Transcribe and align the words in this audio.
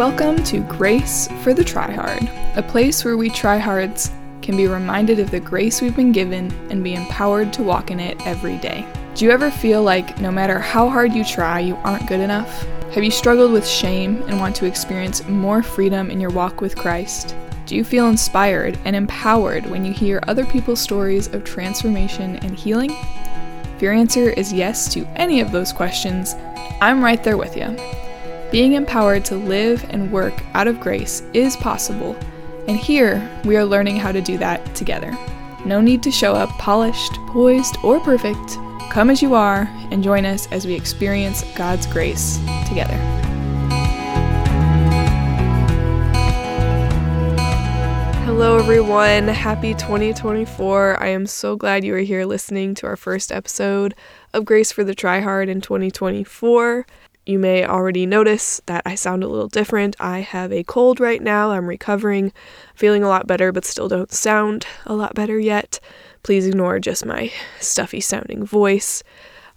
Welcome 0.00 0.42
to 0.44 0.60
Grace 0.60 1.28
for 1.42 1.52
the 1.52 1.62
Tryhard, 1.62 2.56
a 2.56 2.62
place 2.62 3.04
where 3.04 3.18
we 3.18 3.28
tryhards 3.28 4.10
can 4.40 4.56
be 4.56 4.66
reminded 4.66 5.18
of 5.18 5.30
the 5.30 5.40
grace 5.40 5.82
we've 5.82 5.94
been 5.94 6.10
given 6.10 6.50
and 6.70 6.82
be 6.82 6.94
empowered 6.94 7.52
to 7.52 7.62
walk 7.62 7.90
in 7.90 8.00
it 8.00 8.18
every 8.26 8.56
day. 8.56 8.86
Do 9.14 9.26
you 9.26 9.30
ever 9.30 9.50
feel 9.50 9.82
like 9.82 10.18
no 10.18 10.30
matter 10.30 10.58
how 10.58 10.88
hard 10.88 11.12
you 11.12 11.22
try, 11.22 11.60
you 11.60 11.76
aren't 11.84 12.08
good 12.08 12.20
enough? 12.20 12.62
Have 12.94 13.04
you 13.04 13.10
struggled 13.10 13.52
with 13.52 13.68
shame 13.68 14.22
and 14.22 14.40
want 14.40 14.56
to 14.56 14.64
experience 14.64 15.28
more 15.28 15.62
freedom 15.62 16.10
in 16.10 16.18
your 16.18 16.30
walk 16.30 16.62
with 16.62 16.76
Christ? 16.76 17.36
Do 17.66 17.76
you 17.76 17.84
feel 17.84 18.08
inspired 18.08 18.78
and 18.86 18.96
empowered 18.96 19.66
when 19.66 19.84
you 19.84 19.92
hear 19.92 20.22
other 20.26 20.46
people's 20.46 20.80
stories 20.80 21.26
of 21.34 21.44
transformation 21.44 22.36
and 22.36 22.58
healing? 22.58 22.96
If 23.76 23.82
your 23.82 23.92
answer 23.92 24.30
is 24.30 24.50
yes 24.50 24.90
to 24.94 25.06
any 25.16 25.42
of 25.42 25.52
those 25.52 25.74
questions, 25.74 26.36
I'm 26.80 27.04
right 27.04 27.22
there 27.22 27.36
with 27.36 27.54
you. 27.54 27.76
Being 28.50 28.72
empowered 28.72 29.24
to 29.26 29.36
live 29.36 29.86
and 29.90 30.10
work 30.10 30.34
out 30.54 30.66
of 30.66 30.80
grace 30.80 31.22
is 31.32 31.56
possible, 31.56 32.16
and 32.66 32.76
here 32.76 33.30
we 33.44 33.56
are 33.56 33.64
learning 33.64 33.94
how 33.94 34.10
to 34.10 34.20
do 34.20 34.38
that 34.38 34.74
together. 34.74 35.16
No 35.64 35.80
need 35.80 36.02
to 36.02 36.10
show 36.10 36.34
up 36.34 36.48
polished, 36.58 37.12
poised, 37.28 37.76
or 37.84 38.00
perfect. 38.00 38.58
Come 38.90 39.08
as 39.08 39.22
you 39.22 39.36
are 39.36 39.70
and 39.92 40.02
join 40.02 40.24
us 40.24 40.50
as 40.50 40.66
we 40.66 40.74
experience 40.74 41.44
God's 41.54 41.86
grace 41.86 42.38
together. 42.66 42.96
Hello, 48.24 48.58
everyone. 48.58 49.28
Happy 49.28 49.74
2024. 49.74 51.00
I 51.00 51.06
am 51.06 51.26
so 51.26 51.54
glad 51.54 51.84
you 51.84 51.94
are 51.94 51.98
here 51.98 52.24
listening 52.24 52.74
to 52.76 52.86
our 52.88 52.96
first 52.96 53.30
episode 53.30 53.94
of 54.34 54.44
Grace 54.44 54.72
for 54.72 54.82
the 54.82 54.94
Tryhard 54.94 55.48
in 55.48 55.60
2024. 55.60 56.84
You 57.26 57.38
may 57.38 57.64
already 57.64 58.06
notice 58.06 58.60
that 58.66 58.82
I 58.86 58.94
sound 58.94 59.22
a 59.22 59.28
little 59.28 59.48
different. 59.48 59.94
I 60.00 60.20
have 60.20 60.52
a 60.52 60.64
cold 60.64 61.00
right 61.00 61.22
now. 61.22 61.50
I'm 61.50 61.66
recovering, 61.66 62.32
feeling 62.74 63.04
a 63.04 63.08
lot 63.08 63.26
better, 63.26 63.52
but 63.52 63.64
still 63.64 63.88
don't 63.88 64.10
sound 64.10 64.66
a 64.86 64.94
lot 64.94 65.14
better 65.14 65.38
yet. 65.38 65.80
Please 66.22 66.46
ignore 66.46 66.78
just 66.78 67.04
my 67.04 67.30
stuffy 67.60 68.00
sounding 68.00 68.44
voice. 68.44 69.02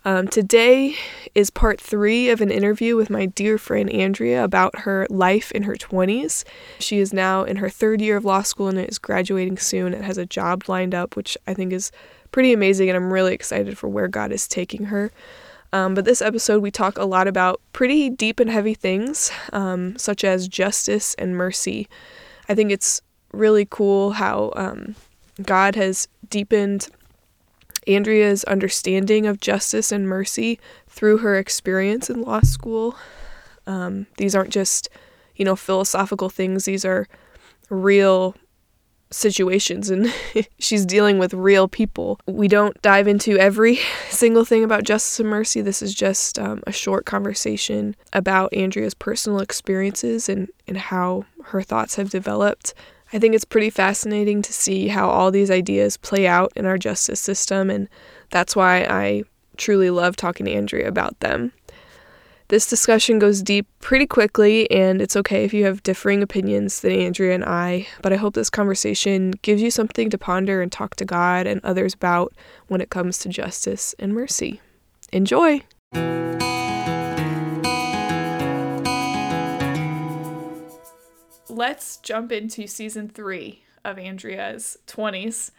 Um, 0.06 0.28
today 0.28 0.96
is 1.34 1.50
part 1.50 1.80
three 1.80 2.30
of 2.30 2.42
an 2.42 2.52
interview 2.52 2.98
with 2.98 3.10
my 3.10 3.26
dear 3.26 3.58
friend 3.58 3.90
Andrea 3.90 4.44
about 4.44 4.80
her 4.80 5.08
life 5.10 5.50
in 5.54 5.64
her 5.64 5.76
20s. 5.76 6.44
She 6.80 7.00
is 7.00 7.14
now 7.14 7.44
in 7.44 7.56
her 7.58 7.70
third 7.70 8.02
year 8.02 8.18
of 8.18 8.26
law 8.26 8.42
school 8.42 8.68
and 8.68 8.78
is 8.78 9.00
graduating 9.00 9.58
soon 9.58 9.94
and 9.94 10.04
has 10.04 10.18
a 10.18 10.26
job 10.26 10.68
lined 10.68 10.94
up, 10.94 11.16
which 11.16 11.38
I 11.48 11.54
think 11.54 11.72
is 11.72 11.90
pretty 12.34 12.52
amazing, 12.52 12.90
and 12.90 12.98
I'm 12.98 13.14
really 13.14 13.34
excited 13.34 13.78
for 13.78 13.88
where 13.88 14.10
God 14.10 14.34
is 14.34 14.46
taking 14.46 14.86
her. 14.86 15.10
Um, 15.74 15.96
but 15.96 16.06
this 16.06 16.22
episode, 16.22 16.62
we 16.62 16.70
talk 16.70 17.00
a 17.00 17.06
lot 17.06 17.28
about 17.28 17.60
pretty 17.74 18.08
deep 18.08 18.40
and 18.40 18.50
heavy 18.50 18.76
things, 18.76 19.32
um, 19.52 19.98
such 19.98 20.24
as 20.24 20.48
justice 20.48 21.16
and 21.16 21.36
mercy. 21.36 21.88
I 22.48 22.54
think 22.54 22.72
it's 22.72 23.02
really 23.32 23.66
cool 23.68 24.12
how 24.12 24.54
um, 24.56 24.96
God 25.42 25.76
has 25.76 26.08
deepened 26.30 26.90
Andrea's 27.88 28.44
understanding 28.44 29.26
of 29.26 29.40
justice 29.40 29.92
and 29.92 30.08
mercy 30.08 30.60
through 30.88 31.18
her 31.18 31.38
experience 31.38 32.08
in 32.08 32.22
law 32.22 32.42
school. 32.42 32.96
Um, 33.66 34.06
these 34.18 34.36
aren't 34.36 34.52
just, 34.54 34.90
you 35.36 35.44
know, 35.44 35.56
philosophical 35.56 36.30
things, 36.30 36.66
these 36.66 36.86
are 36.86 37.08
real 37.72 38.36
situations 39.14 39.90
and 39.90 40.14
she's 40.60 40.86
dealing 40.86 41.20
with 41.20 41.34
real 41.34 41.68
people. 41.68 42.20
We 42.28 42.48
don't 42.48 42.82
dive 42.82 43.08
into 43.08 43.38
every 43.38 43.80
single 44.10 44.46
thing 44.46 44.64
about 44.64 44.84
justice 44.84 45.20
and 45.20 45.30
mercy. 45.30 45.62
This 45.62 45.82
is 45.82 45.94
just 45.94 46.40
um, 46.40 46.62
a 46.68 46.72
short 46.72 47.06
conversation 47.06 47.96
about 48.12 48.54
Andrea's 48.54 48.94
personal 48.94 49.40
experiences 49.40 50.30
and, 50.30 50.50
and 50.68 50.78
how 50.78 51.26
her 51.46 51.62
thoughts 51.62 51.96
have 51.96 52.10
developed. 52.10 52.74
I 53.12 53.20
think 53.20 53.36
it's 53.36 53.46
pretty 53.46 53.70
fascinating 53.70 54.42
to 54.42 54.52
see 54.52 54.88
how 54.88 55.08
all 55.08 55.30
these 55.30 55.52
ideas 55.52 55.98
play 55.98 56.26
out 56.26 56.52
in 56.56 56.66
our 56.66 56.80
justice 56.80 57.20
system, 57.20 57.70
and 57.70 57.88
that's 58.32 58.56
why 58.56 58.86
I 58.86 59.24
truly 59.56 59.92
love 59.92 60.16
talking 60.16 60.48
to 60.48 60.52
Andrea 60.52 60.88
about 60.88 61.20
them. 61.20 61.52
This 62.54 62.70
discussion 62.70 63.18
goes 63.18 63.42
deep 63.42 63.66
pretty 63.80 64.06
quickly, 64.06 64.70
and 64.70 65.02
it's 65.02 65.16
okay 65.16 65.44
if 65.44 65.56
you 65.56 65.66
have 65.66 65.82
differing 65.82 66.22
opinions 66.22 66.82
than 66.82 66.92
Andrea 66.92 67.34
and 67.34 67.44
I, 67.44 67.88
but 68.04 68.14
I 68.14 68.18
hope 68.18 68.36
this 68.36 68.52
conversation 68.52 69.32
gives 69.42 69.60
you 69.60 69.72
something 69.72 70.12
to 70.12 70.20
ponder 70.20 70.62
and 70.62 70.72
talk 70.72 70.94
to 70.98 71.04
God 71.04 71.48
and 71.48 71.60
others 71.64 71.96
about 71.96 72.32
when 72.68 72.80
it 72.80 72.92
comes 72.92 73.18
to 73.18 73.30
justice 73.30 73.96
and 73.98 74.14
mercy. 74.14 74.62
Enjoy! 75.12 75.64
Let's 81.50 81.98
jump 81.98 82.32
into 82.32 82.68
season 82.68 83.10
three 83.10 83.64
of 83.84 83.98
Andrea's 83.98 84.78
20s. 84.86 85.50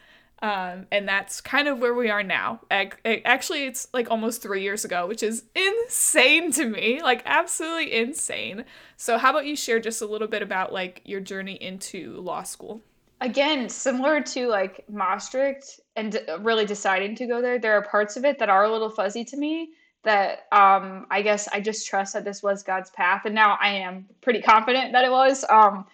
Um, 0.43 0.87
and 0.91 1.09
that's 1.09 1.41
kind 1.41 1.69
of 1.69 1.79
where 1.79 1.95
we 1.95 2.11
are 2.11 2.23
now. 2.23 2.61
Actually, 2.71 3.65
it's 3.65 3.89
like 3.95 4.11
almost 4.11 4.43
three 4.43 4.63
years 4.63 4.85
ago, 4.85 5.07
which 5.07 5.23
is 5.23 5.45
insane 5.55 6.51
to 6.53 6.67
me, 6.67 7.01
like 7.03 7.23
absolutely 7.25 7.95
insane. 7.95 8.65
So, 8.97 9.17
how 9.17 9.31
about 9.31 9.47
you 9.47 9.57
share 9.57 9.81
just 9.81 10.03
a 10.03 10.07
little 10.07 10.29
bit 10.29 10.43
about 10.43 10.73
like 10.73 11.01
your 11.05 11.21
journey 11.21 11.55
into 11.55 12.21
law 12.21 12.43
school? 12.43 12.83
Again, 13.21 13.69
similar 13.69 14.21
to 14.21 14.49
like 14.49 14.85
Maastricht 14.91 15.81
and 15.97 16.21
really 16.41 16.67
deciding 16.67 17.15
to 17.17 17.27
go 17.27 17.41
there, 17.41 17.59
there 17.59 17.73
are 17.75 17.83
parts 17.83 18.17
of 18.17 18.25
it 18.25 18.39
that 18.39 18.51
are 18.51 18.65
a 18.65 18.71
little 18.71 18.91
fuzzy 18.91 19.25
to 19.25 19.37
me. 19.37 19.71
That 20.03 20.41
um, 20.53 21.07
I 21.11 21.23
guess 21.23 21.49
I 21.49 21.61
just 21.61 21.87
trust 21.87 22.13
that 22.13 22.25
this 22.25 22.43
was 22.43 22.63
God's 22.63 22.91
path, 22.91 23.23
and 23.25 23.35
now 23.35 23.57
I 23.59 23.69
am 23.69 24.07
pretty 24.21 24.43
confident 24.43 24.93
that 24.93 25.07
it 25.07 25.11
was. 25.11 25.43
Um, 25.49 25.87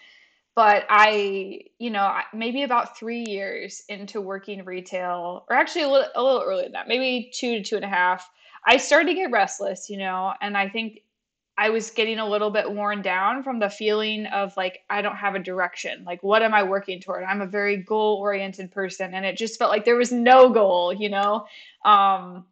but 0.60 0.84
I, 0.90 1.60
you 1.78 1.88
know, 1.88 2.14
maybe 2.34 2.64
about 2.64 2.98
three 2.98 3.24
years 3.26 3.82
into 3.88 4.20
working 4.20 4.62
retail, 4.62 5.46
or 5.48 5.56
actually 5.56 5.84
a 5.84 5.88
little, 5.88 6.10
a 6.14 6.22
little 6.22 6.42
earlier 6.42 6.64
than 6.64 6.72
that, 6.72 6.86
maybe 6.86 7.30
two 7.32 7.52
to 7.56 7.62
two 7.62 7.76
and 7.76 7.84
a 7.86 7.88
half, 7.88 8.30
I 8.66 8.76
started 8.76 9.06
to 9.06 9.14
get 9.14 9.30
restless, 9.30 9.88
you 9.88 9.96
know, 9.96 10.34
and 10.42 10.58
I 10.58 10.68
think 10.68 11.00
I 11.56 11.70
was 11.70 11.90
getting 11.90 12.18
a 12.18 12.28
little 12.28 12.50
bit 12.50 12.70
worn 12.70 13.00
down 13.00 13.42
from 13.42 13.58
the 13.58 13.70
feeling 13.70 14.26
of 14.26 14.54
like, 14.58 14.80
I 14.90 15.00
don't 15.00 15.16
have 15.16 15.34
a 15.34 15.38
direction. 15.38 16.04
Like, 16.04 16.22
what 16.22 16.42
am 16.42 16.52
I 16.52 16.62
working 16.62 17.00
toward? 17.00 17.24
I'm 17.24 17.40
a 17.40 17.46
very 17.46 17.78
goal 17.78 18.18
oriented 18.18 18.70
person, 18.70 19.14
and 19.14 19.24
it 19.24 19.38
just 19.38 19.58
felt 19.58 19.70
like 19.70 19.86
there 19.86 19.96
was 19.96 20.12
no 20.12 20.50
goal, 20.50 20.92
you 20.92 21.08
know? 21.08 21.46
Um, 21.86 22.44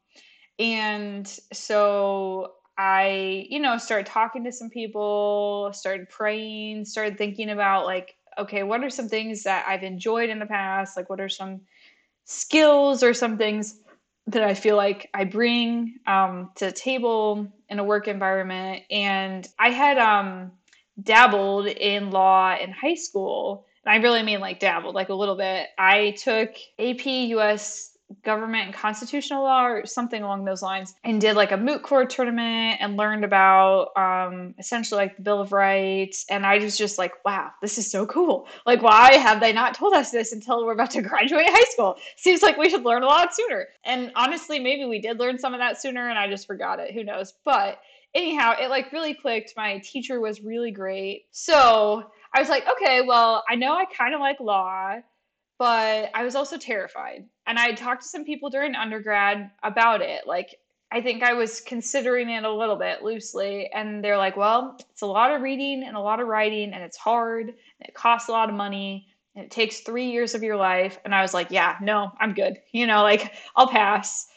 and 0.58 1.26
so 1.52 2.54
I, 2.78 3.47
you 3.50 3.59
know, 3.59 3.77
started 3.77 4.06
talking 4.06 4.44
to 4.44 4.53
some 4.53 4.71
people, 4.71 5.71
started 5.75 6.09
praying, 6.09 6.84
started 6.84 7.19
thinking 7.19 7.50
about 7.50 7.87
like, 7.87 8.15
okay, 8.39 8.62
what 8.62 8.84
are 8.84 8.91
some 8.91 9.09
things 9.09 9.43
that 9.43 9.66
I've 9.66 9.83
enjoyed 9.83 10.31
in 10.31 10.39
the 10.39 10.47
past? 10.47 10.97
Like, 10.97 11.11
what 11.11 11.21
are 11.21 11.28
some 11.28 11.61
skills 12.25 13.03
or 13.03 13.12
some 13.12 13.37
things 13.37 13.81
that 14.28 14.44
I 14.44 14.55
feel 14.55 14.77
like 14.77 15.11
I 15.12 15.25
bring 15.25 15.97
um, 16.06 16.50
to 16.56 16.67
the 16.67 16.72
table 16.72 17.53
in 17.69 17.81
a 17.81 17.84
work 17.84 18.06
environment? 18.06 18.84
And 18.93 19.47
I 19.59 19.71
had 19.71 19.99
um, 19.99 20.53
dabbled 21.03 21.67
in 21.67 22.12
law 22.12 22.56
in 22.56 22.71
high 22.71 22.94
school. 22.94 23.67
And 23.84 23.93
I 23.93 23.97
really 24.06 24.22
mean 24.22 24.38
like 24.38 24.61
dabbled, 24.61 24.94
like 24.94 25.09
a 25.09 25.15
little 25.15 25.37
bit. 25.37 25.67
I 25.77 26.12
took 26.12 26.50
AP 26.78 27.06
US 27.06 27.88
government 28.24 28.64
and 28.66 28.74
constitutional 28.74 29.42
law 29.42 29.66
or 29.66 29.84
something 29.84 30.22
along 30.22 30.44
those 30.44 30.62
lines 30.62 30.94
and 31.04 31.20
did 31.20 31.36
like 31.36 31.52
a 31.52 31.56
moot 31.56 31.82
court 31.82 32.08
tournament 32.08 32.78
and 32.80 32.96
learned 32.96 33.24
about 33.24 33.91
um, 33.96 34.54
essentially 34.58 34.98
like 34.98 35.16
the 35.16 35.22
bill 35.22 35.41
of 35.41 35.52
rights. 35.52 36.24
And 36.30 36.46
i 36.46 36.58
was 36.58 36.76
just 36.76 36.96
like 36.98 37.12
wow 37.24 37.50
this 37.60 37.76
is 37.76 37.91
so 37.91 38.06
cool. 38.06 38.48
Like 38.66 38.82
why 38.82 39.16
have 39.16 39.41
they 39.41 39.52
not 39.52 39.74
told 39.74 39.92
us 39.92 40.10
this 40.10 40.32
until 40.32 40.64
we're 40.64 40.72
about 40.72 40.91
to 40.92 41.02
graduate 41.10 41.46
high 41.46 41.70
school? 41.70 41.96
Seems 42.16 42.42
like 42.42 42.56
we 42.56 42.70
should 42.70 42.84
learn 42.84 43.02
a 43.02 43.06
lot 43.06 43.34
sooner. 43.34 43.69
And 43.84 44.10
honestly 44.16 44.58
maybe 44.58 44.86
we 44.86 45.00
did 45.00 45.19
learn 45.19 45.38
some 45.38 45.52
of 45.52 45.60
that 45.60 45.80
sooner 45.80 46.08
and 46.08 46.19
i 46.19 46.28
just 46.28 46.46
forgot 46.46 46.80
it. 46.80 46.94
Who 46.94 47.04
knows? 47.04 47.34
But 47.44 47.80
anyhow 48.14 48.54
it 48.58 48.70
like 48.70 48.90
really 48.93 49.14
clicked. 49.14 49.52
My 49.56 49.78
teacher 49.78 50.20
was 50.20 50.40
really 50.40 50.70
great. 50.70 51.26
So 51.31 52.11
i 52.34 52.40
was 52.40 52.49
like 52.49 52.64
okay 52.69 53.00
well 53.06 53.43
i 53.49 53.54
know 53.54 53.75
i 53.75 53.87
kind 53.87 54.14
of 54.14 54.20
like 54.20 54.38
law 54.38 54.96
but 55.58 56.10
I 56.14 56.25
was 56.25 56.37
also 56.37 56.56
terrified. 56.56 57.25
And 57.46 57.58
I 57.58 57.72
talked 57.72 58.02
to 58.02 58.08
some 58.08 58.25
people 58.25 58.49
during 58.49 58.75
undergrad 58.75 59.50
about 59.62 60.00
it. 60.00 60.26
Like, 60.26 60.56
I 60.90 61.00
think 61.00 61.22
I 61.22 61.34
was 61.34 61.60
considering 61.60 62.31
it 62.31 62.44
a 62.44 62.52
little 62.52 62.76
bit 62.76 63.02
loosely. 63.02 63.69
And 63.75 64.02
they're 64.02 64.16
like, 64.16 64.37
well, 64.37 64.76
it's 64.90 65.02
a 65.02 65.06
lot 65.06 65.34
of 65.34 65.43
reading 65.43 65.82
and 65.82 65.96
a 65.96 66.00
lot 66.00 66.20
of 66.20 66.28
writing, 66.28 66.72
and 66.72 66.82
it's 66.82 66.96
hard, 66.96 67.49
and 67.49 67.88
it 67.88 67.94
costs 67.94 68.28
a 68.28 68.32
lot 68.32 68.49
of 68.49 68.55
money, 68.55 69.08
and 69.34 69.44
it 69.44 69.50
takes 69.50 69.81
three 69.81 70.10
years 70.10 70.34
of 70.34 70.43
your 70.43 70.56
life. 70.56 70.99
And 71.05 71.14
I 71.14 71.22
was 71.22 71.34
like, 71.34 71.49
yeah, 71.50 71.76
no, 71.82 72.12
I'm 72.20 72.34
good. 72.34 72.58
You 72.72 72.87
know, 72.87 73.02
like, 73.02 73.34
I'll 73.56 73.69
pass. 73.69 74.28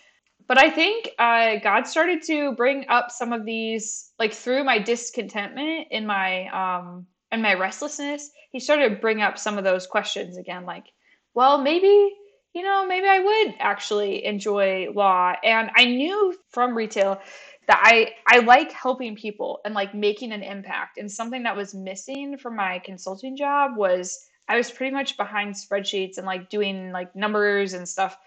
But 0.47 0.57
I 0.57 0.69
think 0.69 1.12
uh, 1.19 1.57
God 1.63 1.88
started 1.88 2.24
to 2.24 2.53
bring 2.56 2.85
up 2.89 3.12
some 3.12 3.31
of 3.31 3.45
these, 3.45 4.12
like, 4.19 4.33
through 4.33 4.63
my 4.63 4.79
discontentment 4.79 5.88
in 5.91 6.06
my, 6.06 6.47
um, 6.47 7.06
and 7.31 7.41
my 7.41 7.53
restlessness, 7.53 8.31
he 8.51 8.59
started 8.59 8.89
to 8.89 8.95
bring 8.95 9.21
up 9.21 9.38
some 9.38 9.57
of 9.57 9.63
those 9.63 9.88
questions 9.88 10.38
again, 10.38 10.65
like, 10.65 10.88
well, 11.33 11.62
maybe, 11.62 12.13
you 12.54 12.63
know, 12.63 12.86
maybe 12.86 13.07
I 13.07 13.19
would 13.19 13.56
actually 13.60 14.25
enjoy 14.25 14.89
law. 14.94 15.33
And 15.44 15.72
I 15.75 15.86
knew 15.86 16.36
from 16.50 16.75
retail 16.75 17.22
that 17.68 17.80
I 17.83 18.13
I 18.28 18.39
like 18.39 18.72
helping 18.72 19.16
people 19.16 19.60
and 19.66 19.74
like 19.74 19.94
making 19.94 20.31
an 20.31 20.44
impact. 20.44 20.98
And 20.98 21.12
something 21.12 21.44
that 21.44 21.56
was 21.56 21.74
missing 21.74 22.38
from 22.38 22.56
my 22.56 22.80
consulting 22.80 23.38
job 23.38 23.78
was 23.78 24.25
I 24.48 24.57
was 24.57 24.72
pretty 24.72 24.94
much 24.94 25.18
behind 25.18 25.56
spreadsheets 25.56 26.18
and 26.18 26.25
like 26.25 26.50
doing 26.50 26.92
like 26.92 27.16
numbers 27.16 27.74
and 27.74 27.88
stuff 27.88 28.18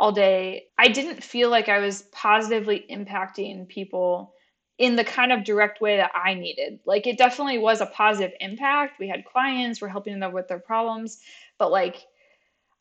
all 0.00 0.12
day. 0.12 0.66
I 0.78 0.88
didn't 0.88 1.22
feel 1.22 1.50
like 1.50 1.68
I 1.68 1.78
was 1.78 2.02
positively 2.12 2.86
impacting 2.90 3.68
people 3.68 4.32
in 4.78 4.96
the 4.96 5.04
kind 5.04 5.30
of 5.30 5.44
direct 5.44 5.80
way 5.80 5.98
that 5.98 6.10
I 6.14 6.34
needed. 6.34 6.80
Like 6.84 7.06
it 7.06 7.18
definitely 7.18 7.58
was 7.58 7.80
a 7.80 7.86
positive 7.86 8.32
impact. 8.40 8.98
We 8.98 9.08
had 9.08 9.24
clients, 9.24 9.80
we're 9.80 9.88
helping 9.88 10.18
them 10.18 10.32
with 10.32 10.48
their 10.48 10.58
problems, 10.58 11.20
but 11.58 11.70
like 11.70 12.06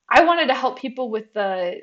I 0.10 0.24
wanted 0.24 0.48
to 0.48 0.54
help 0.54 0.80
people 0.80 1.10
with 1.10 1.34
the 1.34 1.82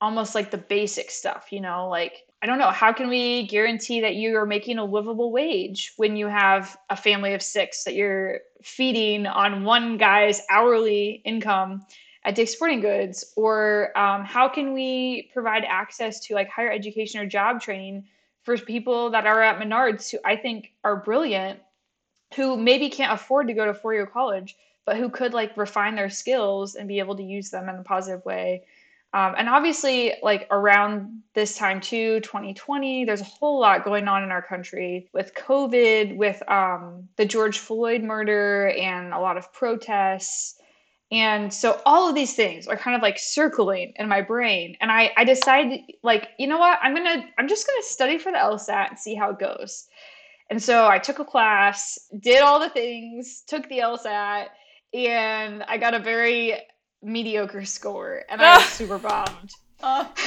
almost 0.00 0.34
like 0.34 0.50
the 0.50 0.58
basic 0.58 1.10
stuff, 1.10 1.48
you 1.50 1.60
know, 1.60 1.88
like 1.88 2.22
I 2.42 2.46
don't 2.46 2.58
know, 2.58 2.70
how 2.70 2.92
can 2.92 3.08
we 3.08 3.46
guarantee 3.48 4.00
that 4.00 4.14
you 4.14 4.34
are 4.38 4.46
making 4.46 4.78
a 4.78 4.84
livable 4.84 5.30
wage 5.30 5.92
when 5.98 6.16
you 6.16 6.26
have 6.26 6.76
a 6.88 6.96
family 6.96 7.34
of 7.34 7.42
6 7.42 7.84
that 7.84 7.94
you're 7.94 8.40
feeding 8.62 9.26
on 9.26 9.64
one 9.64 9.98
guy's 9.98 10.40
hourly 10.48 11.20
income 11.26 11.84
at 12.24 12.34
Dick's 12.34 12.52
Sporting 12.52 12.80
Goods? 12.80 13.32
Or 13.36 13.96
um, 13.96 14.24
how 14.24 14.48
can 14.48 14.72
we 14.72 15.30
provide 15.34 15.64
access 15.66 16.18
to 16.20 16.34
like 16.34 16.48
higher 16.48 16.72
education 16.72 17.20
or 17.20 17.26
job 17.26 17.60
training 17.60 18.06
for 18.42 18.56
people 18.56 19.10
that 19.10 19.26
are 19.26 19.42
at 19.42 19.60
Menards 19.60 20.10
who 20.10 20.18
I 20.24 20.36
think 20.36 20.72
are 20.82 20.96
brilliant, 20.96 21.60
who 22.36 22.56
maybe 22.56 22.88
can't 22.88 23.12
afford 23.12 23.48
to 23.48 23.54
go 23.54 23.66
to 23.66 23.74
four 23.74 23.92
year 23.92 24.06
college, 24.06 24.56
but 24.84 24.96
who 24.96 25.08
could 25.08 25.34
like 25.34 25.56
refine 25.56 25.94
their 25.94 26.10
skills 26.10 26.74
and 26.74 26.88
be 26.88 26.98
able 26.98 27.16
to 27.16 27.22
use 27.22 27.50
them 27.50 27.68
in 27.68 27.76
a 27.76 27.82
positive 27.82 28.24
way. 28.24 28.64
Um, 29.12 29.34
and 29.36 29.48
obviously, 29.48 30.14
like 30.22 30.46
around 30.52 31.22
this 31.34 31.56
time 31.56 31.80
too, 31.80 32.20
2020, 32.20 33.04
there's 33.04 33.20
a 33.20 33.24
whole 33.24 33.58
lot 33.58 33.84
going 33.84 34.06
on 34.06 34.22
in 34.22 34.30
our 34.30 34.42
country 34.42 35.08
with 35.12 35.34
COVID, 35.34 36.16
with 36.16 36.48
um, 36.48 37.08
the 37.16 37.24
George 37.24 37.58
Floyd 37.58 38.02
murder, 38.02 38.68
and 38.70 39.12
a 39.12 39.18
lot 39.18 39.36
of 39.36 39.52
protests. 39.52 40.60
And 41.12 41.52
so 41.52 41.80
all 41.84 42.08
of 42.08 42.14
these 42.14 42.34
things 42.34 42.68
are 42.68 42.76
kind 42.76 42.94
of 42.94 43.02
like 43.02 43.18
circling 43.18 43.94
in 43.96 44.08
my 44.08 44.20
brain. 44.20 44.76
And 44.80 44.92
I, 44.92 45.10
I 45.16 45.24
decided 45.24 45.80
like, 46.04 46.28
you 46.38 46.46
know 46.46 46.58
what, 46.58 46.78
I'm 46.80 46.94
gonna 46.94 47.28
I'm 47.36 47.48
just 47.48 47.66
gonna 47.66 47.82
study 47.82 48.16
for 48.16 48.30
the 48.30 48.38
LSAT 48.38 48.90
and 48.90 48.98
see 48.98 49.16
how 49.16 49.30
it 49.30 49.40
goes. 49.40 49.88
And 50.50 50.62
so 50.62 50.86
I 50.86 50.98
took 50.98 51.18
a 51.18 51.24
class, 51.24 51.98
did 52.20 52.42
all 52.42 52.60
the 52.60 52.70
things, 52.70 53.42
took 53.46 53.68
the 53.68 53.78
LSAT, 53.78 54.46
and 54.94 55.62
I 55.64 55.78
got 55.78 55.94
a 55.94 55.98
very 55.98 56.56
mediocre 57.02 57.64
score 57.64 58.24
and 58.28 58.40
I 58.40 58.58
was 58.58 58.66
super 58.68 58.98
bummed. 58.98 59.52
Oh, 59.82 60.00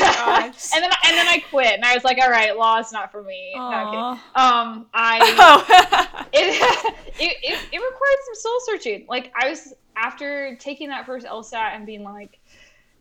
and 0.74 0.84
then 0.84 0.92
and 1.06 1.18
then 1.18 1.28
I 1.28 1.44
quit 1.50 1.74
and 1.74 1.86
I 1.86 1.94
was 1.94 2.04
like, 2.04 2.18
all 2.18 2.30
right, 2.30 2.58
law 2.58 2.80
is 2.80 2.92
not 2.92 3.12
for 3.12 3.22
me. 3.22 3.52
No, 3.56 4.20
um, 4.36 4.88
I 4.94 5.20
oh. 5.40 6.26
it, 6.34 6.96
it, 7.20 7.38
it 7.44 7.60
it 7.72 7.78
required 7.78 8.20
some 8.26 8.36
soul 8.36 8.60
searching. 8.66 9.06
Like 9.08 9.32
I 9.40 9.50
was 9.50 9.74
after 9.96 10.56
taking 10.60 10.90
that 10.90 11.06
first 11.06 11.28
LSAT 11.28 11.76
and 11.76 11.86
being 11.86 12.04
like, 12.04 12.40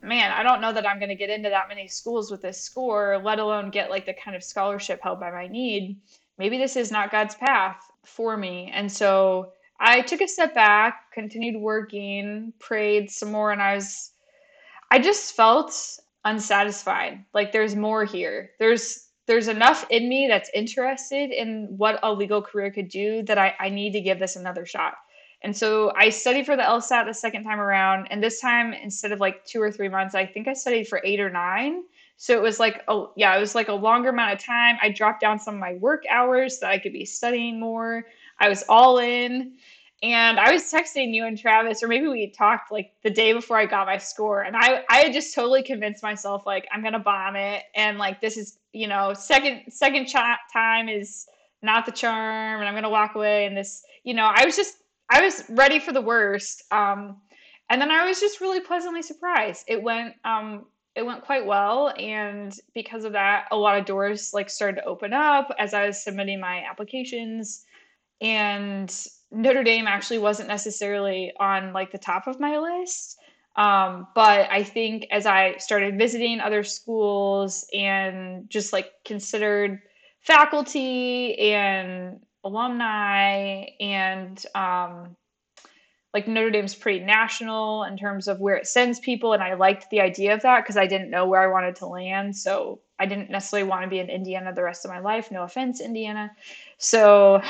man, 0.03 0.33
I 0.33 0.43
don't 0.43 0.61
know 0.61 0.73
that 0.73 0.87
I'm 0.87 0.99
going 0.99 1.09
to 1.09 1.15
get 1.15 1.31
into 1.31 1.49
that 1.49 1.69
many 1.69 1.89
schools 1.89 2.31
with 2.31 2.43
this 2.43 2.61
score, 2.61 3.21
let 3.23 3.39
alone 3.39 3.71
get 3.71 3.89
like 3.89 4.05
the 4.05 4.15
kind 4.15 4.37
of 4.37 4.43
scholarship 4.43 5.01
held 5.03 5.21
by 5.21 5.31
my 5.31 5.47
need. 5.47 5.97
Maybe 6.39 6.59
this 6.59 6.77
is 6.77 6.91
not 6.91 7.11
God's 7.11 7.35
path 7.35 7.91
for 8.05 8.37
me. 8.37 8.71
And 8.75 8.91
so 8.91 9.53
I 9.81 10.01
took 10.01 10.21
a 10.21 10.29
step 10.29 10.55
back, 10.55 11.02
continued 11.13 11.61
working, 11.61 12.53
prayed 12.59 13.11
some 13.11 13.33
more, 13.33 13.53
and 13.53 13.63
I 13.63 13.75
was, 13.75 14.13
I 14.91 14.99
just 14.99 15.35
felt 15.35 15.75
unsatisfied. 16.25 17.25
Like 17.35 17.53
there's 17.53 17.75
more 17.75 18.05
here. 18.05 18.51
There's, 18.59 19.09
there's 19.27 19.49
enough 19.49 19.87
in 19.91 20.09
me 20.09 20.27
that's 20.29 20.51
interested 20.55 21.31
in 21.31 21.67
what 21.77 21.99
a 22.03 22.13
legal 22.13 22.43
career 22.43 22.71
could 22.71 22.89
do 22.89 23.23
that 23.25 23.39
I, 23.39 23.55
I 23.59 23.69
need 23.69 23.93
to 23.93 24.01
give 24.01 24.19
this 24.19 24.37
another 24.37 24.67
shot. 24.67 24.95
And 25.43 25.57
so 25.57 25.93
I 25.97 26.09
studied 26.09 26.47
for 26.47 26.57
the 26.57 26.63
LSAT 26.63 27.07
the 27.07 27.15
second 27.15 27.45
time 27.45 27.61
around. 27.61 28.07
And 28.11 28.23
this 28.23 28.41
time, 28.41 28.73
instead 28.73 29.11
of 29.13 29.21
like 29.21 29.45
two 29.45 29.61
or 29.61 29.73
three 29.73 29.89
months, 29.89 30.15
I 30.15 30.25
think 30.25 30.47
I 30.47 30.53
studied 30.53 30.87
for 30.87 31.01
eight 31.05 31.21
or 31.21 31.31
nine. 31.31 31.83
So 32.17 32.35
it 32.35 32.43
was 32.43 32.61
like, 32.61 32.83
oh, 32.87 33.13
yeah, 33.17 33.37
it 33.37 33.41
was 33.41 33.55
like 33.55 33.69
a 33.69 33.73
longer 33.73 34.11
amount 34.11 34.33
of 34.33 34.39
time. 34.39 34.79
I 34.81 34.91
dropped 34.91 35.21
down 35.21 35.41
some 35.41 35.55
of 35.55 35.61
my 35.61 35.75
work 35.75 36.05
hours 36.09 36.61
so 36.61 36.69
I 36.69 36.79
could 36.79 36.93
be 36.93 37.05
studying 37.05 37.59
more. 37.59 38.05
I 38.39 38.49
was 38.49 38.63
all 38.69 38.99
in. 38.99 39.55
And 40.03 40.41
I 40.41 40.53
was 40.53 40.63
texting 40.65 41.15
you 41.15 41.27
and 41.27 41.39
Travis, 41.39 41.83
or 41.83 41.89
maybe 41.89 42.09
we 42.09 42.29
talked 42.31 42.73
like 42.73 42.93
the 43.05 43.11
day 43.11 43.33
before 43.33 43.57
I 43.57 43.67
got 43.67 43.87
my 43.87 43.99
score. 43.99 44.43
And 44.43 44.57
I, 44.57 44.83
I 44.91 44.99
had 44.99 45.13
just 45.13 45.33
totally 45.33 45.63
convinced 45.63 46.03
myself, 46.03 46.45
like, 46.45 46.67
I'm 46.73 46.83
to 46.95 46.99
bomb 46.99 47.37
it. 47.37 47.63
And 47.77 47.99
like, 47.99 48.21
this 48.21 48.37
is, 48.37 48.59
you 48.73 48.89
know, 48.89 49.15
second, 49.15 49.63
second 49.71 50.07
ch- 50.07 50.53
time 50.53 50.89
is 50.89 51.27
not 51.63 51.87
the 51.87 51.93
charm. 51.93 52.59
And 52.59 52.69
I'm 52.69 52.75
to 52.83 52.91
walk 52.91 53.15
away. 53.15 53.47
And 53.47 53.57
this, 53.57 53.85
you 54.03 54.15
know, 54.15 54.29
I 54.35 54.45
was 54.45 54.57
just 54.57 54.79
I 55.13 55.21
was 55.21 55.45
ready 55.51 55.79
for 55.79 55.93
the 55.93 56.01
worst. 56.01 56.65
Um, 56.73 57.19
and 57.69 57.81
then 57.81 57.91
I 57.91 58.07
was 58.07 58.19
just 58.19 58.41
really 58.41 58.61
pleasantly 58.61 59.03
surprised. 59.03 59.65
It 59.69 59.83
went 59.83 60.15
um, 60.25 60.65
it 60.95 61.05
went 61.05 61.23
quite 61.23 61.47
well, 61.47 61.93
and 61.99 62.55
because 62.75 63.05
of 63.05 63.13
that, 63.13 63.47
a 63.51 63.57
lot 63.57 63.79
of 63.79 63.85
doors 63.85 64.33
like 64.35 64.51
started 64.51 64.81
to 64.81 64.85
open 64.85 65.13
up 65.13 65.55
as 65.59 65.75
I 65.75 65.87
was 65.87 66.03
submitting 66.03 66.41
my 66.41 66.65
applications. 66.69 67.65
And 68.21 68.95
Notre 69.33 69.65
Dame 69.65 69.87
actually 69.87 70.19
wasn't 70.19 70.49
necessarily 70.49 71.33
on 71.41 71.73
like 71.73 71.91
the 71.91 71.99
top 71.99 72.27
of 72.27 72.39
my 72.39 72.59
list. 72.59 73.19
Um, 73.57 74.07
but 74.15 74.49
I 74.51 74.63
think 74.63 75.07
as 75.11 75.27
I 75.27 75.57
started 75.59 75.99
visiting 75.99 76.41
other 76.41 76.63
schools 76.63 77.67
and 77.75 78.49
just 78.49 78.73
like 78.73 78.91
considered 79.05 79.81
faculty 80.23 81.39
and 81.39 82.21
alumni 82.45 83.67
and 83.81 84.45
um, 84.55 85.17
like 86.15 86.29
Notre 86.29 86.51
Dame's 86.51 86.75
pretty 86.75 87.05
national 87.05 87.85
in 87.85 87.97
terms 87.97 88.29
of 88.29 88.41
where 88.41 88.57
it 88.57 88.67
sends 88.67 89.01
people, 89.01 89.33
and 89.33 89.43
I 89.43 89.55
liked 89.55 89.89
the 89.91 90.01
idea 90.01 90.35
of 90.35 90.43
that 90.43 90.63
because 90.63 90.77
I 90.77 90.87
didn't 90.87 91.11
know 91.11 91.27
where 91.27 91.41
I 91.41 91.47
wanted 91.47 91.77
to 91.77 91.87
land. 91.87 92.37
So 92.37 92.81
I 92.99 93.07
didn't 93.07 93.31
necessarily 93.31 93.69
want 93.69 93.83
to 93.85 93.89
be 93.89 93.99
in 93.99 94.11
Indiana 94.11 94.53
the 94.53 94.63
rest 94.63 94.85
of 94.85 94.91
my 94.91 95.01
life. 95.01 95.31
No 95.31 95.43
offense, 95.43 95.81
Indiana. 95.81 96.31
So 96.79 97.41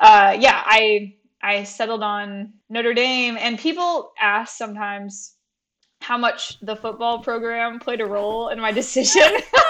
uh, 0.00 0.36
yeah, 0.38 0.62
I 0.64 1.14
I 1.42 1.64
settled 1.64 2.02
on 2.02 2.52
Notre 2.68 2.94
Dame, 2.94 3.36
and 3.38 3.58
people 3.58 4.12
ask 4.20 4.56
sometimes 4.56 5.34
how 6.00 6.18
much 6.18 6.60
the 6.60 6.76
football 6.76 7.20
program 7.20 7.78
played 7.78 8.00
a 8.00 8.06
role 8.06 8.48
in 8.48 8.60
my 8.60 8.72
decision. 8.72 9.22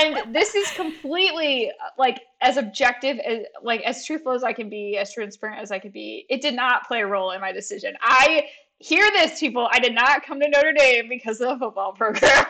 and 0.00 0.34
this 0.34 0.54
is 0.54 0.70
completely 0.72 1.70
like 1.98 2.22
as 2.40 2.56
objective 2.56 3.18
as 3.18 3.40
like 3.62 3.82
as 3.82 4.04
truthful 4.04 4.32
as 4.32 4.44
I 4.44 4.52
can 4.52 4.68
be, 4.68 4.96
as 4.96 5.12
transparent 5.12 5.60
as 5.60 5.70
I 5.70 5.78
could 5.78 5.92
be. 5.92 6.26
It 6.28 6.40
did 6.40 6.54
not 6.54 6.86
play 6.86 7.00
a 7.00 7.06
role 7.06 7.32
in 7.32 7.40
my 7.40 7.52
decision. 7.52 7.94
I 8.00 8.46
hear 8.80 9.10
this, 9.12 9.38
people. 9.38 9.68
I 9.70 9.78
did 9.78 9.94
not 9.94 10.24
come 10.24 10.40
to 10.40 10.48
Notre 10.48 10.72
Dame 10.72 11.08
because 11.08 11.40
of 11.40 11.58
the 11.58 11.66
football 11.66 11.92
program. 11.96 12.46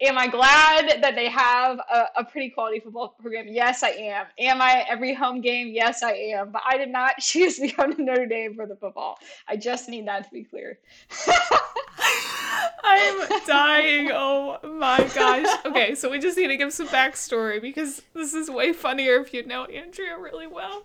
am 0.00 0.16
I 0.16 0.28
glad 0.28 1.02
that 1.02 1.14
they 1.14 1.28
have 1.28 1.78
a, 1.78 2.04
a, 2.16 2.24
pretty 2.24 2.50
quality 2.50 2.80
football 2.80 3.08
program? 3.20 3.46
Yes, 3.48 3.82
I 3.82 3.90
am. 3.90 4.26
Am 4.38 4.62
I 4.62 4.86
every 4.88 5.12
home 5.12 5.40
game? 5.40 5.68
Yes, 5.68 6.02
I 6.02 6.12
am. 6.12 6.52
But 6.52 6.62
I 6.64 6.78
did 6.78 6.90
not 6.90 7.16
choose 7.20 7.56
to 7.56 7.68
come 7.68 7.94
to 7.94 8.02
Notre 8.02 8.26
Dame 8.26 8.54
for 8.54 8.66
the 8.66 8.76
football. 8.76 9.18
I 9.48 9.56
just 9.56 9.88
need 9.88 10.06
that 10.06 10.24
to 10.24 10.30
be 10.30 10.44
clear. 10.44 10.78
I'm 12.82 13.28
dying. 13.46 14.10
Oh 14.12 14.58
my 14.62 14.98
gosh. 15.14 15.46
Okay, 15.66 15.94
so 15.94 16.10
we 16.10 16.18
just 16.18 16.36
need 16.36 16.48
to 16.48 16.56
give 16.56 16.72
some 16.72 16.88
backstory 16.88 17.60
because 17.60 18.02
this 18.14 18.34
is 18.34 18.50
way 18.50 18.72
funnier 18.72 19.20
if 19.20 19.32
you 19.34 19.46
know 19.46 19.64
Andrea 19.64 20.18
really 20.18 20.46
well. 20.46 20.84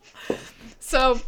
So, 0.80 1.20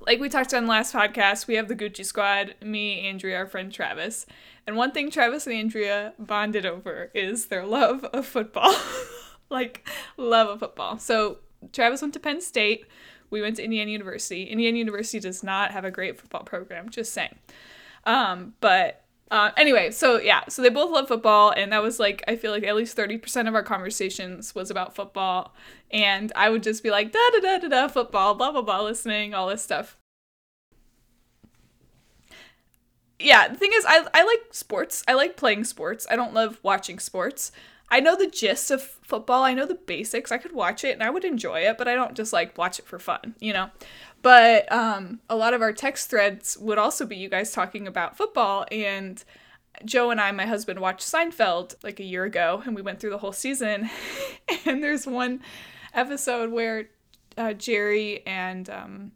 like 0.00 0.20
we 0.20 0.28
talked 0.28 0.54
on 0.54 0.66
last 0.66 0.94
podcast, 0.94 1.46
we 1.46 1.54
have 1.54 1.68
the 1.68 1.76
Gucci 1.76 2.04
squad, 2.04 2.54
me, 2.62 3.06
Andrea, 3.08 3.38
our 3.38 3.46
friend 3.46 3.72
Travis. 3.72 4.26
And 4.66 4.76
one 4.76 4.92
thing 4.92 5.10
Travis 5.10 5.46
and 5.46 5.54
Andrea 5.54 6.12
bonded 6.18 6.66
over 6.66 7.10
is 7.14 7.46
their 7.46 7.64
love 7.64 8.04
of 8.04 8.26
football. 8.26 8.74
like, 9.50 9.88
love 10.16 10.48
of 10.48 10.60
football. 10.60 10.98
So, 10.98 11.38
Travis 11.72 12.02
went 12.02 12.14
to 12.14 12.20
Penn 12.20 12.40
State. 12.40 12.86
We 13.30 13.40
went 13.40 13.56
to 13.56 13.64
Indiana 13.64 13.90
University. 13.90 14.44
Indiana 14.44 14.78
University 14.78 15.20
does 15.20 15.42
not 15.42 15.70
have 15.70 15.84
a 15.84 15.90
great 15.90 16.20
football 16.20 16.42
program, 16.42 16.90
just 16.90 17.12
saying. 17.12 17.36
Um, 18.04 18.54
but 18.60 19.02
uh, 19.30 19.50
anyway, 19.56 19.90
so 19.90 20.18
yeah, 20.20 20.44
so 20.48 20.62
they 20.62 20.68
both 20.68 20.90
love 20.92 21.08
football, 21.08 21.50
and 21.50 21.72
that 21.72 21.82
was 21.82 21.98
like 21.98 22.22
I 22.28 22.36
feel 22.36 22.52
like 22.52 22.62
at 22.64 22.76
least 22.76 22.94
thirty 22.96 23.18
percent 23.18 23.48
of 23.48 23.54
our 23.54 23.62
conversations 23.62 24.54
was 24.54 24.70
about 24.70 24.94
football, 24.94 25.54
and 25.90 26.32
I 26.36 26.48
would 26.50 26.62
just 26.62 26.82
be 26.82 26.90
like 26.90 27.12
da 27.12 27.18
da 27.32 27.40
da 27.40 27.58
da 27.58 27.68
da 27.68 27.88
football, 27.88 28.34
blah 28.34 28.52
blah 28.52 28.62
blah, 28.62 28.82
listening, 28.82 29.34
all 29.34 29.48
this 29.48 29.62
stuff. 29.62 29.96
Yeah, 33.18 33.48
the 33.48 33.56
thing 33.56 33.70
is, 33.74 33.84
I 33.88 34.06
I 34.12 34.24
like 34.24 34.52
sports. 34.52 35.02
I 35.08 35.14
like 35.14 35.36
playing 35.36 35.64
sports. 35.64 36.06
I 36.10 36.16
don't 36.16 36.34
love 36.34 36.58
watching 36.62 36.98
sports. 36.98 37.50
I 37.88 38.00
know 38.00 38.16
the 38.16 38.26
gist 38.28 38.70
of 38.70 38.82
football. 38.82 39.44
I 39.44 39.54
know 39.54 39.64
the 39.64 39.76
basics. 39.76 40.32
I 40.32 40.38
could 40.38 40.52
watch 40.52 40.82
it 40.84 40.92
and 40.92 41.02
I 41.02 41.10
would 41.10 41.24
enjoy 41.24 41.60
it, 41.60 41.78
but 41.78 41.86
I 41.86 41.94
don't 41.94 42.14
just 42.16 42.32
like 42.32 42.58
watch 42.58 42.78
it 42.80 42.86
for 42.86 42.98
fun, 42.98 43.36
you 43.40 43.52
know. 43.52 43.70
But 44.22 44.70
um, 44.72 45.20
a 45.30 45.36
lot 45.36 45.54
of 45.54 45.62
our 45.62 45.72
text 45.72 46.10
threads 46.10 46.56
would 46.58 46.78
also 46.78 47.06
be 47.06 47.16
you 47.16 47.28
guys 47.28 47.52
talking 47.52 47.86
about 47.86 48.16
football, 48.16 48.66
and 48.72 49.22
Joe 49.84 50.10
and 50.10 50.20
I, 50.20 50.32
my 50.32 50.46
husband, 50.46 50.80
watched 50.80 51.06
Seinfeld 51.06 51.76
like 51.82 52.00
a 52.00 52.04
year 52.04 52.24
ago, 52.24 52.62
and 52.64 52.74
we 52.74 52.82
went 52.82 53.00
through 53.00 53.10
the 53.10 53.18
whole 53.18 53.32
season. 53.32 53.90
and 54.66 54.82
there's 54.82 55.06
one 55.06 55.40
episode 55.94 56.50
where 56.50 56.88
uh, 57.36 57.52
Jerry 57.52 58.26
and 58.26 58.68
um, 58.70 59.12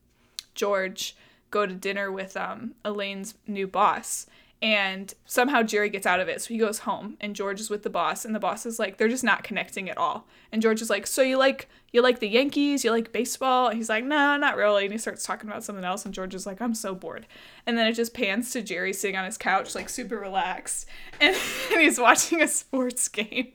George 0.54 1.16
go 1.50 1.66
to 1.66 1.74
dinner 1.74 2.10
with 2.12 2.36
um, 2.36 2.74
Elaine's 2.84 3.34
new 3.46 3.66
boss. 3.66 4.26
And 4.62 5.14
somehow 5.24 5.62
Jerry 5.62 5.88
gets 5.88 6.06
out 6.06 6.20
of 6.20 6.28
it. 6.28 6.42
So 6.42 6.48
he 6.48 6.58
goes 6.58 6.80
home 6.80 7.16
and 7.20 7.34
George 7.34 7.60
is 7.60 7.70
with 7.70 7.82
the 7.82 7.88
boss 7.88 8.26
and 8.26 8.34
the 8.34 8.38
boss 8.38 8.66
is 8.66 8.78
like 8.78 8.98
they're 8.98 9.08
just 9.08 9.24
not 9.24 9.42
connecting 9.42 9.88
at 9.88 9.96
all. 9.96 10.26
And 10.52 10.60
George 10.60 10.82
is 10.82 10.90
like, 10.90 11.06
"So 11.06 11.22
you 11.22 11.38
like 11.38 11.66
you 11.92 12.02
like 12.02 12.20
the 12.20 12.28
Yankees? 12.28 12.84
You 12.84 12.90
like 12.90 13.12
baseball?" 13.12 13.68
And 13.68 13.76
he's 13.76 13.88
like, 13.88 14.04
"No, 14.04 14.36
not 14.36 14.56
really." 14.56 14.84
And 14.84 14.92
he 14.92 14.98
starts 14.98 15.24
talking 15.24 15.48
about 15.48 15.64
something 15.64 15.84
else 15.84 16.04
and 16.04 16.14
George 16.14 16.34
is 16.34 16.46
like, 16.46 16.60
"I'm 16.60 16.74
so 16.74 16.94
bored." 16.94 17.26
And 17.66 17.76
then 17.76 17.86
it 17.86 17.92
just 17.92 18.14
pans 18.14 18.50
to 18.52 18.62
Jerry 18.62 18.92
sitting 18.92 19.16
on 19.16 19.24
his 19.24 19.38
couch 19.38 19.74
like 19.74 19.88
super 19.88 20.18
relaxed 20.18 20.86
and, 21.20 21.36
and 21.72 21.80
he's 21.80 21.98
watching 21.98 22.42
a 22.42 22.48
sports 22.48 23.08
game. 23.08 23.52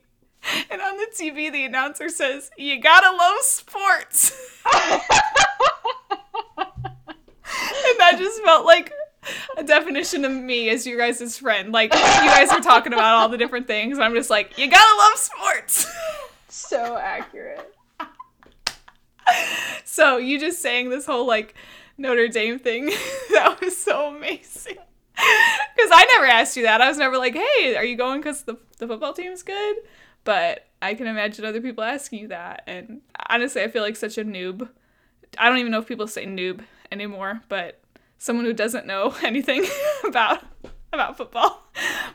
And 0.69 0.79
on 0.81 0.97
the 0.97 1.07
TV 1.17 1.51
the 1.51 1.65
announcer 1.65 2.09
says, 2.09 2.51
"You 2.57 2.81
got 2.81 3.01
to 3.01 3.11
love 3.11 3.41
sports." 3.41 4.61
and 6.55 7.99
that 7.99 8.15
just 8.17 8.41
felt 8.43 8.65
like 8.65 8.91
a 9.57 9.63
definition 9.63 10.25
of 10.25 10.31
me 10.31 10.69
as 10.69 10.85
you 10.85 10.97
guys' 10.97 11.37
friend. 11.37 11.71
Like 11.71 11.93
you 11.93 11.99
guys 11.99 12.49
are 12.49 12.59
talking 12.59 12.93
about 12.93 13.15
all 13.15 13.29
the 13.29 13.37
different 13.37 13.67
things. 13.67 13.99
I'm 13.99 14.13
just 14.13 14.29
like, 14.29 14.57
you 14.57 14.69
gotta 14.69 14.97
love 14.97 15.17
sports. 15.17 15.91
so 16.49 16.97
accurate. 16.97 17.74
So 19.83 20.17
you 20.17 20.39
just 20.39 20.61
saying 20.61 20.89
this 20.89 21.05
whole 21.05 21.25
like 21.25 21.55
Notre 21.97 22.27
Dame 22.27 22.59
thing, 22.59 22.85
that 23.31 23.57
was 23.61 23.77
so 23.77 24.15
amazing. 24.15 24.77
Because 25.15 25.91
I 25.93 26.07
never 26.13 26.25
asked 26.25 26.57
you 26.57 26.63
that. 26.63 26.81
I 26.81 26.89
was 26.89 26.97
never 26.97 27.17
like, 27.17 27.35
hey, 27.35 27.75
are 27.77 27.85
you 27.85 27.95
going 27.95 28.19
because 28.19 28.43
the, 28.43 28.57
the 28.79 28.87
football 28.87 29.13
team 29.13 29.31
is 29.31 29.43
good? 29.43 29.77
But 30.25 30.65
I 30.81 30.93
can 30.93 31.07
imagine 31.07 31.45
other 31.45 31.61
people 31.61 31.83
asking 31.83 32.19
you 32.19 32.27
that. 32.29 32.63
And 32.67 33.01
honestly, 33.29 33.61
I 33.63 33.69
feel 33.69 33.81
like 33.81 33.95
such 33.95 34.17
a 34.17 34.25
noob. 34.25 34.67
I 35.37 35.47
don't 35.47 35.59
even 35.59 35.71
know 35.71 35.79
if 35.79 35.87
people 35.87 36.07
say 36.07 36.25
noob 36.25 36.63
anymore, 36.91 37.41
but 37.47 37.79
someone 38.17 38.45
who 38.45 38.53
doesn't 38.53 38.85
know 38.87 39.15
anything 39.23 39.65
about 40.05 40.43
about 40.91 41.17
football. 41.17 41.63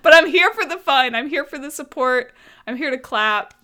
But 0.03 0.15
I'm 0.15 0.27
here 0.27 0.53
for 0.53 0.65
the 0.65 0.79
fun. 0.79 1.15
I'm 1.15 1.29
here 1.29 1.45
for 1.45 1.59
the 1.59 1.71
support. 1.71 2.33
I'm 2.67 2.77
here 2.77 2.91
to 2.91 2.99
clap 2.99 3.55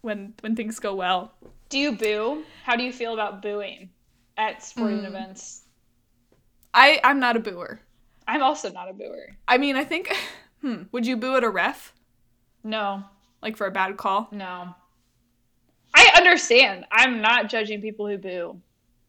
when 0.00 0.34
when 0.40 0.56
things 0.56 0.78
go 0.78 0.94
well. 0.94 1.34
Do 1.70 1.78
you 1.78 1.92
boo? 1.92 2.44
How 2.64 2.74
do 2.74 2.82
you 2.82 2.92
feel 2.92 3.14
about 3.14 3.42
booing 3.42 3.90
at 4.36 4.62
sporting 4.62 5.02
mm. 5.02 5.06
events? 5.06 5.62
I 6.74 7.00
I'm 7.04 7.20
not 7.20 7.36
a 7.36 7.40
booer. 7.40 7.80
I'm 8.26 8.42
also 8.42 8.70
not 8.70 8.90
a 8.90 8.92
booer. 8.92 9.36
I 9.46 9.56
mean, 9.56 9.76
I 9.76 9.84
think 9.84 10.14
hmm, 10.60 10.82
would 10.92 11.06
you 11.06 11.16
boo 11.16 11.36
at 11.36 11.44
a 11.44 11.48
ref? 11.48 11.94
No. 12.64 13.04
Like 13.40 13.56
for 13.56 13.66
a 13.66 13.70
bad 13.70 13.96
call? 13.96 14.28
No. 14.32 14.74
I 15.94 16.10
understand. 16.16 16.86
I'm 16.90 17.22
not 17.22 17.48
judging 17.48 17.80
people 17.80 18.06
who 18.06 18.18
boo, 18.18 18.60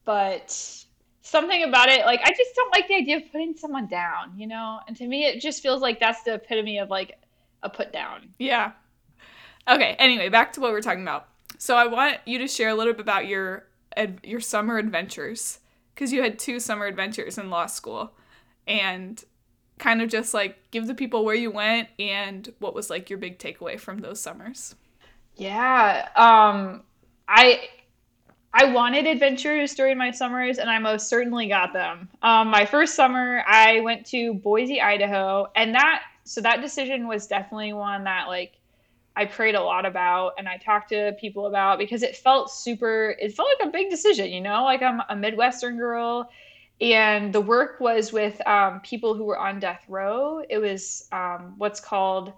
but 0.06 0.86
something 1.24 1.64
about 1.64 1.88
it 1.88 2.04
like 2.06 2.20
i 2.26 2.30
just 2.30 2.54
don't 2.56 2.72
like 2.74 2.88
the 2.90 2.96
idea 2.96 3.16
of 3.16 3.24
putting 3.32 3.56
someone 3.56 3.88
down 3.88 4.34
you 4.36 4.48
know 4.48 4.80
and 4.88 4.98
to 4.98 5.08
me 5.08 5.24
it 5.24 5.40
just 5.40 5.64
feels 5.64 5.82
like 5.82 6.00
that's 6.00 6.24
the 6.24 6.34
epitome 6.34 6.78
of 6.80 6.90
like 6.90 7.18
a 7.64 7.70
put 7.70 7.94
down 7.94 8.28
yeah 8.38 8.72
okay 9.70 9.96
anyway 9.98 10.28
back 10.28 10.52
to 10.52 10.60
what 10.60 10.72
we're 10.72 10.82
talking 10.82 11.04
about 11.04 11.30
so 11.62 11.76
i 11.76 11.86
want 11.86 12.18
you 12.26 12.40
to 12.40 12.48
share 12.48 12.70
a 12.70 12.74
little 12.74 12.92
bit 12.92 13.02
about 13.02 13.28
your 13.28 13.66
your 14.24 14.40
summer 14.40 14.80
adventures 14.80 15.60
because 15.94 16.12
you 16.12 16.24
had 16.24 16.40
two 16.40 16.60
summer 16.60 16.88
adventures 16.88 17.38
in 17.38 17.52
law 17.52 17.68
school 17.68 18.14
and 18.66 19.24
kind 19.78 20.02
of 20.02 20.10
just 20.10 20.34
like 20.34 20.58
give 20.72 20.88
the 20.88 20.96
people 20.96 21.24
where 21.24 21.36
you 21.36 21.52
went 21.52 21.88
and 22.00 22.52
what 22.58 22.74
was 22.74 22.90
like 22.90 23.12
your 23.12 23.20
big 23.20 23.38
takeaway 23.38 23.80
from 23.80 24.00
those 24.00 24.20
summers 24.20 24.74
yeah 25.36 26.10
um 26.16 26.82
i 27.28 27.62
I 28.54 28.66
wanted 28.66 29.08
adventures 29.08 29.74
during 29.76 29.98
my 29.98 30.12
summers, 30.12 30.58
and 30.58 30.70
I 30.70 30.78
most 30.78 31.08
certainly 31.08 31.48
got 31.48 31.72
them. 31.72 32.10
Um, 32.22 32.50
my 32.50 32.66
first 32.66 32.96
summer, 32.96 33.44
I 33.48 33.80
went 33.80 34.06
to 34.08 34.34
Boise, 34.34 34.82
Idaho, 34.82 35.48
and 35.56 35.74
that 35.74 36.02
so 36.26 36.42
that 36.42 36.60
decision 36.60 37.08
was 37.08 37.28
definitely 37.28 37.72
one 37.72 38.04
that 38.04 38.28
like 38.28 38.58
I 39.22 39.26
prayed 39.26 39.54
a 39.54 39.62
lot 39.62 39.86
about, 39.86 40.34
and 40.40 40.50
I 40.50 40.58
talked 40.58 40.90
to 40.90 41.16
people 41.20 41.46
about 41.46 41.78
because 41.78 42.02
it 42.02 42.16
felt 42.16 42.52
super. 42.52 43.16
It 43.20 43.36
felt 43.36 43.50
like 43.60 43.68
a 43.68 43.72
big 43.72 43.92
decision, 43.92 44.32
you 44.32 44.42
know. 44.42 44.64
Like 44.64 44.82
I'm 44.82 45.04
a 45.10 45.16
Midwestern 45.16 45.78
girl, 45.78 46.28
and 46.82 47.32
the 47.32 47.40
work 47.40 47.80
was 47.80 48.12
with 48.12 48.46
um, 48.48 48.80
people 48.80 49.14
who 49.14 49.26
were 49.26 49.38
on 49.38 49.60
death 49.60 49.84
row. 49.88 50.42
It 50.50 50.58
was 50.58 51.08
um, 51.12 51.54
what's 51.60 51.80
called 51.80 52.34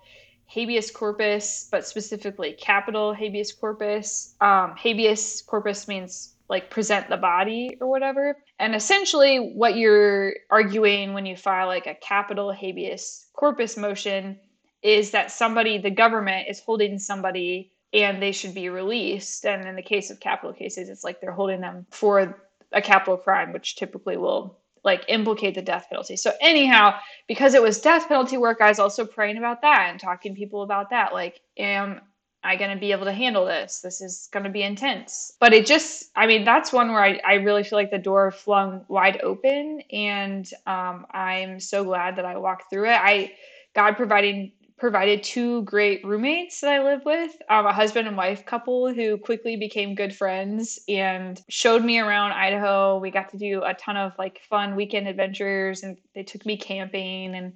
habeas 0.47 0.91
corpus, 0.91 1.69
but 1.71 1.87
specifically 1.87 2.51
capital 2.59 3.13
habeas 3.13 3.53
corpus. 3.53 4.35
Um, 4.41 4.75
habeas 4.75 5.41
corpus 5.47 5.87
means 5.87 6.35
like 6.49 6.69
present 6.69 7.07
the 7.07 7.15
body 7.15 7.77
or 7.79 7.87
whatever. 7.87 8.37
And 8.59 8.75
essentially, 8.75 9.37
what 9.37 9.77
you're 9.77 10.33
arguing 10.51 11.13
when 11.13 11.25
you 11.25 11.37
file 11.37 11.67
like 11.67 11.87
a 11.87 11.95
capital 11.95 12.51
habeas 12.51 13.27
corpus 13.33 13.77
motion 13.77 14.37
is 14.83 15.11
that 15.11 15.31
somebody, 15.31 15.77
the 15.77 15.89
government, 15.89 16.47
is 16.49 16.59
holding 16.59 16.99
somebody 16.99 17.71
and 17.93 18.21
they 18.21 18.31
should 18.31 18.53
be 18.53 18.69
released. 18.69 19.45
And 19.45 19.67
in 19.67 19.75
the 19.75 19.81
case 19.81 20.11
of 20.11 20.19
capital 20.19 20.53
cases, 20.53 20.89
it's 20.89 21.03
like 21.03 21.21
they're 21.21 21.31
holding 21.31 21.61
them 21.61 21.85
for 21.91 22.35
a 22.71 22.81
capital 22.81 23.17
crime, 23.17 23.53
which 23.53 23.75
typically 23.75 24.17
will 24.17 24.57
like 24.83 25.05
implicate 25.07 25.55
the 25.55 25.61
death 25.61 25.87
penalty. 25.89 26.17
So 26.17 26.33
anyhow, 26.41 26.95
because 27.27 27.53
it 27.53 27.61
was 27.61 27.79
death 27.79 28.07
penalty 28.07 28.37
work, 28.37 28.59
I 28.59 28.67
was 28.67 28.79
also 28.79 29.05
praying 29.05 29.37
about 29.37 29.61
that 29.61 29.87
and 29.89 29.99
talking 29.99 30.33
to 30.33 30.39
people 30.39 30.63
about 30.63 30.89
that. 30.89 31.13
Like, 31.13 31.39
am 31.57 32.01
I 32.43 32.57
going 32.57 32.71
to 32.71 32.77
be 32.77 32.91
able 32.91 33.05
to 33.05 33.13
handle 33.13 33.45
this? 33.45 33.79
This 33.79 34.01
is 34.01 34.27
going 34.33 34.43
to 34.43 34.49
be 34.49 34.63
intense. 34.63 35.31
But 35.39 35.53
it 35.53 35.65
just, 35.65 36.11
I 36.17 36.27
mean, 36.27 36.43
that's 36.43 36.73
one 36.73 36.89
where 36.89 37.01
I, 37.01 37.21
I 37.25 37.35
really 37.35 37.63
feel 37.63 37.79
like 37.79 37.91
the 37.91 37.97
door 37.97 38.31
flung 38.31 38.83
wide 38.89 39.21
open. 39.21 39.81
And 39.91 40.49
um, 40.65 41.05
I'm 41.11 41.61
so 41.61 41.85
glad 41.85 42.17
that 42.17 42.25
I 42.25 42.35
walked 42.37 42.69
through 42.69 42.89
it. 42.89 42.99
I, 42.99 43.31
God 43.73 43.95
providing 43.95 44.51
provided 44.77 45.23
two 45.23 45.61
great 45.63 46.03
roommates 46.05 46.61
that 46.61 46.73
I 46.73 46.83
live 46.83 47.05
with, 47.05 47.35
um, 47.49 47.65
a 47.65 47.73
husband 47.73 48.07
and 48.07 48.17
wife 48.17 48.45
couple 48.45 48.93
who 48.93 49.17
quickly 49.17 49.55
became 49.55 49.95
good 49.95 50.15
friends 50.15 50.79
and 50.89 51.41
showed 51.47 51.83
me 51.83 51.99
around 51.99 52.33
Idaho. 52.33 52.99
We 52.99 53.11
got 53.11 53.29
to 53.29 53.37
do 53.37 53.63
a 53.63 53.73
ton 53.73 53.97
of 53.97 54.13
like 54.17 54.41
fun 54.49 54.75
weekend 54.75 55.07
adventures 55.07 55.83
and 55.83 55.97
they 56.13 56.23
took 56.23 56.45
me 56.45 56.57
camping 56.57 57.35
and 57.35 57.53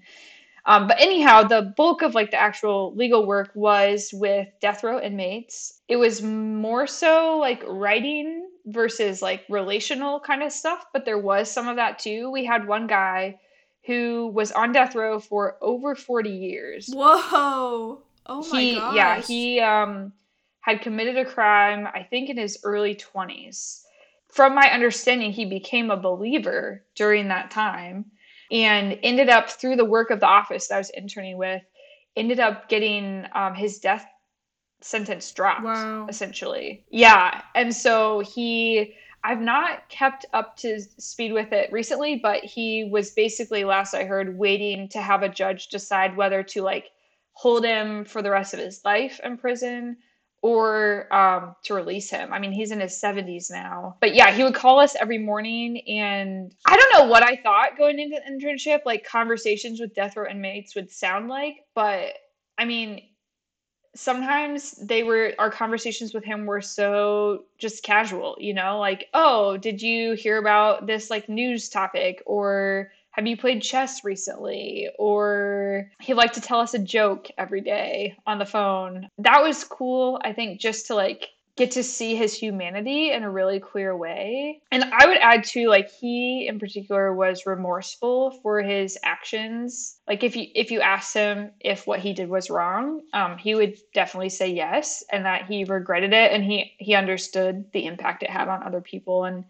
um, 0.68 0.88
but 0.88 1.00
anyhow, 1.00 1.44
the 1.44 1.74
bulk 1.78 2.02
of 2.02 2.14
like 2.14 2.32
the 2.32 2.42
actual 2.42 2.94
legal 2.94 3.26
work 3.26 3.52
was 3.56 4.10
with 4.14 4.50
death 4.60 4.84
row 4.84 5.00
inmates. 5.00 5.80
It 5.88 5.96
was 5.96 6.22
more 6.22 6.86
so 6.88 7.38
like 7.38 7.64
writing 7.66 8.50
versus 8.66 9.22
like 9.22 9.46
relational 9.48 10.20
kind 10.20 10.44
of 10.44 10.52
stuff, 10.52 10.86
but 10.92 11.06
there 11.06 11.18
was 11.18 11.50
some 11.50 11.70
of 11.70 11.78
that 11.78 12.00
too. 12.00 12.30
We 12.30 12.44
had 12.44 12.68
one 12.68 12.86
guy 12.86 13.40
who 13.88 14.28
was 14.28 14.52
on 14.52 14.74
death 14.74 14.94
row 14.94 15.18
for 15.18 15.58
over 15.62 15.96
40 15.96 16.30
years. 16.30 16.90
Whoa. 16.94 18.02
Oh 18.26 18.50
my 18.52 18.60
he, 18.60 18.76
gosh. 18.76 18.96
Yeah, 18.96 19.22
he 19.22 19.60
um, 19.62 20.12
had 20.60 20.82
committed 20.82 21.18
a 21.18 21.26
crime, 21.26 21.88
I 21.88 22.04
think, 22.04 22.30
in 22.30 22.38
his 22.38 22.60
early 22.66 22.96
20s. 22.96 23.82
From 24.30 24.54
my 24.54 24.70
understanding, 24.70 25.32
he 25.32 25.46
became 25.46 25.90
a 25.90 25.96
believer 25.96 26.84
during 26.96 27.30
that 27.30 27.50
time 27.50 28.06
and 28.52 29.00
ended 29.04 29.30
up, 29.30 29.50
through 29.50 29.78
the 29.78 29.86
work 29.86 30.10
of 30.10 30.20
the 30.20 30.28
office 30.28 30.68
that 30.68 30.76
I 30.76 30.80
was 30.80 30.90
interning 30.90 31.38
with, 31.38 31.64
ended 32.18 32.42
up 32.42 32.68
getting 32.68 33.26
um, 33.34 33.56
his 33.56 33.80
death 33.80 34.06
sentence 34.82 35.32
dropped, 35.32 35.64
wow. 35.64 36.08
essentially. 36.10 36.84
Yeah. 36.90 37.42
And 37.56 37.74
so 37.74 38.20
he 38.20 38.96
I've 39.28 39.42
not 39.42 39.90
kept 39.90 40.26
up 40.32 40.56
to 40.60 40.80
speed 40.80 41.34
with 41.34 41.52
it 41.52 41.70
recently, 41.74 42.16
but 42.16 42.46
he 42.46 42.86
was 42.86 43.12
basically, 43.12 43.66
last 43.66 43.94
I 43.94 44.06
heard, 44.06 44.38
waiting 44.38 44.88
to 44.90 45.02
have 45.02 45.22
a 45.22 45.28
judge 45.28 45.68
decide 45.68 46.16
whether 46.16 46.44
to 46.44 46.62
like 46.62 46.92
hold 47.34 47.66
him 47.66 48.06
for 48.06 48.22
the 48.22 48.32
rest 48.32 48.54
of 48.54 48.62
his 48.62 48.80
life 48.86 49.20
in 49.22 49.38
prison 49.38 49.98
or 50.42 51.14
um, 51.14 51.58
to 51.64 51.74
release 51.74 52.10
him. 52.10 52.32
I 52.32 52.40
mean, 52.40 52.54
he's 52.54 52.72
in 52.72 52.80
his 52.80 52.94
70s 52.94 53.52
now. 53.52 53.98
But 54.00 54.16
yeah, 54.16 54.32
he 54.32 54.46
would 54.46 54.56
call 54.56 54.80
us 54.80 54.96
every 54.96 55.18
morning. 55.18 55.82
And 55.90 56.56
I 56.66 56.78
don't 56.78 56.94
know 56.94 57.12
what 57.12 57.22
I 57.22 57.36
thought 57.36 57.78
going 57.78 58.00
into 58.00 58.22
the 58.26 58.32
internship, 58.32 58.86
like 58.86 59.04
conversations 59.04 59.82
with 59.82 59.94
death 59.94 60.16
row 60.16 60.30
inmates 60.30 60.74
would 60.74 60.90
sound 60.90 61.28
like. 61.28 61.58
But 61.76 62.14
I 62.58 62.64
mean, 62.64 63.02
sometimes 63.98 64.72
they 64.74 65.04
were 65.04 65.34
our 65.40 65.50
conversations 65.50 66.14
with 66.14 66.24
him 66.24 66.46
were 66.46 66.62
so 66.62 67.44
just 67.58 67.84
casual 67.84 68.38
you 68.40 68.54
know 68.54 68.78
like 68.80 69.10
oh 69.14 69.58
did 69.58 69.82
you 69.82 70.14
hear 70.14 70.38
about 70.38 70.86
this 70.86 71.10
like 71.10 71.28
news 71.28 71.68
topic? 71.70 72.22
Or 72.26 72.92
have 73.12 73.26
you 73.26 73.36
played 73.36 73.64
chess 73.64 74.04
recently? 74.04 74.90
Or 75.00 75.92
he 76.00 76.14
liked 76.14 76.36
to 76.36 76.42
tell 76.42 76.60
us 76.60 76.76
a 76.76 76.80
joke 76.80 77.30
every 77.40 77.62
day 77.62 78.16
on 78.28 78.38
the 78.38 78.46
phone. 78.46 79.10
That 79.18 79.42
was 79.42 79.64
cool 79.64 80.22
i 80.24 80.34
think 80.34 80.60
just 80.60 80.88
to 80.88 80.96
like 80.96 81.30
get 81.58 81.72
to 81.72 81.84
see 81.84 82.16
his 82.16 82.36
humanity 82.36 83.12
in 83.12 83.24
a 83.24 83.32
really 83.32 83.60
clear 83.60 83.98
way. 83.98 84.62
And 84.72 84.84
I 84.84 85.08
would 85.08 85.18
add 85.18 85.44
too, 85.44 85.68
like 85.68 85.90
he 85.90 86.48
in 86.48 86.60
particular 86.60 87.14
was 87.14 87.48
remorseful 87.48 88.32
for 88.44 88.62
his 88.62 88.98
actions. 89.04 89.98
Like 90.08 90.24
if 90.24 90.36
you 90.36 90.48
if 90.54 90.70
you 90.72 90.80
asked 90.82 91.16
him 91.16 91.52
if 91.60 91.88
what 91.88 92.00
he 92.00 92.14
did 92.14 92.30
was 92.30 92.52
wrong, 92.52 93.02
um, 93.14 93.38
he 93.38 93.56
would 93.56 93.76
definitely 93.94 94.30
say 94.30 94.50
yes, 94.50 95.04
and 95.12 95.26
that 95.26 95.46
he 95.48 95.64
regretted 95.64 96.14
it, 96.14 96.32
and 96.32 96.44
he 96.44 96.74
he 96.78 96.94
understood 96.94 97.66
the 97.74 97.86
impact 97.86 98.24
it 98.24 98.30
had 98.30 98.48
on 98.48 98.64
other 98.64 98.82
people. 98.82 99.26
And 99.26 99.44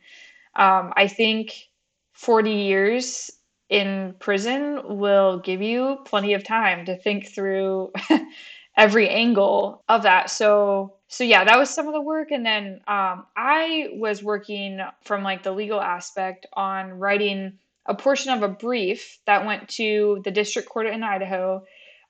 um, 0.56 0.94
I 0.96 1.08
think 1.08 1.68
forty 2.14 2.54
years 2.54 3.30
in 3.70 4.16
prison 4.20 4.98
will 4.98 5.40
give 5.40 5.62
you 5.62 5.98
plenty 6.06 6.34
of 6.34 6.44
time 6.46 6.86
to 6.86 6.98
think 6.98 7.28
through 7.28 7.92
every 8.78 9.10
angle 9.10 9.84
of 9.90 10.04
that. 10.04 10.30
So 10.30 10.97
so 11.08 11.24
yeah, 11.24 11.44
that 11.44 11.58
was 11.58 11.70
some 11.70 11.88
of 11.88 11.94
the 11.94 12.02
work, 12.02 12.32
and 12.32 12.46
then 12.46 12.82
um, 12.88 13.26
I 13.36 13.90
was 13.94 14.22
working 14.22 14.80
from 15.04 15.24
like 15.24 15.44
the 15.44 15.52
legal 15.52 15.80
aspect 15.80 16.46
on 16.54 16.92
writing 16.92 17.60
a 17.86 17.96
portion 17.96 18.34
of 18.34 18.44
a 18.44 18.50
brief 18.50 19.20
that 19.26 19.46
went 19.46 19.70
to 19.70 20.22
the 20.26 20.32
district 20.32 20.68
court 20.68 20.88
in 20.88 21.04
Idaho, 21.04 21.64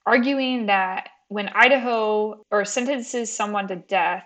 arguing 0.05 0.65
that 0.65 1.09
when 1.27 1.49
Idaho 1.49 2.43
or 2.49 2.65
sentences 2.65 3.31
someone 3.31 3.67
to 3.67 3.75
death, 3.75 4.25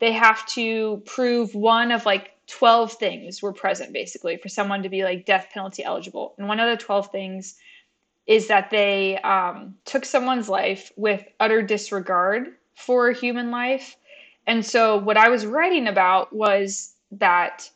they 0.00 0.12
have 0.12 0.44
to 0.46 1.02
prove 1.06 1.54
one 1.54 1.92
of 1.92 2.06
like 2.06 2.32
12 2.48 2.94
things 2.94 3.42
were 3.42 3.52
present 3.52 3.92
basically 3.92 4.36
for 4.38 4.48
someone 4.48 4.82
to 4.82 4.88
be 4.88 5.04
like 5.04 5.26
death 5.26 5.48
penalty 5.52 5.84
eligible. 5.84 6.34
And 6.38 6.48
one 6.48 6.60
of 6.60 6.68
the 6.70 6.82
12 6.82 7.12
things 7.12 7.56
is 8.26 8.48
that 8.48 8.70
they 8.70 9.18
um, 9.18 9.76
took 9.84 10.04
someone's 10.04 10.48
life 10.48 10.92
with 10.96 11.24
utter 11.40 11.62
disregard 11.62 12.48
for 12.74 13.10
human 13.12 13.50
life. 13.50 13.96
And 14.48 14.64
so, 14.64 14.96
what 14.96 15.18
I 15.18 15.28
was 15.28 15.44
writing 15.44 15.86
about 15.88 16.34
was 16.34 16.94
that 17.12 17.70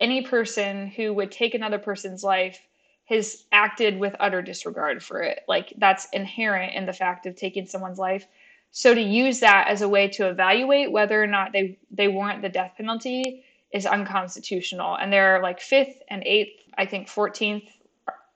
any 0.00 0.22
person 0.22 0.86
who 0.88 1.12
would 1.12 1.30
take 1.30 1.54
another 1.54 1.78
person's 1.78 2.24
life 2.24 2.58
has 3.04 3.44
acted 3.52 3.98
with 3.98 4.16
utter 4.18 4.40
disregard 4.40 5.02
for 5.02 5.20
it. 5.20 5.40
Like, 5.46 5.74
that's 5.76 6.08
inherent 6.14 6.74
in 6.74 6.86
the 6.86 6.94
fact 6.94 7.26
of 7.26 7.36
taking 7.36 7.66
someone's 7.66 7.98
life. 7.98 8.26
So, 8.70 8.94
to 8.94 9.00
use 9.02 9.40
that 9.40 9.68
as 9.68 9.82
a 9.82 9.88
way 9.88 10.08
to 10.08 10.30
evaluate 10.30 10.90
whether 10.90 11.22
or 11.22 11.26
not 11.26 11.52
they, 11.52 11.78
they 11.90 12.08
warrant 12.08 12.40
the 12.40 12.48
death 12.48 12.72
penalty 12.78 13.44
is 13.70 13.84
unconstitutional. 13.84 14.96
And 14.96 15.12
there 15.12 15.36
are 15.36 15.42
like 15.42 15.60
fifth 15.60 16.02
and 16.08 16.22
eighth, 16.24 16.58
I 16.78 16.86
think 16.86 17.06
14th 17.08 17.68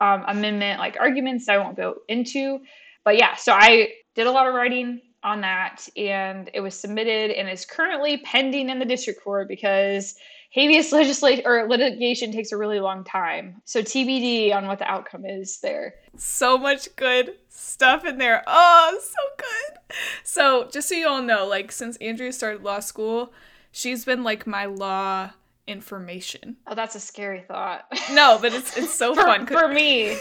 um, 0.03 0.25
amendment 0.29 0.79
like 0.79 0.99
arguments 1.01 1.49
I 1.49 1.57
won't 1.57 1.77
go 1.77 1.97
into. 2.07 2.61
But 3.03 3.17
yeah, 3.17 3.35
so 3.37 3.55
I 3.55 3.95
did 4.15 4.27
a 4.27 4.31
lot 4.31 4.47
of 4.47 4.53
writing 4.53 5.01
on 5.23 5.41
that 5.41 5.89
and 5.97 6.51
it 6.55 6.61
was 6.61 6.79
submitted 6.79 7.31
and 7.33 7.49
is 7.49 7.65
currently 7.65 8.19
pending 8.19 8.71
in 8.71 8.79
the 8.79 8.85
district 8.85 9.23
court 9.23 9.49
because 9.49 10.15
habeas 10.51 10.93
legislation 10.93 11.45
or 11.47 11.69
litigation 11.69 12.33
takes 12.33 12.53
a 12.53 12.57
really 12.57 12.81
long 12.81 13.05
time. 13.05 13.61
So 13.65 13.83
TBD 13.83 14.55
on 14.55 14.67
what 14.67 14.79
the 14.79 14.91
outcome 14.91 15.25
is 15.25 15.59
there. 15.61 15.95
So 16.17 16.57
much 16.57 16.95
good 16.97 17.35
stuff 17.49 18.05
in 18.05 18.19
there. 18.19 18.43
Oh, 18.47 19.01
so 19.01 19.37
good. 19.37 19.97
So 20.23 20.69
just 20.73 20.89
so 20.89 20.95
you 20.95 21.09
all 21.09 21.23
know, 21.23 21.47
like 21.47 21.73
since 21.73 21.97
Andrea 21.99 22.33
started 22.33 22.63
law 22.63 22.81
school, 22.81 23.33
she's 23.73 24.05
been 24.05 24.23
like 24.23 24.47
my 24.47 24.67
law 24.67 25.31
information. 25.67 26.57
Oh, 26.67 26.75
that's 26.75 26.95
a 26.95 27.01
scary 27.01 27.43
thought. 27.43 27.85
No, 28.13 28.39
but 28.41 28.53
it's 28.53 28.77
it's 28.77 28.95
so 28.95 29.15
for, 29.17 29.23
fun 29.23 29.47
for 29.47 29.69
me. 29.69 30.17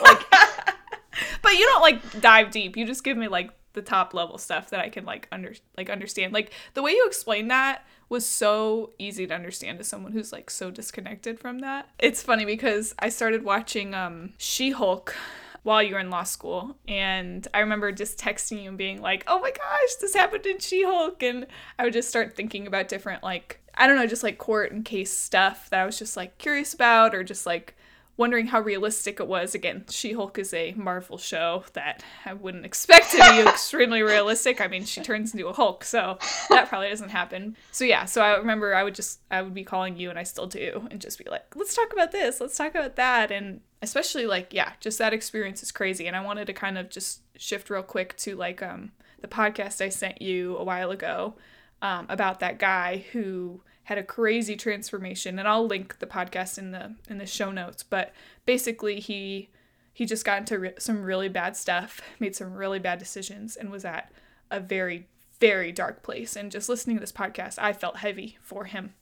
Like, 0.00 0.30
but 1.42 1.52
you 1.52 1.66
don't 1.66 1.82
like 1.82 2.20
dive 2.20 2.50
deep. 2.50 2.76
You 2.76 2.86
just 2.86 3.02
give 3.02 3.16
me 3.16 3.28
like 3.28 3.50
the 3.72 3.82
top 3.82 4.14
level 4.14 4.38
stuff 4.38 4.70
that 4.70 4.80
I 4.80 4.88
can 4.88 5.04
like 5.04 5.28
under 5.32 5.54
like 5.76 5.90
understand. 5.90 6.32
Like 6.32 6.52
the 6.74 6.82
way 6.82 6.92
you 6.92 7.06
explained 7.06 7.50
that 7.50 7.84
was 8.08 8.26
so 8.26 8.90
easy 8.98 9.26
to 9.26 9.34
understand 9.34 9.78
to 9.78 9.84
someone 9.84 10.12
who's 10.12 10.32
like 10.32 10.50
so 10.50 10.70
disconnected 10.70 11.40
from 11.40 11.60
that. 11.60 11.88
It's 11.98 12.22
funny 12.22 12.44
because 12.44 12.94
I 12.98 13.08
started 13.08 13.44
watching 13.44 13.94
um 13.94 14.34
She-Hulk 14.38 15.14
while 15.62 15.82
you 15.82 15.94
were 15.94 16.00
in 16.00 16.10
law 16.10 16.24
school. 16.24 16.76
And 16.88 17.46
I 17.54 17.60
remember 17.60 17.92
just 17.92 18.18
texting 18.18 18.62
you 18.62 18.68
and 18.68 18.78
being 18.78 19.00
like, 19.00 19.24
oh 19.26 19.40
my 19.40 19.50
gosh, 19.50 19.94
this 20.00 20.14
happened 20.14 20.46
in 20.46 20.58
She 20.58 20.84
Hulk. 20.84 21.22
And 21.22 21.46
I 21.78 21.84
would 21.84 21.92
just 21.92 22.08
start 22.08 22.34
thinking 22.34 22.66
about 22.66 22.88
different, 22.88 23.22
like, 23.22 23.60
I 23.74 23.86
don't 23.86 23.96
know, 23.96 24.06
just 24.06 24.22
like 24.22 24.38
court 24.38 24.72
and 24.72 24.84
case 24.84 25.12
stuff 25.12 25.70
that 25.70 25.80
I 25.80 25.86
was 25.86 25.98
just 25.98 26.16
like 26.16 26.38
curious 26.38 26.74
about 26.74 27.14
or 27.14 27.24
just 27.24 27.46
like 27.46 27.76
wondering 28.16 28.46
how 28.46 28.60
realistic 28.60 29.20
it 29.20 29.26
was. 29.26 29.54
Again, 29.54 29.84
She 29.88 30.12
Hulk 30.12 30.38
is 30.38 30.52
a 30.52 30.72
Marvel 30.72 31.18
show 31.18 31.64
that 31.72 32.02
I 32.24 32.34
wouldn't 32.34 32.66
expect 32.66 33.12
to 33.12 33.16
be 33.18 33.40
extremely 33.48 34.02
realistic. 34.02 34.60
I 34.60 34.68
mean, 34.68 34.84
she 34.84 35.00
turns 35.00 35.32
into 35.32 35.48
a 35.48 35.52
Hulk, 35.52 35.84
so 35.84 36.18
that 36.50 36.68
probably 36.68 36.88
doesn't 36.88 37.08
happen. 37.08 37.56
So 37.70 37.84
yeah, 37.84 38.04
so 38.04 38.22
I 38.22 38.36
remember 38.36 38.74
I 38.74 38.84
would 38.84 38.94
just 38.94 39.20
I 39.30 39.42
would 39.42 39.54
be 39.54 39.64
calling 39.64 39.96
you, 39.96 40.10
and 40.10 40.18
I 40.18 40.22
still 40.24 40.46
do, 40.46 40.86
and 40.90 41.00
just 41.00 41.18
be 41.18 41.30
like, 41.30 41.54
let's 41.56 41.74
talk 41.74 41.92
about 41.92 42.12
this, 42.12 42.40
let's 42.40 42.56
talk 42.56 42.74
about 42.74 42.96
that, 42.96 43.30
and 43.30 43.60
especially 43.80 44.26
like 44.26 44.52
yeah, 44.52 44.72
just 44.80 44.98
that 44.98 45.12
experience 45.12 45.62
is 45.62 45.72
crazy. 45.72 46.06
And 46.06 46.16
I 46.16 46.20
wanted 46.20 46.46
to 46.46 46.52
kind 46.52 46.78
of 46.78 46.90
just 46.90 47.20
shift 47.36 47.70
real 47.70 47.82
quick 47.82 48.16
to 48.18 48.36
like 48.36 48.62
um 48.62 48.92
the 49.20 49.28
podcast 49.28 49.80
I 49.80 49.88
sent 49.88 50.20
you 50.20 50.56
a 50.58 50.64
while 50.64 50.90
ago 50.90 51.34
um, 51.80 52.06
about 52.08 52.40
that 52.40 52.58
guy 52.58 53.04
who 53.12 53.62
had 53.92 53.98
a 53.98 54.02
crazy 54.02 54.56
transformation 54.56 55.38
and 55.38 55.46
I'll 55.46 55.66
link 55.66 55.98
the 55.98 56.06
podcast 56.06 56.56
in 56.56 56.70
the 56.70 56.94
in 57.10 57.18
the 57.18 57.26
show 57.26 57.52
notes 57.52 57.82
but 57.82 58.14
basically 58.46 59.00
he 59.00 59.50
he 59.92 60.06
just 60.06 60.24
got 60.24 60.38
into 60.38 60.58
re- 60.58 60.74
some 60.78 61.02
really 61.02 61.28
bad 61.28 61.58
stuff 61.58 62.00
made 62.18 62.34
some 62.34 62.54
really 62.54 62.78
bad 62.78 62.98
decisions 62.98 63.54
and 63.54 63.70
was 63.70 63.84
at 63.84 64.10
a 64.50 64.60
very 64.60 65.08
very 65.38 65.72
dark 65.72 66.04
place. 66.04 66.36
And 66.36 66.52
just 66.52 66.70
listening 66.70 66.96
to 66.96 67.00
this 67.00 67.12
podcast 67.12 67.58
I 67.58 67.74
felt 67.74 67.98
heavy 67.98 68.38
for 68.40 68.64
him. 68.64 68.94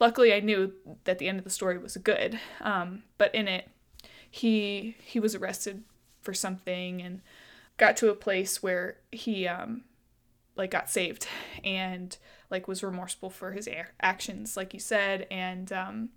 Luckily 0.00 0.32
I 0.32 0.40
knew 0.40 0.72
that 1.04 1.18
the 1.18 1.28
end 1.28 1.38
of 1.38 1.44
the 1.44 1.50
story 1.50 1.76
was 1.76 1.98
good 1.98 2.40
um, 2.62 3.02
but 3.18 3.34
in 3.34 3.48
it 3.48 3.68
he 4.30 4.96
he 5.04 5.20
was 5.20 5.34
arrested 5.34 5.84
for 6.22 6.32
something 6.32 7.02
and 7.02 7.20
got 7.76 7.98
to 7.98 8.08
a 8.08 8.14
place 8.14 8.62
where 8.62 8.96
he 9.12 9.46
um 9.46 9.82
like 10.56 10.70
got 10.70 10.88
saved. 10.88 11.26
And 11.62 12.16
like 12.50 12.68
was 12.68 12.82
remorseful 12.82 13.30
for 13.30 13.52
his 13.52 13.68
actions 14.00 14.56
like 14.56 14.72
you 14.72 14.80
said 14.80 15.26
and 15.30 15.72
um 15.72 16.08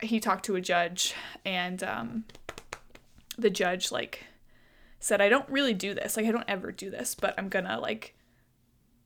he 0.00 0.20
talked 0.20 0.44
to 0.44 0.56
a 0.56 0.60
judge 0.60 1.14
and 1.44 1.82
um 1.82 2.24
the 3.38 3.50
judge 3.50 3.90
like 3.92 4.24
said 5.04 5.20
I 5.20 5.28
don't 5.28 5.48
really 5.50 5.74
do 5.74 5.92
this. 5.92 6.16
Like 6.16 6.24
I 6.24 6.30
don't 6.30 6.48
ever 6.48 6.72
do 6.72 6.90
this 6.90 7.14
but 7.14 7.34
I'm 7.36 7.48
to 7.66 7.78
like 7.78 8.14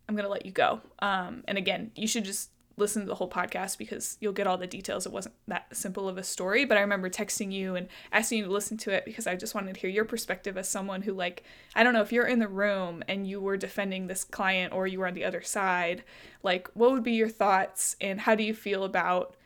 I'm 0.09 0.14
to 0.24 0.31
let 0.31 0.46
you 0.46 0.53
go. 0.53 0.81
Um 1.01 1.42
and 1.48 1.59
again 1.59 1.90
you 1.94 2.07
should 2.07 2.24
just 2.24 2.51
listen 2.79 3.03
to 3.03 3.09
the 3.09 3.14
whole 3.14 3.29
podcast 3.29 3.77
because 3.79 4.17
you'll 4.21 4.33
get 4.33 4.47
all 4.47 4.57
the 4.57 4.67
details. 4.67 5.07
It 5.07 5.12
wasn't 5.12 5.35
that 5.47 5.75
simple 5.77 6.09
of 6.09 6.17
a 6.17 6.23
story, 6.23 6.64
but 6.64 6.79
I 6.79 6.81
remember 6.81 7.11
texting 7.11 7.53
you 7.53 7.75
and 7.75 7.88
asking 8.12 8.38
you 8.38 8.45
to 8.45 8.51
listen 8.51 8.77
to 8.79 8.91
it 8.91 9.05
because 9.05 9.27
I 9.27 9.37
just 9.37 9.55
wanted 9.55 9.75
to 9.75 9.81
hear 9.81 9.91
your 9.91 10.05
perspective 10.05 10.57
as 10.57 10.69
someone 10.69 11.03
who, 11.03 11.12
like, 11.12 11.43
I 11.75 11.83
don't 11.83 11.93
know, 11.93 12.03
if 12.03 12.12
you're 12.12 12.27
in 12.27 12.38
the 12.38 12.49
room 12.49 13.03
and 13.09 13.27
you 13.27 13.41
were 13.41 13.57
defending 13.57 14.07
this 14.07 14.25
client 14.25 14.73
or 14.73 14.87
you 14.87 15.01
were 15.01 15.07
on 15.07 15.14
the 15.14 15.25
other 15.25 15.43
side, 15.43 16.05
like, 16.43 16.69
what 16.75 16.93
would 16.93 17.05
be 17.05 17.12
your 17.12 17.29
thoughts 17.29 17.97
and 18.01 18.21
how 18.21 18.35
do 18.35 18.45
you 18.45 18.55
feel 18.55 18.85
about? 18.85 19.37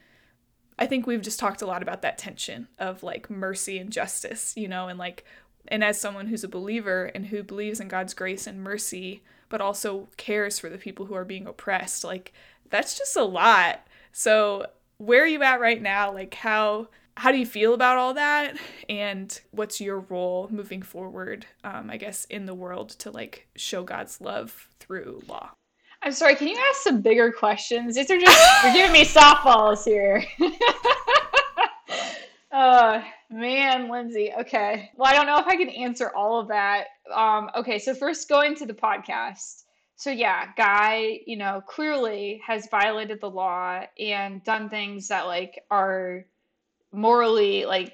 I 0.78 0.86
think 0.86 1.06
we've 1.06 1.22
just 1.22 1.38
talked 1.38 1.62
a 1.62 1.66
lot 1.66 1.82
about 1.82 2.02
that 2.02 2.18
tension 2.18 2.68
of 2.78 3.02
like 3.02 3.30
mercy 3.30 3.78
and 3.78 3.92
justice, 3.92 4.54
you 4.56 4.68
know, 4.68 4.88
and 4.88 4.98
like, 4.98 5.24
and 5.68 5.84
as 5.84 6.00
someone 6.00 6.26
who's 6.26 6.44
a 6.44 6.48
believer 6.48 7.04
and 7.14 7.26
who 7.26 7.42
believes 7.42 7.78
in 7.78 7.88
God's 7.88 8.14
grace 8.14 8.46
and 8.46 8.62
mercy, 8.62 9.22
but 9.48 9.60
also 9.60 10.08
cares 10.16 10.58
for 10.58 10.68
the 10.68 10.78
people 10.78 11.06
who 11.06 11.14
are 11.14 11.24
being 11.24 11.46
oppressed, 11.46 12.04
like, 12.04 12.32
that's 12.72 12.98
just 12.98 13.16
a 13.16 13.22
lot. 13.22 13.86
So, 14.10 14.66
where 14.98 15.22
are 15.22 15.28
you 15.28 15.42
at 15.42 15.60
right 15.60 15.80
now? 15.80 16.12
Like 16.12 16.34
how 16.34 16.88
how 17.16 17.30
do 17.30 17.38
you 17.38 17.46
feel 17.46 17.74
about 17.74 17.98
all 17.98 18.14
that? 18.14 18.56
And 18.88 19.38
what's 19.50 19.80
your 19.80 20.00
role 20.00 20.48
moving 20.50 20.82
forward 20.82 21.46
um, 21.62 21.90
i 21.90 21.96
guess 21.96 22.24
in 22.26 22.46
the 22.46 22.54
world 22.54 22.90
to 22.90 23.10
like 23.10 23.46
show 23.54 23.84
god's 23.84 24.20
love 24.20 24.68
through 24.80 25.22
law? 25.28 25.50
I'm 26.02 26.12
sorry 26.12 26.34
can 26.34 26.48
you 26.48 26.56
ask 26.70 26.82
some 26.82 27.00
bigger 27.00 27.30
questions? 27.30 27.94
These 27.94 28.10
are 28.10 28.18
just 28.18 28.64
you're 28.64 28.72
giving 28.72 28.92
me 28.92 29.04
softballs 29.04 29.84
here. 29.84 30.24
Uh 32.50 33.02
man 33.30 33.88
lindsay 33.88 34.30
okay. 34.38 34.90
Well 34.96 35.10
i 35.10 35.14
don't 35.14 35.26
know 35.26 35.38
if 35.38 35.46
i 35.46 35.56
can 35.56 35.68
answer 35.68 36.10
all 36.14 36.40
of 36.40 36.48
that. 36.48 36.86
Um 37.14 37.50
okay 37.56 37.78
so 37.78 37.94
first 37.94 38.28
going 38.28 38.54
to 38.56 38.66
the 38.66 38.74
podcast 38.74 39.61
so 40.02 40.10
yeah, 40.10 40.46
guy, 40.56 41.20
you 41.28 41.36
know, 41.36 41.62
clearly 41.64 42.42
has 42.44 42.66
violated 42.68 43.20
the 43.20 43.30
law 43.30 43.82
and 44.00 44.42
done 44.42 44.68
things 44.68 45.06
that 45.06 45.28
like 45.28 45.62
are 45.70 46.26
morally 46.90 47.64
like 47.66 47.92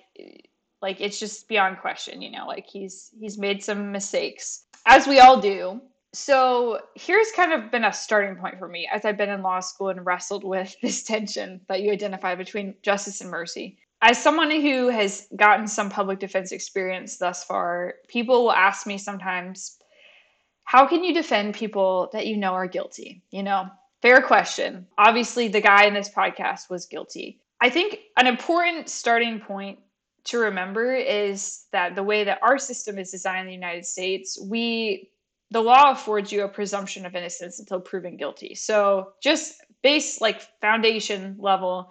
like 0.80 1.02
it's 1.02 1.20
just 1.20 1.48
beyond 1.48 1.80
question, 1.80 2.22
you 2.22 2.30
know, 2.30 2.46
like 2.46 2.66
he's 2.66 3.10
he's 3.20 3.36
made 3.36 3.62
some 3.62 3.92
mistakes 3.92 4.64
as 4.86 5.06
we 5.06 5.20
all 5.20 5.38
do. 5.38 5.82
So 6.14 6.80
here's 6.94 7.30
kind 7.32 7.52
of 7.52 7.70
been 7.70 7.84
a 7.84 7.92
starting 7.92 8.36
point 8.36 8.58
for 8.58 8.68
me 8.68 8.88
as 8.90 9.04
I've 9.04 9.18
been 9.18 9.28
in 9.28 9.42
law 9.42 9.60
school 9.60 9.90
and 9.90 10.06
wrestled 10.06 10.44
with 10.44 10.74
this 10.82 11.02
tension 11.02 11.60
that 11.68 11.82
you 11.82 11.92
identify 11.92 12.34
between 12.34 12.74
justice 12.80 13.20
and 13.20 13.30
mercy. 13.30 13.76
As 14.00 14.16
someone 14.16 14.50
who 14.50 14.88
has 14.88 15.28
gotten 15.36 15.66
some 15.66 15.90
public 15.90 16.20
defense 16.20 16.52
experience 16.52 17.18
thus 17.18 17.44
far, 17.44 17.96
people 18.06 18.44
will 18.44 18.52
ask 18.52 18.86
me 18.86 18.96
sometimes 18.96 19.77
how 20.68 20.86
can 20.86 21.02
you 21.02 21.14
defend 21.14 21.54
people 21.54 22.10
that 22.12 22.26
you 22.26 22.36
know 22.36 22.52
are 22.52 22.66
guilty? 22.66 23.22
You 23.30 23.42
know, 23.42 23.70
fair 24.02 24.20
question. 24.20 24.86
Obviously, 24.98 25.48
the 25.48 25.62
guy 25.62 25.86
in 25.86 25.94
this 25.94 26.10
podcast 26.10 26.68
was 26.68 26.84
guilty. 26.84 27.40
I 27.58 27.70
think 27.70 28.00
an 28.18 28.26
important 28.26 28.90
starting 28.90 29.40
point 29.40 29.78
to 30.24 30.36
remember 30.36 30.94
is 30.94 31.64
that 31.72 31.94
the 31.94 32.02
way 32.02 32.22
that 32.24 32.40
our 32.42 32.58
system 32.58 32.98
is 32.98 33.10
designed 33.10 33.40
in 33.40 33.46
the 33.46 33.54
United 33.54 33.86
States, 33.86 34.38
we 34.38 35.08
the 35.50 35.62
law 35.62 35.90
affords 35.92 36.30
you 36.30 36.42
a 36.42 36.48
presumption 36.48 37.06
of 37.06 37.16
innocence 37.16 37.58
until 37.58 37.80
proven 37.80 38.18
guilty. 38.18 38.54
So 38.54 39.14
just 39.22 39.62
base 39.82 40.20
like 40.20 40.42
foundation 40.60 41.36
level, 41.38 41.90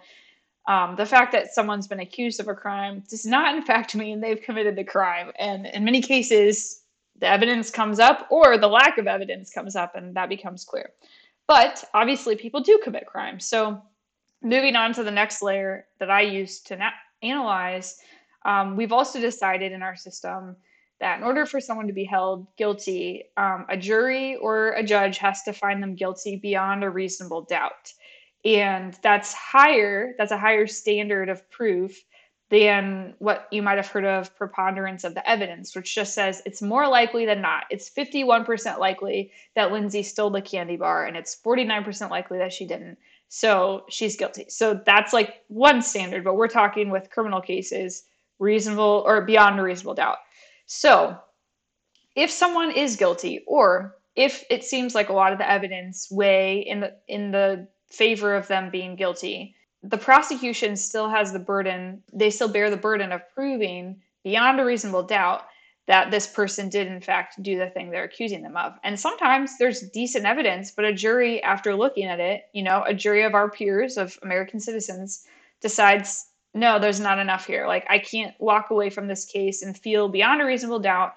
um, 0.68 0.94
the 0.94 1.04
fact 1.04 1.32
that 1.32 1.52
someone's 1.52 1.88
been 1.88 1.98
accused 1.98 2.38
of 2.38 2.46
a 2.46 2.54
crime 2.54 3.02
does 3.10 3.26
not 3.26 3.56
in 3.56 3.62
fact 3.64 3.96
mean 3.96 4.20
they've 4.20 4.40
committed 4.40 4.76
the 4.76 4.84
crime. 4.84 5.32
And 5.36 5.66
in 5.66 5.82
many 5.82 6.00
cases, 6.00 6.84
the 7.20 7.26
evidence 7.26 7.70
comes 7.70 7.98
up 7.98 8.26
or 8.30 8.58
the 8.58 8.68
lack 8.68 8.98
of 8.98 9.06
evidence 9.06 9.50
comes 9.50 9.76
up 9.76 9.96
and 9.96 10.14
that 10.14 10.28
becomes 10.28 10.64
clear. 10.64 10.90
But 11.46 11.84
obviously, 11.94 12.36
people 12.36 12.60
do 12.60 12.80
commit 12.82 13.06
crimes. 13.06 13.46
So 13.46 13.82
moving 14.42 14.76
on 14.76 14.92
to 14.94 15.02
the 15.02 15.10
next 15.10 15.42
layer 15.42 15.86
that 15.98 16.10
I 16.10 16.20
use 16.20 16.60
to 16.62 16.76
na- 16.76 16.90
analyze 17.22 18.00
um, 18.44 18.76
we've 18.76 18.92
also 18.92 19.20
decided 19.20 19.72
in 19.72 19.82
our 19.82 19.96
system 19.96 20.56
that 21.00 21.18
in 21.18 21.24
order 21.24 21.46
for 21.46 21.60
someone 21.60 21.86
to 21.86 21.92
be 21.92 22.04
held 22.04 22.46
guilty, 22.56 23.24
um, 23.36 23.66
a 23.68 23.76
jury 23.76 24.36
or 24.36 24.70
a 24.72 24.82
judge 24.82 25.18
has 25.18 25.42
to 25.44 25.52
find 25.52 25.82
them 25.82 25.94
guilty 25.94 26.36
beyond 26.36 26.82
a 26.82 26.90
reasonable 26.90 27.42
doubt. 27.42 27.92
And 28.44 28.98
that's 29.02 29.32
higher, 29.32 30.14
that's 30.18 30.32
a 30.32 30.38
higher 30.38 30.66
standard 30.66 31.28
of 31.28 31.48
proof 31.50 32.02
than 32.50 33.14
what 33.18 33.46
you 33.50 33.62
might 33.62 33.76
have 33.76 33.88
heard 33.88 34.06
of 34.06 34.34
preponderance 34.36 35.04
of 35.04 35.14
the 35.14 35.28
evidence, 35.28 35.76
which 35.76 35.94
just 35.94 36.14
says 36.14 36.42
it's 36.46 36.62
more 36.62 36.88
likely 36.88 37.26
than 37.26 37.42
not. 37.42 37.64
It's 37.70 37.90
51% 37.90 38.78
likely 38.78 39.32
that 39.54 39.70
Lindsay 39.70 40.02
stole 40.02 40.30
the 40.30 40.40
candy 40.40 40.76
bar, 40.76 41.04
and 41.04 41.16
it's 41.16 41.36
49% 41.44 42.10
likely 42.10 42.38
that 42.38 42.52
she 42.52 42.66
didn't. 42.66 42.96
So 43.28 43.84
she's 43.90 44.16
guilty. 44.16 44.46
So 44.48 44.80
that's 44.86 45.12
like 45.12 45.42
one 45.48 45.82
standard, 45.82 46.24
but 46.24 46.36
we're 46.36 46.48
talking 46.48 46.90
with 46.90 47.10
criminal 47.10 47.42
cases 47.42 48.04
reasonable 48.38 49.02
or 49.06 49.20
beyond 49.22 49.60
a 49.60 49.62
reasonable 49.62 49.94
doubt. 49.94 50.18
So, 50.66 51.18
if 52.14 52.30
someone 52.30 52.70
is 52.70 52.96
guilty 52.96 53.44
or 53.46 53.96
if 54.16 54.44
it 54.50 54.64
seems 54.64 54.94
like 54.94 55.08
a 55.08 55.12
lot 55.12 55.32
of 55.32 55.38
the 55.38 55.48
evidence 55.48 56.08
weigh 56.10 56.60
in 56.60 56.80
the 56.80 56.94
in 57.06 57.30
the 57.30 57.68
favor 57.86 58.34
of 58.34 58.48
them 58.48 58.70
being 58.70 58.96
guilty, 58.96 59.54
the 59.82 59.98
prosecution 59.98 60.76
still 60.76 61.08
has 61.08 61.32
the 61.32 61.38
burden, 61.38 62.02
they 62.12 62.30
still 62.30 62.48
bear 62.48 62.70
the 62.70 62.76
burden 62.76 63.12
of 63.12 63.22
proving 63.34 64.00
beyond 64.24 64.60
a 64.60 64.64
reasonable 64.64 65.02
doubt 65.02 65.46
that 65.86 66.10
this 66.10 66.26
person 66.26 66.68
did 66.68 66.86
in 66.86 67.00
fact 67.00 67.42
do 67.42 67.58
the 67.58 67.70
thing 67.70 67.90
they're 67.90 68.04
accusing 68.04 68.42
them 68.42 68.56
of. 68.56 68.74
And 68.84 69.00
sometimes 69.00 69.56
there's 69.56 69.88
decent 69.90 70.26
evidence, 70.26 70.70
but 70.70 70.84
a 70.84 70.92
jury 70.92 71.42
after 71.42 71.74
looking 71.74 72.04
at 72.04 72.20
it, 72.20 72.42
you 72.52 72.62
know, 72.62 72.84
a 72.86 72.92
jury 72.92 73.22
of 73.22 73.34
our 73.34 73.50
peers 73.50 73.96
of 73.96 74.18
American 74.22 74.60
citizens 74.60 75.24
decides 75.60 76.26
no, 76.54 76.78
there's 76.78 77.00
not 77.00 77.18
enough 77.18 77.46
here. 77.46 77.66
Like, 77.66 77.86
I 77.88 77.98
can't 77.98 78.34
walk 78.38 78.70
away 78.70 78.90
from 78.90 79.06
this 79.06 79.24
case 79.24 79.62
and 79.62 79.76
feel 79.76 80.08
beyond 80.08 80.40
a 80.40 80.46
reasonable 80.46 80.78
doubt 80.78 81.14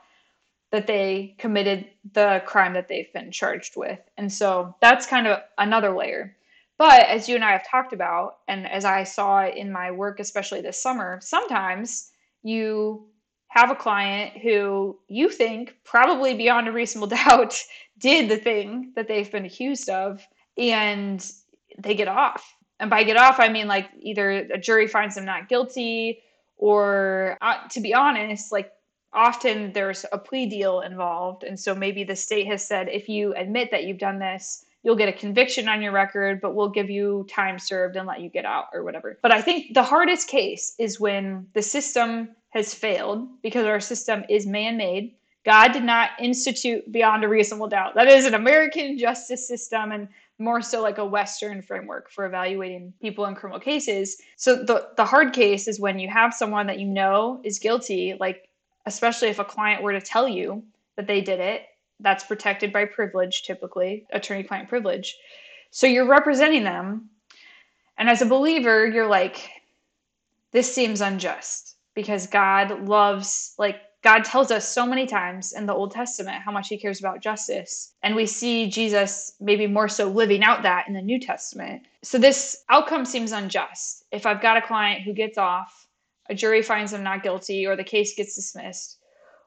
that 0.71 0.88
they 0.88 1.36
committed 1.38 1.88
the 2.13 2.41
crime 2.45 2.74
that 2.74 2.88
they've 2.88 3.12
been 3.13 3.32
charged 3.32 3.76
with. 3.76 4.00
And 4.17 4.32
so 4.32 4.76
that's 4.82 5.06
kind 5.06 5.28
of 5.28 5.39
another 5.58 5.91
layer. 5.91 6.36
But 6.82 7.08
as 7.10 7.30
you 7.30 7.36
and 7.36 7.46
I 7.46 7.52
have 7.52 7.70
talked 7.70 7.94
about, 7.94 8.38
and 8.48 8.67
as 8.67 8.86
I 8.86 9.04
saw 9.04 9.46
in 9.46 9.72
my 9.72 9.91
work, 9.91 10.20
especially 10.20 10.62
this 10.62 10.82
summer, 10.82 11.20
sometimes 11.22 12.10
you 12.41 13.06
have 13.50 13.70
a 13.70 13.76
client 13.76 14.38
who 14.41 14.98
you 15.08 15.30
think, 15.30 15.76
probably 15.84 16.34
beyond 16.34 16.67
a 16.67 16.72
reasonable 16.72 17.08
doubt, 17.17 17.56
did 18.00 18.30
the 18.30 18.38
thing 18.38 18.94
that 18.96 19.08
they've 19.08 19.32
been 19.32 19.46
accused 19.46 19.89
of, 19.89 20.26
and 20.58 21.32
they 21.78 21.94
get 21.94 22.08
off 22.08 22.56
and 22.80 22.89
by 22.89 23.04
get 23.04 23.15
off, 23.15 23.39
I 23.39 23.48
mean 23.48 23.67
like 23.67 23.89
either 24.00 24.32
a 24.32 24.58
jury 24.58 24.88
finds 24.88 25.13
them 25.13 25.24
not 25.24 25.48
guilty 25.48 26.24
or 26.58 27.38
uh, 27.41 27.67
to 27.70 27.80
be 27.80 27.94
honest, 27.94 28.52
like 28.52 28.72
often 29.13 29.72
there's 29.72 30.04
a 30.12 30.17
plea 30.17 30.48
deal 30.48 30.82
involved. 30.82 31.44
And 31.44 31.60
so 31.60 31.76
maybe 31.76 32.04
the 32.04 32.15
state 32.15 32.48
has 32.48 32.67
said, 32.67 32.89
if 32.89 33.08
you 33.08 33.36
admit 33.36 33.70
that 33.70 33.84
you've 33.84 34.00
done 34.00 34.17
this, 34.17 34.65
you'll 34.84 34.96
get 34.96 35.10
a 35.10 35.13
conviction 35.13 35.67
on 35.70 35.82
your 35.82 35.91
record, 35.91 36.41
but 36.41 36.56
we'll 36.56 36.70
give 36.70 36.89
you 36.89 37.26
time 37.30 37.60
served 37.60 37.96
and 37.96 38.08
let 38.08 38.22
you 38.22 38.30
get 38.30 38.46
out 38.46 38.65
or 38.74 38.84
whatever. 38.84 39.17
But 39.22 39.32
I 39.32 39.41
think 39.41 39.74
the 39.74 39.84
hardest 39.84 40.28
case 40.28 40.76
is 40.80 41.00
when 41.00 41.48
the 41.54 41.62
system 41.62 42.30
has 42.50 42.74
failed 42.74 43.28
because 43.41 43.65
our 43.65 43.80
system 43.80 44.24
is 44.30 44.46
man 44.46 44.78
made. 44.78 45.15
God 45.46 45.72
did 45.72 45.84
not 45.84 46.12
institute 46.20 46.91
beyond 46.91 47.24
a 47.24 47.28
reasonable 47.28 47.67
doubt. 47.67 47.96
That 47.96 48.08
is 48.08 48.26
an 48.26 48.36
American 48.36 48.98
justice 48.98 49.48
system. 49.48 49.91
And 49.91 50.08
more 50.41 50.62
so 50.62 50.82
like 50.82 50.98
a 50.98 51.06
Western 51.06 51.62
framework 51.62 52.10
for 52.10 52.26
evaluating 52.26 52.94
people 53.00 53.26
in 53.26 53.36
criminal 53.36 53.60
cases. 53.60 54.17
So 54.36 54.56
the 54.56 54.89
the 54.98 55.06
hard 55.06 55.34
case 55.34 55.67
is 55.67 55.80
when 55.80 56.00
you 56.00 56.10
have 56.10 56.34
someone 56.34 56.67
that 56.67 56.80
you 56.80 56.88
know 56.88 57.39
is 57.44 57.60
guilty, 57.60 58.15
like 58.20 58.50
especially 58.86 59.30
if 59.30 59.39
a 59.39 59.46
client 59.46 59.84
were 59.84 59.94
to 59.94 60.02
tell 60.02 60.28
you 60.28 60.63
that 60.98 61.08
they 61.08 61.22
did 61.22 61.39
it, 61.39 61.67
that's 62.02 62.24
protected 62.24 62.74
by 62.74 62.86
privilege, 62.86 63.44
typically 63.44 64.06
attorney-client 64.12 64.70
privilege. 64.70 65.16
So 65.72 65.88
you're 65.88 66.08
representing 66.08 66.64
them, 66.64 67.10
and 67.98 68.10
as 68.10 68.22
a 68.22 68.26
believer, 68.26 68.86
you're 68.88 69.08
like, 69.08 69.50
this 70.52 70.74
seems 70.74 71.02
unjust 71.02 71.78
because 71.96 72.28
God 72.28 72.88
loves 72.88 73.54
like 73.58 73.78
God 74.04 74.24
tells 74.24 74.50
us 74.50 74.68
so 74.68 74.86
many 74.86 75.06
times 75.06 75.54
in 75.54 75.68
the 75.68 75.74
Old 75.74 75.92
Testament 75.92 76.42
how 76.44 76.52
much 76.52 76.70
he 76.70 76.78
cares 76.78 77.00
about 77.00 77.22
justice. 77.22 77.94
And 78.02 78.16
we 78.16 78.26
see 78.26 78.68
Jesus 78.68 79.34
maybe 79.40 79.68
more 79.68 79.88
so 79.88 80.10
living 80.10 80.42
out 80.42 80.64
that 80.64 80.88
in 80.88 80.94
the 80.94 81.02
New 81.02 81.20
Testament. 81.20 81.84
So 82.02 82.18
this 82.18 82.64
outcome 82.70 83.06
seems 83.06 83.32
unjust. 83.32 84.06
If 84.12 84.26
I've 84.26 84.42
got 84.42 84.58
a 84.58 84.62
client 84.62 85.04
who 85.04 85.14
gets 85.14 85.38
off, 85.38 85.88
a 86.30 86.34
jury 86.34 86.64
finds 86.64 86.92
them 86.92 87.04
not 87.04 87.22
guilty, 87.22 87.68
or 87.68 87.76
the 87.76 87.84
case 87.84 88.16
gets 88.16 88.36
dismissed, 88.36 88.98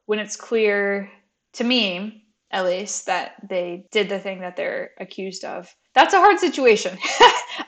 when 0.07 0.21
it's 0.21 0.37
clear 0.37 1.11
to 1.55 1.65
me, 1.65 2.24
at 2.51 2.65
least, 2.65 3.07
that 3.07 3.35
they 3.49 3.87
did 3.91 4.09
the 4.09 4.19
thing 4.19 4.41
that 4.41 4.57
they're 4.57 4.91
accused 4.99 5.45
of. 5.45 5.75
That's 5.95 6.15
a 6.15 6.19
hard 6.19 6.39
situation. 6.39 6.99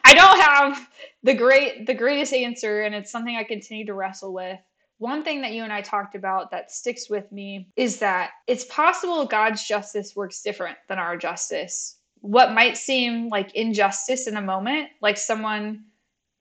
I 0.05 0.15
don't 0.15 0.41
have 0.41 0.89
the 1.23 1.35
great 1.35 1.87
the 1.87 1.95
greatest 1.95 2.33
answer, 2.33 2.83
and 2.83 2.95
it's 2.95 3.11
something 3.11 3.37
I 3.37 3.45
continue 3.45 3.87
to 3.87 3.95
wrestle 3.95 4.33
with. 4.33 4.59
One 4.99 5.23
thing 5.23 5.43
that 5.43 5.53
you 5.53 5.63
and 5.63 5.73
I 5.73 5.83
talked 5.83 6.15
about 6.15 6.51
that 6.51 6.71
sticks 6.71 7.11
with 7.11 7.31
me 7.31 7.69
is 7.77 7.99
that 7.99 8.31
it's 8.47 8.65
possible 8.65 9.27
God's 9.27 9.67
justice 9.67 10.17
works 10.17 10.41
different 10.43 10.79
than 10.89 10.99
our 10.99 11.17
justice. 11.17 11.97
What 12.21 12.55
might 12.55 12.77
seem 12.79 13.29
like 13.29 13.55
injustice 13.55 14.27
in 14.27 14.37
a 14.37 14.43
moment, 14.43 14.89
like 15.03 15.19
someone 15.19 15.85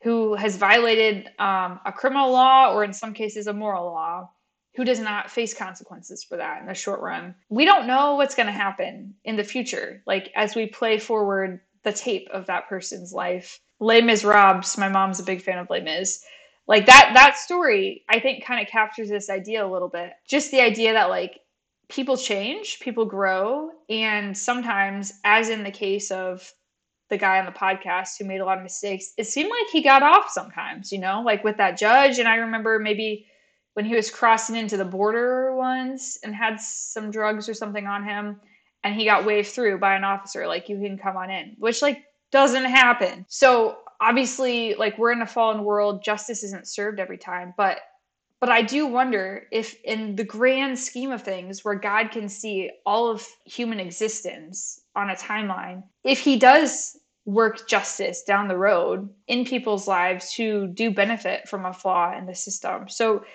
who 0.04 0.36
has 0.36 0.56
violated 0.56 1.32
um, 1.39 1.80
a 1.86 1.91
criminal 1.91 2.32
law 2.32 2.71
or 2.71 2.84
in 2.84 2.93
some 2.93 3.13
cases 3.13 3.48
a 3.48 3.54
moral 3.54 3.86
law, 3.86 4.30
who 4.76 4.84
does 4.84 5.00
not 5.00 5.32
face 5.32 5.54
consequences 5.54 6.24
for 6.24 6.38
that 6.38 6.62
in 6.62 6.68
the 6.68 6.74
short 6.74 7.02
run. 7.02 7.36
We 7.50 7.66
don't 7.66 7.88
know 7.88 8.16
what's 8.16 8.36
going 8.36 8.48
to 8.48 8.52
happen 8.52 9.16
in 9.24 9.36
the 9.36 9.44
future. 9.44 10.04
Like 10.06 10.32
as 10.36 10.56
we 10.56 10.66
play 10.68 11.00
forward 11.00 11.62
the 11.84 11.94
tape 11.94 12.28
of 12.32 12.48
that 12.48 12.68
person's 12.68 13.14
life. 13.14 13.60
Les 13.80 14.02
Miserables, 14.02 14.78
my 14.78 14.90
mom's 14.90 15.20
a 15.20 15.24
big 15.24 15.42
fan 15.42 15.60
of 15.60 15.70
Les 15.70 15.82
Mis 15.82 16.24
like 16.68 16.86
that 16.86 17.12
that 17.14 17.38
story 17.38 18.04
i 18.10 18.20
think 18.20 18.44
kind 18.44 18.62
of 18.62 18.72
captures 18.72 19.10
this 19.10 19.30
idea 19.30 19.66
a 19.66 19.72
little 19.72 19.90
bit 19.90 20.14
just 20.28 20.52
the 20.52 20.62
idea 20.62 20.94
that 20.94 21.10
like 21.10 21.40
people 21.90 22.18
change 22.18 22.80
people 22.80 23.06
grow 23.06 23.70
and 23.90 24.38
sometimes 24.38 25.14
as 25.24 25.50
in 25.50 25.64
the 25.64 25.72
case 25.72 26.12
of 26.12 26.52
the 27.10 27.18
guy 27.18 27.40
on 27.40 27.46
the 27.46 27.52
podcast 27.52 28.18
who 28.18 28.26
made 28.26 28.42
a 28.42 28.46
lot 28.46 28.58
of 28.58 28.64
mistakes 28.64 29.14
it 29.18 29.28
seemed 29.28 29.50
like 29.50 29.72
he 29.72 29.82
got 29.82 30.02
off 30.02 30.30
sometimes 30.30 30.92
you 30.92 30.98
know 30.98 31.22
like 31.24 31.44
with 31.44 31.58
that 31.58 31.78
judge 31.78 32.18
and 32.18 32.28
i 32.28 32.36
remember 32.36 32.80
maybe 32.80 33.26
when 33.76 33.86
he 33.86 33.96
was 33.96 34.10
crossing 34.10 34.56
into 34.56 34.78
the 34.78 34.86
border 34.86 35.56
once 35.56 36.18
and 36.24 36.36
had 36.36 36.60
some 36.60 37.12
drugs 37.12 37.48
or 37.48 37.54
something 37.54 37.88
on 37.88 38.04
him 38.04 38.40
and 38.84 38.96
he 38.96 39.06
got 39.06 39.26
waved 39.26 39.50
through 39.50 39.78
by 39.78 39.96
an 39.96 40.04
officer 40.04 40.48
like 40.48 40.68
you 40.68 40.78
can 40.80 40.98
come 40.98 41.16
on 41.16 41.30
in 41.30 41.56
which 41.60 41.82
like 41.82 42.04
doesn't 42.32 42.66
happen. 42.66 43.26
So 43.30 43.78
obviously 44.02 44.74
like 44.76 44.98
we're 44.98 45.12
in 45.12 45.22
a 45.22 45.28
fallen 45.28 45.64
world. 45.64 46.04
Justice 46.04 46.44
isn't 46.44 46.68
served 46.68 47.00
every 47.00 47.18
time 47.18 47.54
but 47.56 47.80
but 48.42 48.50
i 48.50 48.62
do 48.62 48.86
wonder 48.86 49.48
if 49.52 49.78
in 49.86 50.16
the 50.18 50.24
grand 50.24 50.78
scheme 50.78 51.12
of 51.12 51.24
things 51.24 51.64
where 51.64 51.74
god 51.74 52.12
can 52.12 52.28
see 52.28 52.70
all 52.86 53.10
of 53.10 53.26
human 53.46 53.80
existence 53.80 54.82
on 54.94 55.10
a 55.10 55.16
timeline 55.16 55.82
if 56.04 56.20
he 56.20 56.38
does 56.38 56.98
work 57.26 57.68
justice 57.68 58.24
down 58.24 58.48
the 58.48 58.58
road 58.58 59.10
in 59.28 59.46
people's 59.46 59.88
lives 59.88 60.34
who 60.34 60.68
do 60.68 60.92
benefit 60.92 61.50
from 61.50 61.66
a 61.66 61.74
flaw 61.74 62.16
in 62.16 62.26
the 62.28 62.36
system. 62.36 62.88
So 62.88 63.26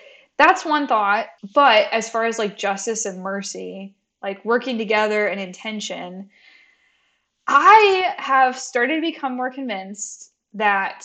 that's 0.40 0.64
one 0.64 0.86
thought 0.86 1.26
but 1.54 1.86
as 1.92 2.08
far 2.08 2.24
as 2.24 2.38
like 2.38 2.56
justice 2.56 3.04
and 3.04 3.20
mercy 3.20 3.94
like 4.22 4.44
working 4.44 4.78
together 4.78 5.26
and 5.26 5.40
intention 5.40 6.28
I 7.52 8.14
have 8.16 8.56
started 8.56 8.94
to 8.94 9.00
become 9.00 9.36
more 9.36 9.50
convinced 9.50 10.30
that 10.54 11.04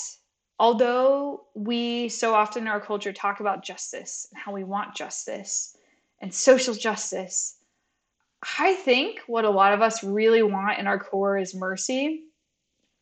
although 0.59 1.45
we 1.55 2.07
so 2.09 2.35
often 2.35 2.63
in 2.63 2.67
our 2.67 2.79
culture 2.79 3.11
talk 3.11 3.39
about 3.39 3.63
justice 3.63 4.27
and 4.31 4.39
how 4.39 4.51
we 4.53 4.63
want 4.63 4.93
justice 4.93 5.75
and 6.21 6.31
social 6.31 6.75
justice, 6.75 7.57
I 8.59 8.75
think 8.75 9.21
what 9.25 9.43
a 9.43 9.49
lot 9.49 9.73
of 9.73 9.81
us 9.81 10.03
really 10.03 10.43
want 10.43 10.77
in 10.77 10.85
our 10.85 10.99
core 10.99 11.35
is 11.39 11.55
mercy. 11.55 12.25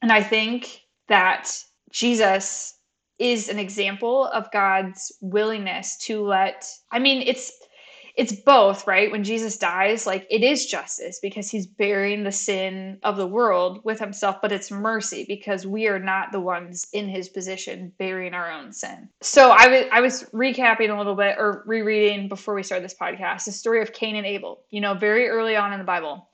And 0.02 0.10
I 0.10 0.24
think 0.24 0.84
that 1.08 1.52
Jesus 1.91 2.76
is 3.19 3.49
an 3.49 3.60
example 3.60 4.26
of 4.28 4.52
God's 4.52 5.12
willingness 5.21 5.97
to 5.97 6.21
let 6.23 6.65
I 6.91 6.99
mean 6.99 7.21
it's 7.26 7.52
it's 8.15 8.34
both, 8.34 8.86
right? 8.86 9.12
When 9.12 9.23
Jesus 9.23 9.58
dies, 9.58 10.06
like 10.06 10.28
it 10.30 10.43
is 10.43 10.67
justice 10.67 11.19
because 11.19 11.49
he's 11.49 11.65
bearing 11.65 12.23
the 12.23 12.32
sin 12.32 12.99
of 13.02 13.17
the 13.17 13.26
world 13.26 13.82
with 13.84 13.99
himself, 13.99 14.38
but 14.39 14.52
it's 14.52 14.69
mercy 14.69 15.26
because 15.28 15.65
we 15.65 15.88
are 15.88 15.97
not 15.97 16.32
the 16.32 16.39
ones 16.39 16.88
in 16.93 17.10
his 17.10 17.28
position 17.28 17.91
bearing 17.97 18.36
our 18.36 18.52
own 18.52 18.71
sin. 18.71 19.10
So 19.21 19.49
I 19.49 19.67
was 19.67 19.86
I 19.91 20.02
was 20.02 20.23
recapping 20.32 20.93
a 20.93 20.97
little 20.97 21.15
bit 21.15 21.36
or 21.39 21.63
rereading 21.65 22.30
before 22.30 22.54
we 22.54 22.62
started 22.62 22.86
this 22.86 22.97
podcast 22.99 23.45
the 23.45 23.52
story 23.52 23.82
of 23.82 23.93
Cain 23.93 24.15
and 24.15 24.28
Abel. 24.28 24.62
You 24.69 24.82
know, 24.82 24.93
very 24.93 25.28
early 25.28 25.56
on 25.56 25.73
in 25.73 25.80
the 25.80 25.86
Bible, 25.86 26.30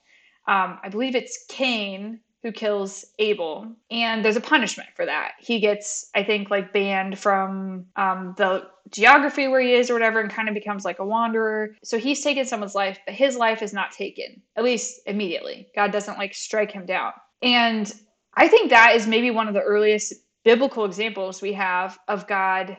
um, 0.48 0.80
I 0.84 0.90
believe 0.90 1.16
it's 1.16 1.46
Cain 1.48 2.20
who 2.42 2.52
kills 2.52 3.06
Abel, 3.20 3.68
and 3.92 4.24
there's 4.24 4.38
a 4.38 4.42
punishment 4.42 4.90
for 4.96 5.06
that. 5.06 5.34
He 5.40 5.60
gets, 5.60 6.10
I 6.16 6.24
think, 6.24 6.50
like 6.50 6.72
banned 6.72 7.20
from 7.20 7.88
um, 7.98 8.34
the 8.38 8.68
geography 8.92 9.48
where 9.48 9.60
he 9.60 9.74
is 9.74 9.90
or 9.90 9.94
whatever, 9.94 10.22
and 10.22 10.32
kind 10.32 10.48
of 10.48 10.56
becomes 10.56 10.86
like 10.86 11.00
a 11.00 11.06
wanderer. 11.06 11.76
So 11.84 11.98
he's 11.98 12.24
taken 12.24 12.46
someone's 12.46 12.76
life, 12.76 12.98
but 13.06 13.16
his 13.16 13.36
life 13.36 13.62
is 13.62 13.74
not 13.74 13.92
taken, 13.92 14.42
at 14.56 14.64
least 14.64 15.02
immediately. 15.06 15.68
God 15.76 15.92
doesn't 15.92 16.18
like 16.18 16.34
strike 16.34 16.72
him 16.72 16.86
down. 16.86 17.12
And 17.42 17.92
I 18.36 18.48
think 18.48 18.70
that 18.70 18.96
is 18.96 19.06
maybe 19.06 19.32
one 19.32 19.48
of 19.48 19.54
the 19.54 19.62
earliest 19.62 20.14
biblical 20.46 20.86
examples 20.86 21.42
we 21.42 21.54
have 21.54 22.00
of 22.08 22.26
God 22.28 22.78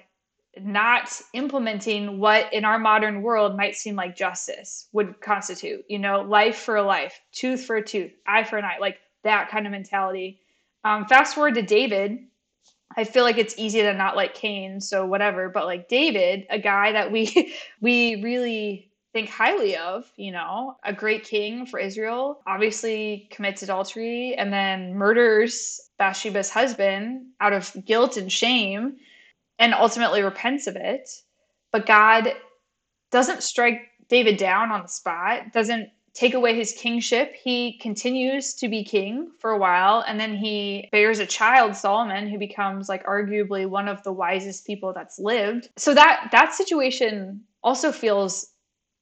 not 0.59 1.21
implementing 1.33 2.19
what 2.19 2.53
in 2.53 2.65
our 2.65 2.79
modern 2.79 3.23
world 3.23 3.57
might 3.57 3.77
seem 3.77 3.95
like 3.95 4.17
justice 4.17 4.89
would 4.93 5.21
constitute 5.21 5.85
you 5.89 5.99
know 5.99 6.23
life 6.23 6.57
for 6.57 6.77
a 6.77 6.83
life 6.83 7.21
tooth 7.33 7.65
for 7.65 7.77
a 7.77 7.85
tooth 7.85 8.11
eye 8.27 8.43
for 8.43 8.59
an 8.59 8.65
eye 8.65 8.79
like 8.81 8.99
that 9.25 9.51
kind 9.51 9.67
of 9.67 9.73
mentality. 9.73 10.41
Um, 10.85 11.07
fast 11.07 11.35
forward 11.35 11.55
to 11.55 11.63
David. 11.63 12.19
I 12.97 13.05
feel 13.05 13.23
like 13.23 13.39
it's 13.39 13.55
easy 13.57 13.83
to 13.83 13.95
not 13.95 14.17
like 14.17 14.35
Cain, 14.35 14.81
so 14.81 15.07
whatever. 15.07 15.49
But 15.49 15.67
like 15.67 15.89
David, 15.89 16.47
a 16.51 16.59
guy 16.59 16.93
that 16.93 17.13
we 17.13 17.55
we 17.81 18.23
really 18.23 18.91
think 19.13 19.29
highly 19.29 19.77
of, 19.77 20.11
you 20.17 20.31
know, 20.33 20.77
a 20.85 20.93
great 20.93 21.25
king 21.25 21.67
for 21.67 21.81
Israel, 21.81 22.41
obviously 22.47 23.29
commits 23.31 23.63
adultery 23.63 24.35
and 24.37 24.53
then 24.53 24.95
murders 24.95 25.81
Bathsheba's 25.99 26.51
husband 26.51 27.27
out 27.41 27.53
of 27.53 27.75
guilt 27.85 28.17
and 28.17 28.31
shame 28.31 28.97
and 29.59 29.75
ultimately 29.75 30.23
repents 30.23 30.67
of 30.67 30.77
it. 30.77 31.11
But 31.73 31.87
God 31.87 32.35
doesn't 33.11 33.43
strike 33.43 33.81
David 34.09 34.37
down 34.37 34.71
on 34.71 34.83
the 34.83 34.89
spot, 34.89 35.53
doesn't 35.53 35.91
take 36.21 36.35
away 36.35 36.55
his 36.55 36.73
kingship. 36.73 37.35
He 37.35 37.79
continues 37.79 38.53
to 38.57 38.69
be 38.69 38.85
king 38.85 39.31
for 39.39 39.53
a 39.53 39.59
while, 39.59 40.05
and 40.07 40.21
then 40.21 40.37
he 40.37 40.87
bears 40.93 41.19
a 41.19 41.25
child, 41.25 41.75
Solomon, 41.75 42.29
who 42.29 42.39
becomes 42.39 42.91
like 42.91 43.05
arguably 43.07 43.67
one 43.67 43.89
of 43.89 44.03
the 44.03 44.13
wisest 44.13 44.67
people 44.67 44.93
that's 44.93 45.19
lived. 45.19 45.71
So 45.79 45.95
that 45.95 46.29
that 46.33 46.53
situation 46.53 47.41
also 47.63 47.91
feels 47.91 48.49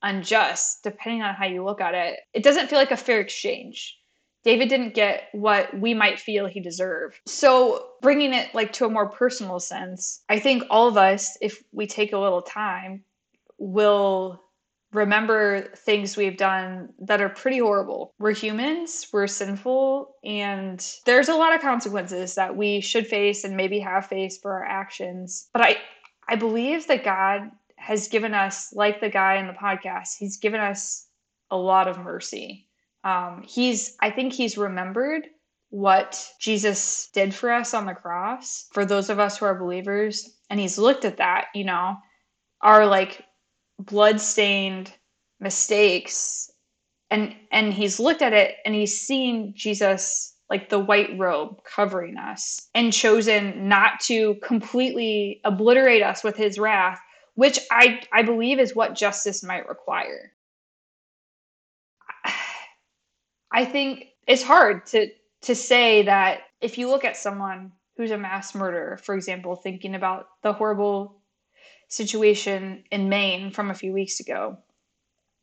unjust 0.02 0.85
depending 0.85 1.22
on 1.22 1.35
how 1.35 1.46
you 1.46 1.64
look 1.64 1.81
at 1.81 1.94
it. 1.94 2.20
It 2.35 2.44
doesn't 2.44 2.70
feel 2.70 2.78
like 2.78 2.92
a 2.92 2.96
fair 2.96 3.18
exchange. 3.20 3.98
David 4.44 4.68
didn't 4.68 4.94
get 4.94 5.24
what 5.33 5.76
we 5.76 5.94
might 5.94 6.20
feel 6.20 6.46
he 6.46 6.61
deserved. 6.61 7.18
So, 7.26 7.88
bringing 8.00 8.33
it 8.33 8.54
like 8.54 8.72
to 8.74 8.87
a 8.87 8.88
more 8.88 9.09
personal 9.09 9.59
sense, 9.59 10.22
I 10.28 10.38
think 10.38 10.62
all 10.70 10.87
of 10.87 10.96
us 10.96 11.37
if 11.40 11.64
we 11.72 11.88
take 11.88 12.12
a 12.12 12.18
little 12.18 12.42
time 12.42 13.02
will 13.59 14.40
remember 14.92 15.62
things 15.77 16.16
we've 16.16 16.37
done 16.37 16.88
that 17.01 17.20
are 17.20 17.29
pretty 17.29 17.59
horrible. 17.59 18.14
We're 18.18 18.33
humans, 18.33 19.07
we're 19.12 19.27
sinful, 19.27 20.14
and 20.24 20.85
there's 21.05 21.29
a 21.29 21.35
lot 21.35 21.55
of 21.55 21.61
consequences 21.61 22.35
that 22.37 22.57
we 22.57 22.81
should 22.81 23.07
face 23.07 23.44
and 23.44 23.57
maybe 23.57 23.79
have 23.81 24.07
faced 24.07 24.40
for 24.40 24.53
our 24.53 24.64
actions. 24.64 25.48
But 25.53 25.62
I 25.62 25.77
I 26.29 26.37
believe 26.37 26.87
that 26.88 27.05
God 27.05 27.51
has 27.77 28.09
given 28.09 28.35
us, 28.35 28.72
like 28.72 29.01
the 29.01 29.09
guy 29.09 29.37
in 29.37 29.46
the 29.46 29.53
podcast, 29.53 30.16
he's 30.18 30.37
given 30.37 30.61
us 30.61 31.07
a 31.51 31.57
lot 31.57 31.88
of 31.88 31.98
mercy. 31.98 32.66
Um, 33.05 33.44
he's 33.46 33.96
I 34.01 34.11
think 34.11 34.33
he's 34.33 34.59
remembered 34.59 35.29
what 35.70 36.27
Jesus 36.40 37.09
did 37.12 37.35
for 37.35 37.53
us 37.53 37.74
on 37.74 37.87
the 37.87 37.94
cross 37.94 38.68
for 38.72 38.85
those 38.87 39.11
of 39.11 39.18
us 39.18 39.37
who 39.37 39.44
are 39.44 39.55
believers 39.55 40.38
and 40.48 40.59
he's 40.59 40.79
looked 40.79 41.05
at 41.05 41.18
that, 41.18 41.48
you 41.55 41.64
know, 41.64 41.96
our 42.62 42.87
like 42.87 43.22
bloodstained 43.78 44.92
mistakes 45.40 46.50
and 47.10 47.34
and 47.52 47.72
he's 47.72 48.00
looked 48.00 48.22
at 48.22 48.32
it 48.32 48.56
and 48.64 48.74
he's 48.74 48.98
seen 49.00 49.54
Jesus 49.56 50.34
like 50.50 50.68
the 50.68 50.78
white 50.78 51.16
robe 51.18 51.62
covering 51.64 52.16
us 52.16 52.68
and 52.74 52.92
chosen 52.92 53.68
not 53.68 54.00
to 54.00 54.34
completely 54.36 55.40
obliterate 55.44 56.02
us 56.02 56.24
with 56.24 56.36
his 56.36 56.58
wrath 56.58 57.00
which 57.38 57.60
I 57.70 58.00
I 58.12 58.22
believe 58.22 58.58
is 58.58 58.74
what 58.74 58.96
justice 58.96 59.44
might 59.44 59.68
require. 59.68 60.32
I 63.52 63.64
think 63.64 64.06
it's 64.26 64.42
hard 64.42 64.86
to 64.86 65.08
to 65.42 65.54
say 65.54 66.02
that 66.02 66.40
if 66.60 66.78
you 66.78 66.88
look 66.88 67.04
at 67.04 67.16
someone 67.16 67.70
who's 67.96 68.10
a 68.10 68.18
mass 68.18 68.56
murderer 68.56 68.96
for 68.96 69.14
example 69.14 69.54
thinking 69.54 69.94
about 69.94 70.26
the 70.42 70.52
horrible 70.52 71.17
situation 71.88 72.85
in 72.90 73.09
Maine 73.09 73.51
from 73.51 73.70
a 73.70 73.74
few 73.74 73.92
weeks 73.92 74.20
ago. 74.20 74.59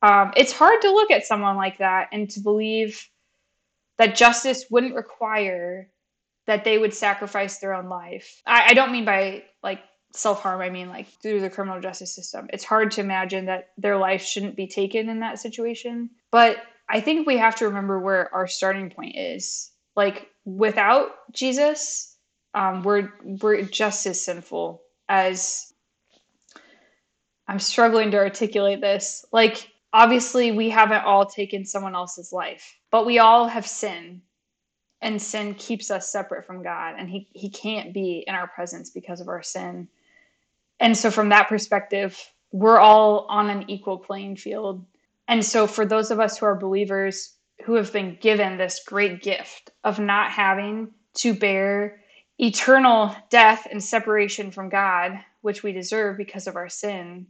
Um, 0.01 0.31
it's 0.35 0.51
hard 0.51 0.81
to 0.81 0.91
look 0.91 1.11
at 1.11 1.25
someone 1.25 1.55
like 1.55 1.79
that 1.79 2.09
and 2.11 2.29
to 2.31 2.39
believe 2.39 3.09
that 3.97 4.15
justice 4.15 4.65
wouldn't 4.69 4.95
require 4.95 5.89
that 6.45 6.63
they 6.63 6.77
would 6.77 6.93
sacrifice 6.93 7.57
their 7.57 7.73
own 7.73 7.89
life. 7.89 8.41
I, 8.45 8.67
I 8.69 8.73
don't 8.73 8.91
mean 8.91 9.05
by 9.05 9.43
like 9.63 9.81
self 10.13 10.41
harm, 10.41 10.61
I 10.61 10.69
mean 10.69 10.89
like 10.89 11.07
through 11.21 11.41
the 11.41 11.49
criminal 11.49 11.81
justice 11.81 12.13
system. 12.13 12.47
It's 12.53 12.63
hard 12.63 12.91
to 12.91 13.01
imagine 13.01 13.45
that 13.47 13.69
their 13.77 13.97
life 13.97 14.23
shouldn't 14.23 14.55
be 14.55 14.67
taken 14.67 15.09
in 15.09 15.19
that 15.21 15.39
situation. 15.39 16.09
But 16.31 16.57
I 16.87 17.01
think 17.01 17.25
we 17.25 17.37
have 17.37 17.55
to 17.57 17.65
remember 17.65 17.99
where 17.99 18.33
our 18.33 18.47
starting 18.47 18.89
point 18.89 19.15
is. 19.15 19.71
Like 19.95 20.29
without 20.43 21.11
Jesus, 21.31 22.15
um, 22.53 22.83
we're 22.83 23.11
we're 23.23 23.63
just 23.63 24.05
as 24.05 24.21
sinful 24.21 24.81
as 25.09 25.73
I'm 27.47 27.59
struggling 27.59 28.11
to 28.11 28.17
articulate 28.17 28.81
this. 28.81 29.25
Like, 29.31 29.69
obviously, 29.93 30.51
we 30.51 30.69
haven't 30.69 31.03
all 31.03 31.25
taken 31.25 31.65
someone 31.65 31.95
else's 31.95 32.33
life, 32.33 32.77
but 32.91 33.05
we 33.05 33.19
all 33.19 33.47
have 33.47 33.67
sin, 33.67 34.21
and 35.01 35.21
sin 35.21 35.53
keeps 35.55 35.91
us 35.91 36.11
separate 36.11 36.45
from 36.45 36.63
God, 36.63 36.95
and 36.97 37.09
He, 37.09 37.27
he 37.33 37.49
can't 37.49 37.93
be 37.93 38.23
in 38.25 38.33
our 38.35 38.47
presence 38.47 38.89
because 38.89 39.21
of 39.21 39.27
our 39.27 39.43
sin. 39.43 39.87
And 40.79 40.97
so, 40.97 41.11
from 41.11 41.29
that 41.29 41.49
perspective, 41.49 42.19
we're 42.51 42.79
all 42.79 43.25
on 43.29 43.49
an 43.49 43.69
equal 43.69 43.97
playing 43.97 44.37
field. 44.37 44.85
And 45.27 45.43
so, 45.43 45.67
for 45.67 45.85
those 45.85 46.11
of 46.11 46.19
us 46.19 46.37
who 46.37 46.45
are 46.45 46.55
believers 46.55 47.35
who 47.63 47.75
have 47.75 47.93
been 47.93 48.17
given 48.19 48.57
this 48.57 48.81
great 48.85 49.21
gift 49.21 49.71
of 49.83 49.99
not 49.99 50.31
having 50.31 50.91
to 51.15 51.33
bear 51.33 52.01
eternal 52.37 53.15
death 53.29 53.67
and 53.71 53.81
separation 53.81 54.51
from 54.51 54.69
God, 54.69 55.13
which 55.41 55.63
we 55.63 55.71
deserve 55.71 56.17
because 56.17 56.47
of 56.47 56.55
our 56.55 56.69
sin, 56.69 57.27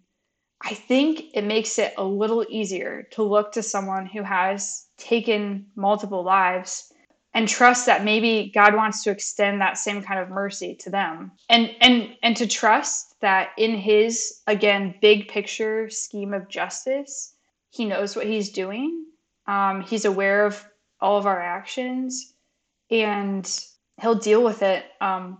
I 0.61 0.73
think 0.73 1.25
it 1.33 1.43
makes 1.43 1.77
it 1.77 1.93
a 1.97 2.03
little 2.03 2.45
easier 2.49 3.07
to 3.11 3.23
look 3.23 3.51
to 3.53 3.63
someone 3.63 4.05
who 4.05 4.23
has 4.23 4.87
taken 4.97 5.67
multiple 5.75 6.23
lives 6.23 6.91
and 7.33 7.47
trust 7.47 7.85
that 7.85 8.05
maybe 8.05 8.51
God 8.55 8.73
wants 8.73 9.03
to 9.03 9.11
extend 9.11 9.59
that 9.59 9.77
same 9.77 10.01
kind 10.01 10.19
of 10.19 10.29
mercy 10.29 10.73
to 10.75 10.89
them. 10.89 11.33
And 11.49 11.69
and 11.81 12.15
and 12.23 12.37
to 12.37 12.47
trust 12.47 13.19
that 13.19 13.49
in 13.57 13.75
his 13.75 14.41
again 14.47 14.95
big 15.01 15.27
picture 15.27 15.89
scheme 15.89 16.33
of 16.33 16.47
justice, 16.47 17.35
he 17.69 17.85
knows 17.85 18.15
what 18.15 18.25
he's 18.25 18.49
doing. 18.51 19.05
Um, 19.47 19.81
he's 19.81 20.05
aware 20.05 20.45
of 20.45 20.65
all 21.01 21.17
of 21.17 21.25
our 21.25 21.41
actions 21.41 22.33
and 22.89 23.47
he'll 24.01 24.15
deal 24.15 24.43
with 24.43 24.61
it 24.61 24.85
um, 25.01 25.39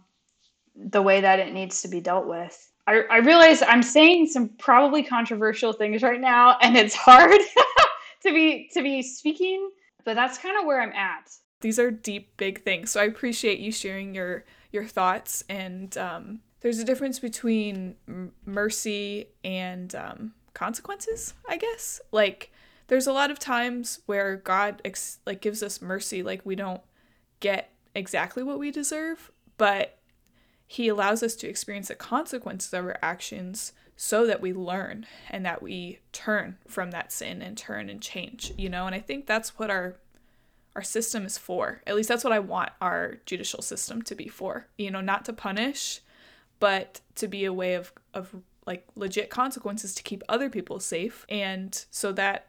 the 0.76 1.02
way 1.02 1.22
that 1.22 1.40
it 1.40 1.54
needs 1.54 1.82
to 1.82 1.88
be 1.88 2.02
dealt 2.02 2.28
with. 2.28 2.72
I, 2.88 3.02
I 3.10 3.18
realize 3.18 3.62
I'm 3.64 3.84
saying 3.84 4.28
some 4.28 4.50
probably 4.60 5.04
controversial 5.04 5.74
things 5.74 6.04
right 6.04 6.22
now, 6.22 6.58
and 6.62 6.78
it's 6.78 6.96
hard 6.96 7.42
to 8.24 8.32
be 8.32 8.70
to 8.74 8.82
be 8.82 9.02
speaking, 9.02 9.70
but 10.04 10.16
that's 10.16 10.38
kind 10.38 10.58
of 10.60 10.66
where 10.66 10.82
I'm 10.82 10.94
at. 10.94 11.32
These 11.62 11.80
are 11.80 11.90
deep, 11.90 12.38
big 12.38 12.64
things. 12.64 12.92
So 12.92 13.02
I 13.02 13.06
appreciate 13.06 13.60
you 13.60 13.72
sharing 13.72 14.14
your 14.14 14.46
your 14.72 14.86
thoughts. 14.86 15.44
And 15.50 15.98
um, 15.98 16.42
there's 16.62 16.80
a 16.80 16.84
difference 16.84 17.20
between 17.20 17.96
m- 18.08 18.34
mercy 18.46 19.30
and 19.44 19.94
um, 19.96 20.34
consequences, 20.54 21.34
I 21.50 21.58
guess. 21.58 22.02
Like 22.12 22.52
there's 22.88 23.08
a 23.08 23.14
lot 23.14 23.32
of 23.32 23.40
times 23.40 24.02
where 24.06 24.36
God 24.36 24.82
ex- 24.86 25.20
like 25.26 25.42
gives 25.42 25.64
us 25.64 25.82
mercy, 25.82 26.22
like 26.22 26.46
we 26.46 26.56
don't 26.56 26.82
get 27.40 27.72
exactly 27.96 28.44
what 28.44 28.60
we 28.60 28.70
deserve, 28.70 29.32
but 29.58 29.95
he 30.68 30.88
allows 30.88 31.22
us 31.24 31.36
to 31.38 31.48
experience 31.48 31.90
the 31.90 31.96
consequences 31.96 32.74
of 32.74 32.86
our 32.86 32.98
actions 33.02 33.74
so 33.96 34.28
that 34.28 34.42
we 34.42 34.52
learn 34.52 35.06
and 35.30 35.46
that 35.46 35.62
we 35.62 36.00
turn 36.12 36.58
from 36.68 36.92
that 36.92 37.12
sin 37.12 37.42
and 37.42 37.58
turn 37.58 37.90
and 37.90 38.02
change, 38.02 38.52
you 38.58 38.70
know? 38.70 38.86
And 38.86 38.96
I 38.96 39.00
think 39.00 39.26
that's 39.26 39.58
what 39.58 39.70
our 39.70 39.96
our 40.76 40.84
system 40.84 41.26
is 41.26 41.38
for. 41.38 41.82
At 41.88 41.96
least 41.96 42.10
that's 42.10 42.26
what 42.26 42.34
I 42.34 42.40
want 42.40 42.72
our 42.82 43.16
judicial 43.26 43.62
system 43.62 44.02
to 44.02 44.16
be 44.16 44.28
for. 44.28 44.68
You 44.78 44.92
know, 44.92 45.00
not 45.00 45.24
to 45.26 45.34
punish, 45.34 46.02
but 46.60 47.00
to 47.16 47.28
be 47.28 47.46
a 47.46 47.54
way 47.54 47.76
of 47.76 47.94
of 48.14 48.36
like 48.66 48.86
legit 48.96 49.30
consequences 49.30 49.94
to 49.96 50.04
keep 50.04 50.24
other 50.28 50.50
people 50.50 50.80
safe 50.80 51.26
and 51.30 51.86
so 51.92 52.12
that 52.12 52.48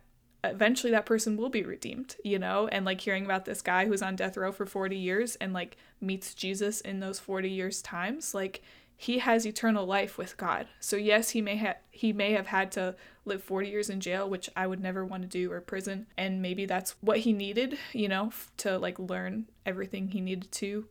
eventually 0.52 0.90
that 0.92 1.06
person 1.06 1.37
will 1.37 1.48
be 1.48 1.62
redeemed, 1.62 2.16
you 2.24 2.38
know? 2.38 2.68
And 2.68 2.85
like 2.85 3.00
hearing 3.00 3.24
about 3.24 3.44
this 3.44 3.62
guy 3.62 3.87
who's 3.87 4.02
on 4.02 4.16
death 4.16 4.37
row 4.37 4.52
for 4.52 4.66
40 4.66 4.96
years 4.96 5.37
and 5.37 5.52
like 5.52 5.76
meets 6.00 6.35
Jesus 6.35 6.80
in 6.80 7.00
those 7.00 7.18
40 7.18 7.48
years 7.48 7.82
times, 7.82 8.35
like 8.35 8.62
he 8.96 9.18
has 9.18 9.46
eternal 9.46 9.85
life 9.85 10.16
with 10.16 10.37
God. 10.37 10.66
So 10.80 10.96
yes, 10.96 11.30
he 11.30 11.42
may 11.42 11.56
have 11.56 11.76
he 11.90 12.12
may 12.12 12.32
have 12.32 12.46
had 12.46 12.72
to 12.72 12.94
live 13.24 13.42
40 13.42 13.68
years 13.68 13.90
in 13.90 14.00
jail, 14.00 14.28
which 14.28 14.48
I 14.56 14.66
would 14.66 14.80
never 14.80 15.04
want 15.04 15.22
to 15.22 15.28
do 15.28 15.52
or 15.52 15.61
prison, 15.61 16.06
and 16.16 16.40
maybe 16.40 16.64
that's 16.64 16.94
what 17.00 17.18
he 17.18 17.32
needed, 17.32 17.78
you 17.92 18.09
know, 18.09 18.32
to 18.59 18.78
like 18.78 18.98
learn 18.98 19.46
everything 19.66 20.09
he 20.09 20.20
needed 20.20 20.50
to. 20.52 20.87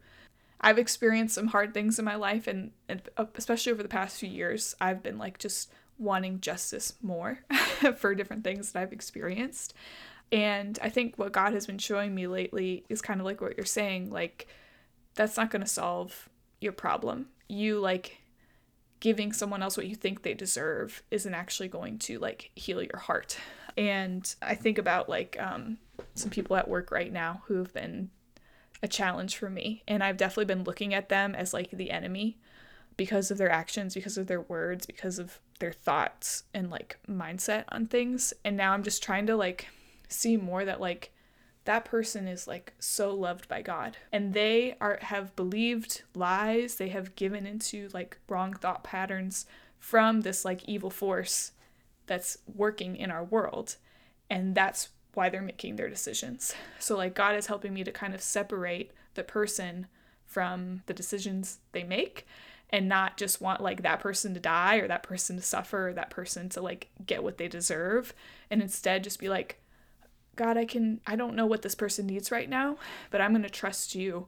I've 0.62 0.78
experienced 0.78 1.36
some 1.36 1.48
hard 1.48 1.74
things 1.74 2.00
in 2.00 2.06
my 2.06 2.16
life 2.16 2.48
and, 2.48 2.72
and 2.88 3.02
uh, 3.18 3.26
especially 3.36 3.72
over 3.72 3.84
the 3.84 3.90
past 3.90 4.20
few 4.20 4.30
years, 4.30 4.76
I've 4.80 5.04
been 5.04 5.18
like 5.18 5.38
just 5.38 5.72
wanting 5.98 6.42
justice 6.42 6.94
more 7.02 7.40
for 7.98 8.16
different 8.16 8.44
things 8.44 8.72
that 8.72 8.82
I've 8.82 8.94
experienced. 8.94 9.74
And 10.32 10.78
I 10.82 10.90
think 10.90 11.18
what 11.18 11.32
God 11.32 11.54
has 11.54 11.68
been 11.68 11.78
showing 11.78 12.14
me 12.16 12.28
lately 12.28 12.84
is 12.90 13.02
kind 13.02 13.20
of 13.20 13.26
like 13.26 13.42
what 13.42 13.58
you're 13.58 13.66
saying, 13.66 14.10
like 14.10 14.48
that's 15.16 15.38
not 15.38 15.50
going 15.50 15.62
to 15.62 15.68
solve 15.68 16.30
your 16.60 16.74
problem. 16.74 17.28
You 17.48 17.80
like 17.80 18.18
giving 19.00 19.32
someone 19.32 19.62
else 19.62 19.78
what 19.78 19.88
you 19.88 19.96
think 19.96 20.24
they 20.24 20.34
deserve 20.34 21.04
isn't 21.12 21.34
actually 21.34 21.68
going 21.68 22.00
to 22.00 22.18
like 22.20 22.52
heal 22.56 22.82
your 22.82 23.00
heart. 23.00 23.38
And 23.78 24.34
I 24.42 24.56
think 24.56 24.78
about 24.78 25.10
like 25.10 25.38
um, 25.40 25.78
some 26.16 26.32
people 26.32 26.56
at 26.56 26.68
work 26.68 26.92
right 26.92 27.12
now 27.12 27.44
who 27.46 27.56
have 27.58 27.74
been 27.74 28.10
a 28.82 28.88
challenge 28.88 29.38
for 29.38 29.50
me, 29.50 29.84
and 29.88 30.04
I've 30.04 30.18
definitely 30.18 30.46
been 30.46 30.64
looking 30.64 30.94
at 30.94 31.10
them 31.10 31.36
as 31.36 31.54
like 31.54 31.72
the 31.72 31.92
enemy 31.92 32.38
because 32.98 33.32
of 33.32 33.38
their 33.38 33.52
actions, 33.52 33.94
because 33.94 34.18
of 34.18 34.28
their 34.28 34.42
words, 34.42 34.86
because 34.86 35.20
of 35.20 35.40
their 35.60 35.72
thoughts 35.72 36.44
and 36.54 36.70
like 36.70 36.98
mindset 37.10 37.66
on 37.70 37.88
things. 37.88 38.34
And 38.44 38.56
now 38.56 38.74
I'm 38.74 38.84
just 38.84 39.04
trying 39.04 39.28
to 39.28 39.36
like 39.36 39.68
see 40.08 40.38
more 40.38 40.66
that 40.66 40.82
like 40.82 41.12
that 41.66 41.86
person 41.86 42.28
is 42.28 42.48
like 42.48 42.74
so 42.80 43.14
loved 43.14 43.48
by 43.48 43.62
God 43.62 43.98
and 44.12 44.34
they 44.34 44.76
are 44.80 45.00
have 45.02 45.36
believed 45.36 46.04
lies, 46.14 46.76
they 46.76 46.90
have 46.90 47.16
given 47.16 47.46
into 47.46 47.90
like 47.94 48.18
wrong 48.30 48.54
thought 48.54 48.84
patterns 48.84 49.46
from 49.80 50.22
this 50.22 50.46
like 50.46 50.64
evil 50.66 50.90
force 50.90 51.52
that's 52.08 52.38
working 52.54 52.96
in 52.96 53.12
our 53.12 53.24
world. 53.24 53.78
And 54.30 54.56
that's 54.56 54.90
why 55.14 55.30
they're 55.30 55.42
making 55.42 55.76
their 55.76 55.90
decisions. 55.90 56.54
So 56.80 56.96
like 56.96 57.16
God 57.16 57.36
is 57.36 57.48
helping 57.48 57.74
me 57.74 57.84
to 57.84 57.92
kind 57.92 58.14
of 58.14 58.22
separate 58.22 58.92
the 59.16 59.24
person 59.24 59.88
from 60.26 60.84
the 60.86 60.94
decisions 60.94 61.60
they 61.72 61.84
make 61.84 62.28
and 62.76 62.90
not 62.90 63.16
just 63.16 63.40
want 63.40 63.62
like 63.62 63.84
that 63.84 64.00
person 64.00 64.34
to 64.34 64.40
die 64.40 64.76
or 64.76 64.88
that 64.88 65.04
person 65.04 65.38
to 65.38 65.42
suffer 65.42 65.90
or 65.90 65.94
that 65.94 66.10
person 66.10 66.50
to 66.50 66.62
like 66.62 66.90
get 67.06 67.24
what 67.24 67.38
they 67.38 67.48
deserve 67.48 68.14
and 68.50 68.62
instead 68.62 69.04
just 69.04 69.20
be 69.20 69.30
like 69.30 69.62
god 70.36 70.58
i 70.58 70.66
can 70.66 71.00
i 71.08 71.16
don't 71.16 71.36
know 71.36 71.46
what 71.46 71.62
this 71.62 71.76
person 71.76 72.06
needs 72.06 72.32
right 72.32 72.50
now 72.50 72.78
but 73.12 73.22
i'm 73.22 73.32
going 73.32 73.42
to 73.42 73.50
trust 73.50 73.96
you 73.96 74.28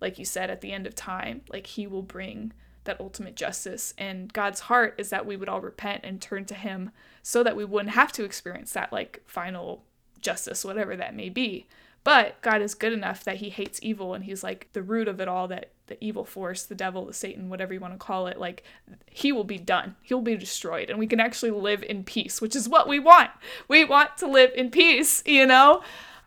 like 0.00 0.18
you 0.18 0.24
said 0.24 0.48
at 0.48 0.60
the 0.60 0.72
end 0.72 0.86
of 0.86 0.94
time 0.94 1.40
like 1.48 1.66
he 1.66 1.86
will 1.86 2.02
bring 2.02 2.52
that 2.84 3.00
ultimate 3.00 3.34
justice 3.34 3.92
and 3.98 4.32
god's 4.32 4.60
heart 4.60 4.94
is 4.96 5.10
that 5.10 5.26
we 5.26 5.36
would 5.36 5.48
all 5.48 5.60
repent 5.60 6.00
and 6.04 6.20
turn 6.20 6.44
to 6.44 6.54
him 6.54 6.90
so 7.22 7.42
that 7.42 7.56
we 7.56 7.64
wouldn't 7.64 7.94
have 7.94 8.12
to 8.12 8.24
experience 8.24 8.72
that 8.72 8.92
like 8.92 9.22
final 9.26 9.84
justice 10.20 10.64
whatever 10.64 10.96
that 10.96 11.14
may 11.14 11.28
be. 11.28 11.66
But 12.04 12.40
God 12.42 12.62
is 12.62 12.74
good 12.74 12.92
enough 12.92 13.24
that 13.24 13.36
he 13.36 13.50
hates 13.50 13.80
evil 13.82 14.14
and 14.14 14.24
he's 14.24 14.42
like 14.42 14.68
the 14.72 14.82
root 14.82 15.08
of 15.08 15.20
it 15.20 15.28
all 15.28 15.48
that 15.48 15.72
the 15.88 16.02
evil 16.04 16.24
force, 16.24 16.64
the 16.64 16.74
devil, 16.74 17.06
the 17.06 17.12
Satan, 17.12 17.48
whatever 17.48 17.74
you 17.74 17.80
want 17.80 17.94
to 17.94 17.98
call 17.98 18.26
it, 18.26 18.38
like 18.38 18.62
he 19.06 19.32
will 19.32 19.44
be 19.44 19.58
done. 19.58 19.96
He'll 20.02 20.22
be 20.22 20.36
destroyed 20.36 20.90
and 20.90 20.98
we 20.98 21.06
can 21.06 21.20
actually 21.20 21.50
live 21.50 21.82
in 21.82 22.04
peace, 22.04 22.40
which 22.40 22.54
is 22.54 22.68
what 22.68 22.88
we 22.88 22.98
want. 22.98 23.30
We 23.68 23.84
want 23.84 24.16
to 24.18 24.26
live 24.26 24.50
in 24.54 24.70
peace, 24.70 25.22
you 25.26 25.46
know? 25.46 25.82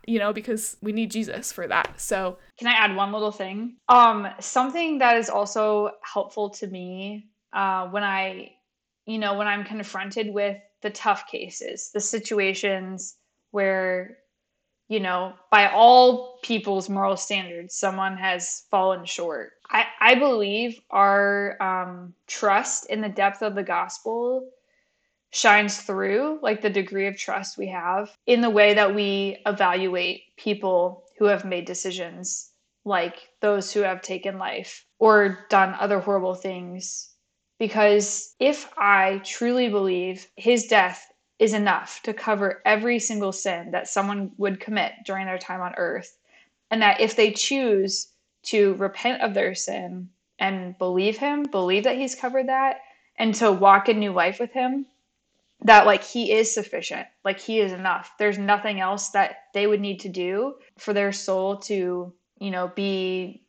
You 0.06 0.20
know, 0.20 0.34
because 0.34 0.78
we 0.82 0.92
need 0.92 1.12
Jesus 1.12 1.52
for 1.52 1.68
that. 1.68 2.02
So, 2.02 2.38
can 2.58 2.68
I 2.68 2.74
add 2.74 2.96
one 2.96 3.12
little 3.12 3.32
thing? 3.32 3.78
Um 3.88 4.28
something 4.40 4.98
that 4.98 5.18
is 5.18 5.30
also 5.30 5.92
helpful 6.02 6.50
to 6.52 6.68
me 6.68 7.30
uh 7.54 7.88
when 7.88 8.04
I 8.04 8.54
you 9.06 9.18
know, 9.18 9.38
when 9.38 9.48
I'm 9.48 9.64
confronted 9.64 10.34
with 10.34 10.58
the 10.82 10.90
tough 10.90 11.28
cases, 11.28 11.92
the 11.94 12.00
situations 12.00 13.18
where 13.52 14.18
you 14.92 15.00
know, 15.00 15.32
by 15.50 15.70
all 15.70 16.38
people's 16.42 16.90
moral 16.90 17.16
standards, 17.16 17.74
someone 17.74 18.18
has 18.18 18.66
fallen 18.70 19.06
short. 19.06 19.54
I, 19.70 19.86
I 20.02 20.16
believe 20.16 20.82
our 20.90 21.56
um, 21.64 22.14
trust 22.28 22.90
in 22.90 23.00
the 23.00 23.08
depth 23.08 23.42
of 23.42 23.56
the 23.56 23.64
gospel 23.64 24.50
shines 25.32 25.78
through, 25.78 26.40
like 26.42 26.62
the 26.62 26.70
degree 26.70 27.08
of 27.08 27.16
trust 27.16 27.58
we 27.58 27.68
have 27.68 28.10
in 28.28 28.42
the 28.42 28.50
way 28.50 28.74
that 28.74 28.94
we 28.94 29.38
evaluate 29.46 30.36
people 30.36 31.06
who 31.18 31.24
have 31.24 31.46
made 31.46 31.64
decisions, 31.64 32.52
like 32.84 33.16
those 33.40 33.72
who 33.72 33.80
have 33.80 34.02
taken 34.02 34.38
life 34.38 34.86
or 35.00 35.46
done 35.50 35.74
other 35.80 36.02
horrible 36.02 36.36
things. 36.36 37.12
Because 37.60 38.36
if 38.42 38.70
I 38.78 39.22
truly 39.24 39.70
believe 39.70 40.28
his 40.36 40.68
death 40.68 41.11
is 41.42 41.54
enough 41.54 42.00
to 42.04 42.14
cover 42.14 42.62
every 42.66 43.00
single 43.00 43.32
sin 43.32 43.72
that 43.72 43.88
someone 43.88 44.32
would 44.38 44.60
commit 44.60 44.94
during 45.04 45.26
their 45.26 45.40
time 45.40 45.60
on 45.60 45.74
earth. 45.76 46.16
And 46.70 46.84
that 46.84 47.02
if 47.02 47.16
they 47.16 47.32
choose 47.32 48.10
to 48.44 48.76
repent 48.76 49.24
of 49.24 49.34
their 49.34 49.56
sin 49.56 50.08
and 50.38 50.78
believe 50.78 51.18
him, 51.18 51.42
believe 51.42 51.84
that 51.86 51.98
he's 51.98 52.14
covered 52.14 52.48
that, 52.48 52.82
and 53.18 53.34
to 53.36 53.52
walk 53.52 53.90
in 53.90 54.00
new 54.00 54.12
life 54.12 54.40
with 54.40 54.52
him, 54.52 54.86
that 55.64 55.88
like 55.88 56.04
he 56.04 56.32
is 56.32 56.54
sufficient, 56.54 57.08
like 57.26 57.40
he 57.40 57.60
is 57.60 57.72
enough. 57.72 58.12
There's 58.20 58.38
nothing 58.38 58.80
else 58.80 59.10
that 59.10 59.46
they 59.56 59.66
would 59.66 59.82
need 59.82 60.00
to 60.02 60.10
do 60.10 60.56
for 60.78 60.94
their 60.94 61.12
soul 61.12 61.58
to, 61.58 62.14
you 62.38 62.52
know, 62.52 62.72
be 62.76 63.42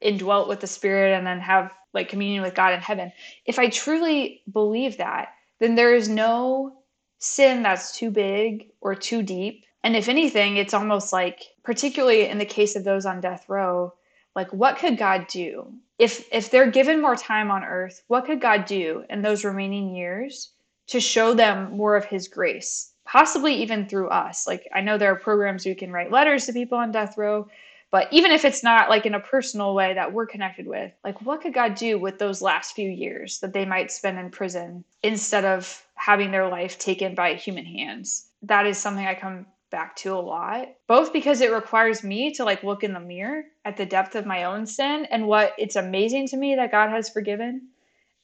indwelt 0.00 0.48
with 0.48 0.60
the 0.60 0.66
spirit 0.66 1.14
and 1.14 1.26
then 1.26 1.40
have 1.40 1.70
like 1.92 2.08
communion 2.08 2.42
with 2.42 2.54
God 2.54 2.72
in 2.72 2.80
heaven. 2.80 3.12
If 3.44 3.58
I 3.58 3.68
truly 3.68 4.42
believe 4.50 4.96
that, 4.96 5.34
then 5.58 5.74
there 5.74 5.94
is 5.94 6.08
no 6.08 6.79
sin 7.20 7.62
that's 7.62 7.96
too 7.96 8.10
big 8.10 8.70
or 8.80 8.94
too 8.94 9.22
deep. 9.22 9.64
And 9.84 9.94
if 9.94 10.08
anything, 10.08 10.56
it's 10.56 10.74
almost 10.74 11.12
like, 11.12 11.42
particularly 11.62 12.26
in 12.26 12.38
the 12.38 12.44
case 12.44 12.74
of 12.74 12.84
those 12.84 13.06
on 13.06 13.20
death 13.20 13.48
row, 13.48 13.94
like 14.34 14.52
what 14.52 14.78
could 14.78 14.98
God 14.98 15.26
do? 15.28 15.72
If 15.98 16.26
if 16.32 16.50
they're 16.50 16.70
given 16.70 17.00
more 17.00 17.16
time 17.16 17.50
on 17.50 17.62
earth, 17.62 18.02
what 18.08 18.24
could 18.24 18.40
God 18.40 18.64
do 18.64 19.04
in 19.10 19.22
those 19.22 19.44
remaining 19.44 19.94
years 19.94 20.52
to 20.88 21.00
show 21.00 21.34
them 21.34 21.76
more 21.76 21.96
of 21.96 22.06
his 22.06 22.26
grace? 22.28 22.92
Possibly 23.04 23.54
even 23.54 23.86
through 23.86 24.08
us. 24.08 24.46
Like 24.46 24.68
I 24.72 24.80
know 24.80 24.96
there 24.96 25.12
are 25.12 25.16
programs 25.16 25.66
we 25.66 25.74
can 25.74 25.92
write 25.92 26.12
letters 26.12 26.46
to 26.46 26.52
people 26.52 26.78
on 26.78 26.92
death 26.92 27.18
row, 27.18 27.48
but 27.90 28.08
even 28.12 28.30
if 28.30 28.44
it's 28.44 28.62
not 28.62 28.88
like 28.88 29.04
in 29.04 29.14
a 29.14 29.20
personal 29.20 29.74
way 29.74 29.94
that 29.94 30.12
we're 30.12 30.26
connected 30.26 30.66
with, 30.66 30.92
like 31.02 31.20
what 31.22 31.40
could 31.40 31.54
God 31.54 31.74
do 31.74 31.98
with 31.98 32.18
those 32.18 32.40
last 32.40 32.74
few 32.74 32.88
years 32.88 33.40
that 33.40 33.52
they 33.52 33.64
might 33.64 33.90
spend 33.90 34.18
in 34.18 34.30
prison 34.30 34.84
instead 35.02 35.44
of 35.44 35.84
having 35.94 36.30
their 36.30 36.48
life 36.48 36.78
taken 36.78 37.14
by 37.14 37.34
human 37.34 37.64
hands? 37.64 38.28
That 38.42 38.66
is 38.66 38.78
something 38.78 39.06
I 39.06 39.14
come 39.14 39.46
back 39.70 39.96
to 39.96 40.14
a 40.14 40.20
lot, 40.20 40.68
both 40.86 41.12
because 41.12 41.40
it 41.40 41.52
requires 41.52 42.02
me 42.04 42.32
to 42.34 42.44
like 42.44 42.62
look 42.62 42.84
in 42.84 42.92
the 42.92 43.00
mirror 43.00 43.44
at 43.64 43.76
the 43.76 43.86
depth 43.86 44.14
of 44.14 44.26
my 44.26 44.44
own 44.44 44.66
sin 44.66 45.06
and 45.10 45.26
what 45.26 45.54
it's 45.58 45.76
amazing 45.76 46.28
to 46.28 46.36
me 46.36 46.54
that 46.56 46.72
God 46.72 46.90
has 46.90 47.08
forgiven. 47.08 47.68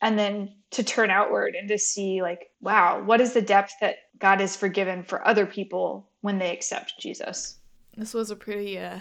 And 0.03 0.19
then 0.19 0.53
to 0.73 0.83
turn 0.83 1.11
outward 1.11 1.55
and 1.55 1.69
to 1.69 1.79
see, 1.79 2.21
like, 2.21 2.51
wow, 2.61 3.03
what 3.03 3.21
is 3.21 3.33
the 3.33 3.41
depth 3.41 3.73
that 3.81 3.97
God 4.19 4.41
has 4.41 4.55
forgiven 4.55 5.03
for 5.03 5.27
other 5.27 5.47
people 5.47 6.11
when 6.21 6.39
they 6.39 6.53
accept 6.53 7.01
Jesus? 7.01 7.59
This 7.97 8.13
was 8.13 8.31
a 8.31 8.37
pretty 8.37 8.79
uh, 8.79 8.99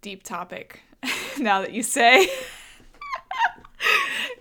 deep 0.00 0.22
topic 0.22 0.80
now 1.38 1.60
that 1.60 1.72
you 1.72 1.82
say. 1.82 2.28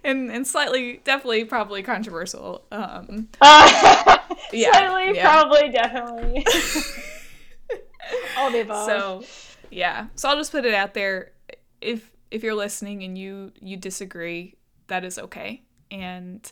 and 0.03 0.31
and 0.31 0.47
slightly 0.47 1.01
definitely 1.03 1.45
probably 1.45 1.83
controversial. 1.83 2.65
Um 2.71 3.27
uh, 3.41 4.17
yeah, 4.53 4.71
slightly, 4.71 5.15
yeah. 5.15 5.31
probably, 5.31 5.69
definitely. 5.69 6.45
All 8.37 8.51
the 8.51 8.61
above. 8.61 8.85
So 8.85 9.23
yeah. 9.69 10.07
So 10.15 10.29
I'll 10.29 10.37
just 10.37 10.51
put 10.51 10.65
it 10.65 10.73
out 10.73 10.93
there. 10.93 11.31
If 11.81 12.09
if 12.31 12.43
you're 12.43 12.55
listening 12.55 13.03
and 13.03 13.17
you 13.17 13.51
you 13.59 13.77
disagree, 13.77 14.55
that 14.87 15.03
is 15.03 15.19
okay. 15.19 15.61
And 15.91 16.49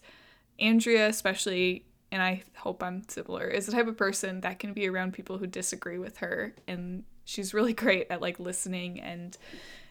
Andrea 0.59 1.07
especially 1.07 1.85
and 2.11 2.21
I 2.21 2.43
hope 2.55 2.81
I'm 2.81 3.03
similar, 3.09 3.47
is 3.47 3.65
the 3.65 3.71
type 3.73 3.87
of 3.87 3.97
person 3.97 4.41
that 4.41 4.59
can 4.59 4.73
be 4.73 4.87
around 4.87 5.13
people 5.13 5.37
who 5.37 5.47
disagree 5.47 5.97
with 5.97 6.17
her 6.17 6.53
and 6.67 7.03
she's 7.25 7.53
really 7.53 7.73
great 7.83 8.07
at 8.09 8.21
like 8.21 8.39
listening 8.39 8.99
and 9.01 9.37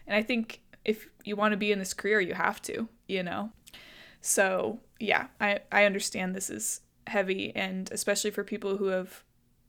and 0.07 0.15
I 0.15 0.23
think 0.23 0.61
if 0.83 1.07
you 1.23 1.35
want 1.35 1.51
to 1.51 1.57
be 1.57 1.71
in 1.71 1.79
this 1.79 1.93
career 1.93 2.19
you 2.19 2.33
have 2.33 2.61
to, 2.63 2.87
you 3.07 3.23
know. 3.23 3.51
So, 4.21 4.79
yeah, 4.99 5.27
I 5.39 5.59
I 5.71 5.85
understand 5.85 6.33
this 6.33 6.49
is 6.49 6.81
heavy 7.07 7.51
and 7.55 7.91
especially 7.91 8.31
for 8.31 8.43
people 8.43 8.77
who 8.77 8.87
have 8.87 9.23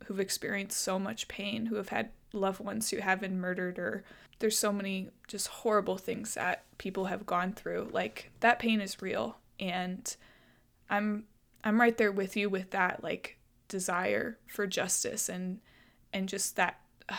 who've 0.07 0.21
experienced 0.21 0.79
so 0.81 0.99
much 0.99 1.29
pain, 1.29 1.67
who 1.67 1.77
have 1.77 1.89
had 1.89 2.11
loved 2.33 2.61
ones 2.61 2.91
who 2.91 2.99
have 2.99 3.21
been 3.21 3.41
murdered 3.41 3.79
or 3.79 4.05
there's 4.39 4.59
so 4.59 4.73
many 4.73 5.11
just 5.27 5.49
horrible 5.49 5.97
things 5.97 6.35
that 6.35 6.65
people 6.79 7.07
have 7.07 7.27
gone 7.27 7.53
through. 7.53 7.89
Like 7.93 8.31
that 8.41 8.59
pain 8.59 8.81
is 8.81 9.03
real 9.03 9.39
and 9.59 10.15
I'm 10.91 11.25
I'm 11.65 11.81
right 11.81 11.97
there 11.97 12.13
with 12.13 12.37
you 12.37 12.49
with 12.49 12.71
that 12.71 13.03
like 13.03 13.39
desire 13.69 14.39
for 14.47 14.67
justice 14.67 15.29
and 15.29 15.61
and 16.13 16.29
just 16.29 16.57
that 16.57 16.81
uh, 17.09 17.17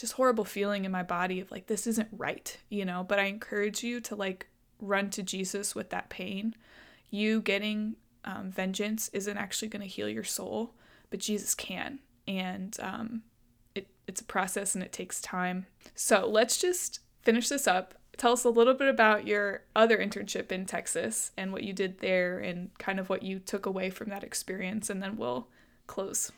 just 0.00 0.14
horrible 0.14 0.44
feeling 0.44 0.84
in 0.84 0.90
my 0.90 1.02
body 1.02 1.40
of 1.40 1.50
like 1.50 1.66
this 1.66 1.86
isn't 1.86 2.08
right, 2.12 2.56
you 2.70 2.84
know, 2.84 3.04
but 3.06 3.18
I 3.18 3.24
encourage 3.24 3.82
you 3.82 4.00
to 4.02 4.16
like 4.16 4.46
run 4.80 5.10
to 5.10 5.22
Jesus 5.22 5.74
with 5.74 5.90
that 5.90 6.08
pain. 6.08 6.54
You 7.10 7.42
getting 7.42 7.96
um, 8.24 8.50
vengeance 8.50 9.10
isn't 9.12 9.36
actually 9.36 9.68
going 9.68 9.82
to 9.82 9.88
heal 9.88 10.08
your 10.08 10.24
soul, 10.24 10.74
but 11.10 11.20
Jesus 11.20 11.54
can. 11.54 11.98
And 12.26 12.76
um, 12.80 13.22
it, 13.74 13.88
it's 14.06 14.22
a 14.22 14.24
process 14.24 14.74
and 14.74 14.82
it 14.82 14.92
takes 14.92 15.20
time. 15.20 15.66
So 15.94 16.26
let's 16.26 16.58
just 16.58 17.00
finish 17.22 17.48
this 17.48 17.66
up. 17.66 17.94
Tell 18.16 18.32
us 18.32 18.44
a 18.44 18.50
little 18.50 18.74
bit 18.74 18.88
about 18.88 19.26
your 19.26 19.64
other 19.76 19.98
internship 19.98 20.50
in 20.50 20.66
Texas 20.66 21.32
and 21.36 21.52
what 21.52 21.62
you 21.62 21.72
did 21.72 21.98
there 21.98 22.38
and 22.38 22.70
kind 22.78 22.98
of 22.98 23.08
what 23.08 23.22
you 23.22 23.38
took 23.38 23.66
away 23.66 23.90
from 23.90 24.08
that 24.10 24.24
experience, 24.24 24.90
and 24.90 25.02
then 25.02 25.16
we'll 25.16 25.48
close. 25.86 26.30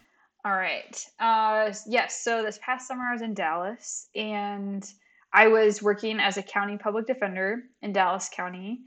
All 0.45 0.53
right. 0.53 1.07
Uh, 1.21 1.73
yes. 1.87 2.23
So 2.25 2.43
this 2.43 2.59
past 2.63 2.89
summer 2.89 3.05
I 3.05 3.13
was 3.13 3.23
in 3.23 3.35
Dallas 3.35 4.09
and 4.17 4.85
I 5.33 5.49
was 5.49 5.83
working 5.83 6.19
as 6.19 6.37
a 6.37 6.43
county 6.43 6.77
public 6.77 7.07
defender 7.07 7.63
in 7.81 7.93
Dallas 7.93 8.29
County, 8.29 8.81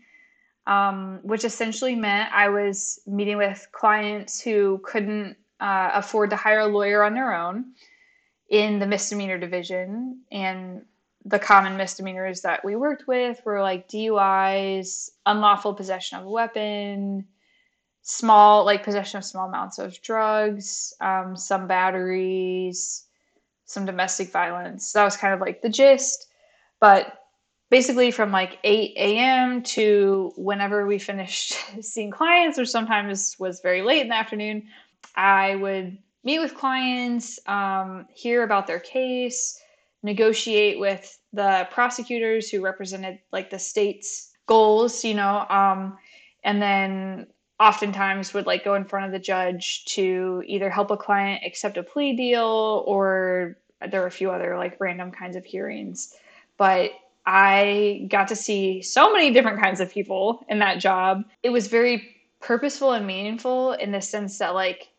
um, 0.68 1.22
which 1.24 1.45
essentially 1.45 1.95
meant 1.95 2.34
I 2.34 2.49
was 2.49 2.99
meeting 3.08 3.38
with 3.38 3.68
clients 3.72 4.41
who 4.41 4.82
couldn't 4.84 5.38
uh, 5.62 5.91
afford 5.93 6.32
to 6.32 6.36
hire 6.36 6.60
a 6.60 6.68
lawyer 6.68 7.03
on 7.03 7.14
their 7.14 7.34
own 7.34 7.74
in 8.49 8.80
the 8.80 8.86
misdemeanor 8.86 9.38
division. 9.38 10.24
And 10.32 10.82
the 11.24 11.39
common 11.39 11.78
misdemeanors 11.78 12.41
that 12.41 12.66
we 12.66 12.76
worked 12.76 13.08
with 13.08 13.41
were 13.45 13.62
like 13.62 13.88
DUIs, 13.88 15.10
unlawful 15.26 15.74
possession 15.74 16.20
of 16.20 16.26
a 16.26 16.30
weapon, 16.30 17.26
small, 18.08 18.64
like 18.64 18.84
possession 18.84 19.18
of 19.18 19.26
small 19.26 19.49
amounts 19.49 19.80
of 19.80 19.99
drugs, 20.03 20.93
um, 21.01 21.36
some 21.36 21.66
batteries, 21.66 23.03
some 23.66 23.84
domestic 23.84 24.32
violence. 24.32 24.91
That 24.91 25.03
was 25.03 25.18
kind 25.18 25.34
of 25.34 25.41
like 25.41 25.64
the 25.64 25.70
gist. 25.70 26.28
But 26.80 27.18
basically, 27.72 28.12
from 28.12 28.32
like 28.32 28.60
8 28.64 28.93
a.m. 28.95 29.64
to 29.64 30.32
whenever 30.38 30.86
we 30.86 30.99
finished 30.99 31.56
seeing 31.82 32.12
clients, 32.12 32.60
or 32.60 32.66
sometimes 32.66 33.38
was 33.39 33.60
very 33.62 33.82
late 33.82 34.03
in 34.03 34.10
the 34.10 34.16
afternoon, 34.16 34.68
I 35.16 35.56
would 35.56 35.97
meet 36.24 36.38
with 36.39 36.53
clients, 36.53 37.39
um, 37.47 38.06
hear 38.14 38.43
about 38.43 38.68
their 38.68 38.80
case, 38.80 39.60
negotiate 40.03 40.80
with 40.80 41.18
the 41.34 41.68
prosecutors 41.72 42.51
who 42.51 42.62
represented 42.62 43.18
like 43.32 43.49
the 43.49 43.58
state's 43.58 44.32
goals, 44.45 45.03
you 45.03 45.16
know, 45.16 45.47
um, 45.49 45.97
and 46.43 46.62
then 46.62 47.26
oftentimes 47.60 48.34
would 48.34 48.45
like 48.45 48.66
go 48.66 48.76
in 48.76 48.86
front 48.86 49.06
of 49.06 49.12
the 49.12 49.20
judge 49.20 49.86
to 49.86 50.43
either 50.45 50.70
help 50.70 50.91
a 50.91 50.97
client 50.97 51.41
accept 51.45 51.78
a 51.78 51.84
plea 51.84 52.16
deal 52.16 52.84
or 52.86 53.58
there 53.89 54.01
were 54.01 54.08
a 54.08 54.12
few 54.12 54.32
other 54.32 54.58
like 54.58 54.78
random 54.80 55.12
kinds 55.12 55.36
of 55.36 55.45
hearings. 55.45 56.16
But 56.58 56.91
I 57.26 58.08
got 58.10 58.28
to 58.30 58.36
see 58.36 58.82
so 58.82 59.12
many 59.12 59.32
different 59.32 59.60
kinds 59.60 59.80
of 59.80 59.91
people 59.91 60.45
in 60.49 60.60
that 60.60 60.80
job. 60.80 61.24
It 61.43 61.49
was 61.49 61.68
very 61.68 62.16
purposeful 62.39 62.91
and 62.91 63.08
meaningful 63.08 63.74
in 63.74 63.91
the 63.91 64.01
sense 64.01 64.38
that 64.38 64.53
like 64.53 64.89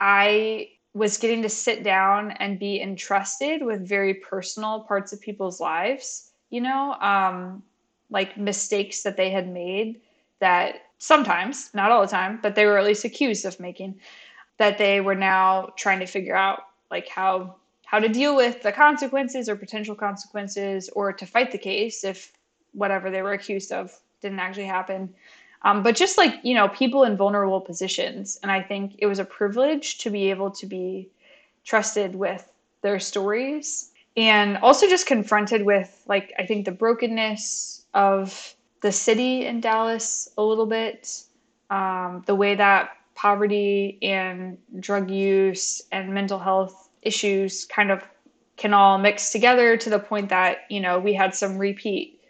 I 0.00 0.70
was 0.94 1.18
getting 1.18 1.42
to 1.42 1.48
sit 1.48 1.84
down 1.84 2.32
and 2.32 2.58
be 2.58 2.80
entrusted 2.80 3.62
with 3.62 3.86
very 3.86 4.14
personal 4.14 4.80
parts 4.80 5.12
of 5.12 5.20
people's 5.20 5.60
lives, 5.60 6.30
you 6.50 6.60
know, 6.60 6.94
um, 6.94 7.62
like 8.10 8.36
mistakes 8.36 9.02
that 9.02 9.16
they 9.16 9.30
had 9.30 9.48
made 9.52 10.00
that 10.40 10.76
sometimes, 10.98 11.70
not 11.74 11.90
all 11.90 12.02
the 12.02 12.08
time, 12.08 12.38
but 12.42 12.54
they 12.54 12.66
were 12.66 12.78
at 12.78 12.84
least 12.84 13.04
accused 13.04 13.44
of 13.44 13.58
making, 13.58 13.98
that 14.58 14.78
they 14.78 15.00
were 15.00 15.14
now 15.14 15.72
trying 15.76 16.00
to 16.00 16.06
figure 16.06 16.36
out 16.36 16.64
like 16.90 17.08
how 17.08 17.56
how 17.84 17.98
to 17.98 18.08
deal 18.08 18.36
with 18.36 18.62
the 18.62 18.72
consequences 18.72 19.48
or 19.48 19.56
potential 19.56 19.94
consequences 19.94 20.90
or 20.90 21.10
to 21.10 21.24
fight 21.24 21.50
the 21.50 21.58
case 21.58 22.04
if 22.04 22.32
whatever 22.72 23.10
they 23.10 23.22
were 23.22 23.32
accused 23.32 23.72
of 23.72 23.98
didn't 24.20 24.38
actually 24.38 24.66
happen. 24.66 25.14
Um, 25.62 25.82
but 25.82 25.96
just 25.96 26.18
like 26.18 26.34
you 26.42 26.54
know 26.54 26.68
people 26.68 27.04
in 27.04 27.16
vulnerable 27.16 27.60
positions. 27.60 28.38
And 28.42 28.52
i 28.52 28.62
think 28.62 28.96
it 28.98 29.06
was 29.06 29.18
a 29.18 29.24
privilege 29.24 29.98
to 29.98 30.10
be 30.10 30.30
able 30.30 30.50
to 30.50 30.66
be 30.66 31.08
trusted 31.64 32.14
with 32.14 32.50
their 32.82 33.00
stories 33.00 33.90
and 34.16 34.56
also 34.58 34.88
just 34.88 35.06
confronted 35.06 35.64
with 35.64 36.02
like 36.06 36.32
i 36.38 36.46
think 36.46 36.64
the 36.64 36.72
brokenness 36.72 37.84
of 37.94 38.54
the 38.80 38.92
city 38.92 39.46
in 39.46 39.60
dallas 39.60 40.28
a 40.38 40.42
little 40.42 40.66
bit 40.66 41.22
um, 41.70 42.22
the 42.26 42.34
way 42.34 42.54
that 42.54 42.90
poverty 43.14 43.98
and 44.00 44.58
drug 44.80 45.10
use 45.10 45.82
and 45.92 46.12
mental 46.14 46.38
health 46.38 46.88
issues 47.02 47.64
kind 47.64 47.90
of 47.90 48.02
can 48.56 48.72
all 48.74 48.98
mix 48.98 49.30
together 49.30 49.76
to 49.76 49.90
the 49.90 49.98
point 49.98 50.28
that 50.28 50.58
you 50.70 50.80
know 50.80 50.98
we 50.98 51.12
had 51.12 51.34
some 51.34 51.58
repeat 51.58 52.20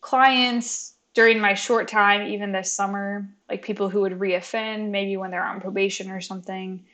clients 0.00 0.94
during 1.14 1.40
my 1.40 1.54
short 1.54 1.88
time, 1.88 2.26
even 2.26 2.52
this 2.52 2.70
summer, 2.70 3.26
like 3.48 3.64
people 3.64 3.88
who 3.88 4.00
would 4.00 4.18
reoffend, 4.18 4.90
maybe 4.90 5.16
when 5.16 5.30
they're 5.30 5.44
on 5.44 5.60
probation 5.60 6.10
or 6.10 6.20
something. 6.20 6.84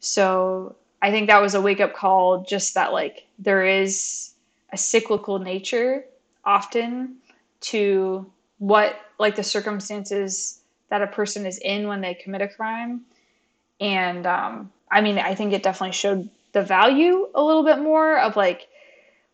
So 0.00 0.76
I 1.02 1.10
think 1.10 1.28
that 1.28 1.40
was 1.40 1.54
a 1.54 1.60
wake 1.60 1.80
up 1.80 1.94
call, 1.94 2.44
just 2.44 2.74
that 2.74 2.92
like 2.92 3.26
there 3.38 3.64
is 3.64 4.32
a 4.72 4.76
cyclical 4.76 5.38
nature 5.38 6.04
often 6.44 7.16
to 7.62 8.30
what 8.60 9.00
like 9.18 9.34
the 9.36 9.42
circumstances 9.42 10.60
that 10.90 11.02
a 11.02 11.06
person 11.06 11.46
is 11.46 11.58
in 11.58 11.88
when 11.88 12.00
they 12.00 12.14
commit 12.14 12.42
a 12.42 12.48
crime. 12.48 13.00
And 13.80 14.26
um, 14.26 14.70
I 14.90 15.00
mean, 15.00 15.18
I 15.18 15.34
think 15.34 15.52
it 15.52 15.62
definitely 15.62 15.94
showed 15.94 16.28
the 16.52 16.62
value 16.62 17.28
a 17.34 17.42
little 17.42 17.64
bit 17.64 17.78
more 17.78 18.18
of 18.18 18.36
like 18.36 18.68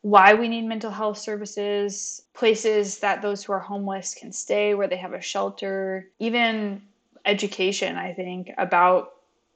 why 0.03 0.35
we 0.35 0.47
need 0.47 0.63
mental 0.63 0.93
health 0.93 1.19
services, 1.19 2.23
places 2.35 3.01
that 3.01 3.21
those 3.21 3.43
who 3.43 3.53
are 3.53 3.59
homeless 3.59 4.15
can 4.15 4.31
stay, 4.31 4.75
where 4.75 4.87
they 4.87 4.97
have 4.97 5.13
a 5.13 5.21
shelter, 5.21 6.09
even 6.21 6.81
education, 7.25 7.97
I 7.97 8.13
think, 8.13 8.53
about 8.59 9.15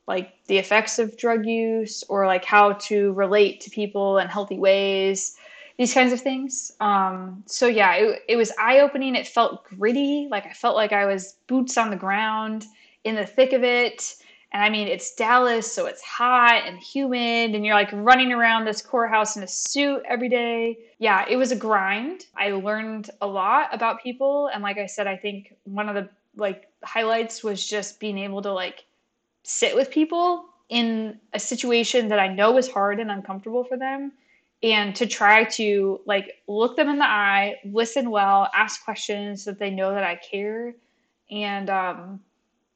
like 0.08 0.32
the 0.46 0.58
effects 0.58 0.98
of 0.98 1.16
drug 1.16 1.46
use 1.46 2.02
or 2.08 2.26
like 2.26 2.44
how 2.44 2.72
to 2.72 3.12
relate 3.12 3.60
to 3.60 3.70
people 3.70 4.18
in 4.18 4.26
healthy 4.26 4.58
ways 4.58 5.36
these 5.80 5.94
kinds 5.94 6.12
of 6.12 6.20
things 6.20 6.72
um, 6.80 7.42
so 7.46 7.66
yeah 7.66 7.94
it, 7.94 8.22
it 8.28 8.36
was 8.36 8.52
eye-opening 8.58 9.16
it 9.16 9.26
felt 9.26 9.64
gritty 9.64 10.28
like 10.30 10.44
i 10.44 10.52
felt 10.52 10.76
like 10.76 10.92
i 10.92 11.06
was 11.06 11.36
boots 11.46 11.78
on 11.78 11.88
the 11.88 11.96
ground 11.96 12.66
in 13.04 13.14
the 13.14 13.24
thick 13.24 13.54
of 13.54 13.64
it 13.64 14.14
and 14.52 14.64
I 14.64 14.68
mean, 14.68 14.88
it's 14.88 15.14
Dallas, 15.14 15.72
so 15.72 15.86
it's 15.86 16.02
hot 16.02 16.62
and 16.66 16.76
humid, 16.76 17.54
and 17.54 17.64
you're 17.64 17.76
like 17.76 17.90
running 17.92 18.32
around 18.32 18.64
this 18.64 18.82
courthouse 18.82 19.36
in 19.36 19.44
a 19.44 19.46
suit 19.46 20.02
every 20.08 20.28
day. 20.28 20.76
Yeah, 20.98 21.24
it 21.28 21.36
was 21.36 21.52
a 21.52 21.56
grind. 21.56 22.26
I 22.36 22.50
learned 22.50 23.10
a 23.20 23.28
lot 23.28 23.72
about 23.72 24.02
people. 24.02 24.50
And 24.52 24.60
like 24.60 24.76
I 24.76 24.86
said, 24.86 25.06
I 25.06 25.16
think 25.16 25.54
one 25.62 25.88
of 25.88 25.94
the 25.94 26.08
like 26.36 26.68
highlights 26.82 27.44
was 27.44 27.64
just 27.64 28.00
being 28.00 28.18
able 28.18 28.42
to 28.42 28.52
like 28.52 28.86
sit 29.44 29.74
with 29.76 29.88
people 29.88 30.46
in 30.68 31.20
a 31.32 31.38
situation 31.38 32.08
that 32.08 32.18
I 32.18 32.26
know 32.26 32.58
is 32.58 32.68
hard 32.68 32.98
and 32.98 33.10
uncomfortable 33.10 33.62
for 33.62 33.76
them 33.76 34.12
and 34.62 34.94
to 34.96 35.06
try 35.06 35.44
to 35.44 36.00
like 36.06 36.42
look 36.46 36.76
them 36.76 36.88
in 36.88 36.98
the 36.98 37.08
eye, 37.08 37.56
listen 37.64 38.10
well, 38.10 38.48
ask 38.54 38.84
questions 38.84 39.44
so 39.44 39.50
that 39.50 39.58
they 39.58 39.70
know 39.70 39.94
that 39.94 40.04
I 40.04 40.16
care. 40.16 40.74
And 41.30 41.70
um 41.70 42.20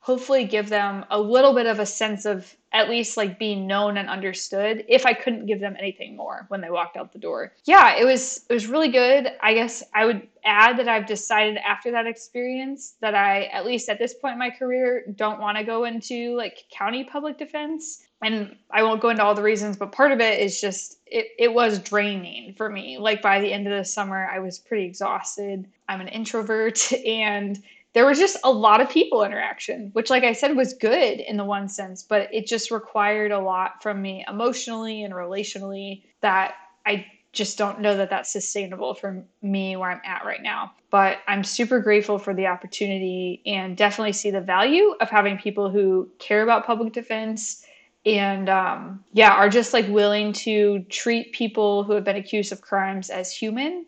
hopefully 0.04 0.44
give 0.44 0.68
them 0.68 1.02
a 1.10 1.18
little 1.18 1.54
bit 1.54 1.64
of 1.64 1.78
a 1.78 1.86
sense 1.86 2.26
of 2.26 2.54
at 2.74 2.90
least 2.90 3.16
like 3.16 3.38
being 3.38 3.66
known 3.66 3.96
and 3.96 4.10
understood 4.10 4.84
if 4.86 5.06
I 5.06 5.14
couldn't 5.14 5.46
give 5.46 5.60
them 5.60 5.76
anything 5.78 6.14
more 6.14 6.44
when 6.48 6.60
they 6.60 6.68
walked 6.68 6.98
out 6.98 7.10
the 7.10 7.18
door. 7.18 7.54
Yeah, 7.64 7.96
it 7.96 8.04
was 8.04 8.44
it 8.50 8.52
was 8.52 8.66
really 8.66 8.90
good. 8.90 9.32
I 9.40 9.54
guess 9.54 9.82
I 9.94 10.04
would 10.04 10.28
add 10.44 10.78
that 10.78 10.88
I've 10.88 11.06
decided 11.06 11.56
after 11.56 11.90
that 11.92 12.06
experience 12.06 12.96
that 13.00 13.14
I 13.14 13.44
at 13.44 13.64
least 13.64 13.88
at 13.88 13.98
this 13.98 14.12
point 14.12 14.34
in 14.34 14.38
my 14.38 14.50
career 14.50 15.04
don't 15.16 15.40
want 15.40 15.56
to 15.56 15.64
go 15.64 15.84
into 15.84 16.36
like 16.36 16.64
county 16.70 17.04
public 17.04 17.38
defense. 17.38 18.04
And 18.24 18.56
I 18.70 18.82
won't 18.82 19.02
go 19.02 19.10
into 19.10 19.22
all 19.22 19.34
the 19.34 19.42
reasons, 19.42 19.76
but 19.76 19.92
part 19.92 20.10
of 20.10 20.18
it 20.18 20.40
is 20.40 20.58
just 20.58 20.98
it, 21.06 21.28
it 21.38 21.52
was 21.52 21.78
draining 21.78 22.54
for 22.54 22.70
me. 22.70 22.96
Like 22.96 23.20
by 23.20 23.38
the 23.38 23.52
end 23.52 23.66
of 23.66 23.76
the 23.76 23.84
summer, 23.84 24.26
I 24.32 24.38
was 24.38 24.58
pretty 24.58 24.84
exhausted. 24.84 25.68
I'm 25.90 26.00
an 26.00 26.08
introvert 26.08 26.90
and 27.06 27.62
there 27.92 28.06
was 28.06 28.18
just 28.18 28.38
a 28.42 28.50
lot 28.50 28.80
of 28.80 28.88
people 28.88 29.24
interaction, 29.24 29.90
which, 29.92 30.08
like 30.08 30.24
I 30.24 30.32
said, 30.32 30.56
was 30.56 30.72
good 30.72 31.20
in 31.20 31.36
the 31.36 31.44
one 31.44 31.68
sense, 31.68 32.02
but 32.02 32.28
it 32.32 32.46
just 32.46 32.70
required 32.70 33.30
a 33.30 33.38
lot 33.38 33.82
from 33.82 34.00
me 34.00 34.24
emotionally 34.26 35.04
and 35.04 35.12
relationally 35.12 36.02
that 36.20 36.54
I 36.86 37.06
just 37.32 37.58
don't 37.58 37.80
know 37.80 37.96
that 37.96 38.10
that's 38.10 38.32
sustainable 38.32 38.94
for 38.94 39.22
me 39.42 39.76
where 39.76 39.90
I'm 39.90 40.00
at 40.04 40.24
right 40.24 40.42
now. 40.42 40.72
But 40.90 41.18
I'm 41.28 41.44
super 41.44 41.78
grateful 41.78 42.18
for 42.18 42.32
the 42.32 42.46
opportunity 42.46 43.42
and 43.44 43.76
definitely 43.76 44.12
see 44.12 44.30
the 44.30 44.40
value 44.40 44.94
of 45.00 45.10
having 45.10 45.36
people 45.36 45.68
who 45.68 46.08
care 46.18 46.42
about 46.42 46.66
public 46.66 46.92
defense 46.92 47.64
and 48.06 48.48
um, 48.48 49.04
yeah, 49.12 49.32
are 49.32 49.48
just 49.48 49.72
like 49.72 49.88
willing 49.88 50.32
to 50.32 50.80
treat 50.90 51.32
people 51.32 51.84
who 51.84 51.92
have 51.92 52.04
been 52.04 52.16
accused 52.16 52.52
of 52.52 52.60
crimes 52.60 53.10
as 53.10 53.32
human 53.32 53.86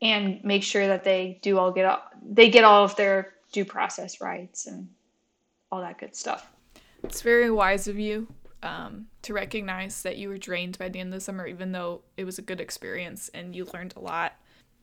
and 0.00 0.42
make 0.44 0.62
sure 0.62 0.86
that 0.86 1.04
they 1.04 1.38
do 1.42 1.58
all 1.58 1.70
get 1.70 1.84
all, 1.84 2.02
they 2.24 2.50
get 2.50 2.64
all 2.64 2.84
of 2.84 2.96
their 2.96 3.34
due 3.52 3.64
process 3.64 4.20
rights 4.20 4.66
and 4.66 4.88
all 5.70 5.80
that 5.80 5.98
good 5.98 6.16
stuff. 6.16 6.50
It's 7.04 7.22
very 7.22 7.50
wise 7.50 7.86
of 7.88 7.98
you 7.98 8.26
um, 8.62 9.06
to 9.22 9.32
recognize 9.32 10.02
that 10.02 10.16
you 10.16 10.28
were 10.28 10.38
drained 10.38 10.78
by 10.78 10.88
the 10.88 11.00
end 11.00 11.08
of 11.08 11.20
the 11.20 11.24
summer, 11.24 11.46
even 11.46 11.72
though 11.72 12.02
it 12.16 12.24
was 12.24 12.38
a 12.38 12.42
good 12.42 12.60
experience 12.60 13.30
and 13.32 13.54
you 13.54 13.68
learned 13.72 13.94
a 13.96 14.00
lot. 14.00 14.34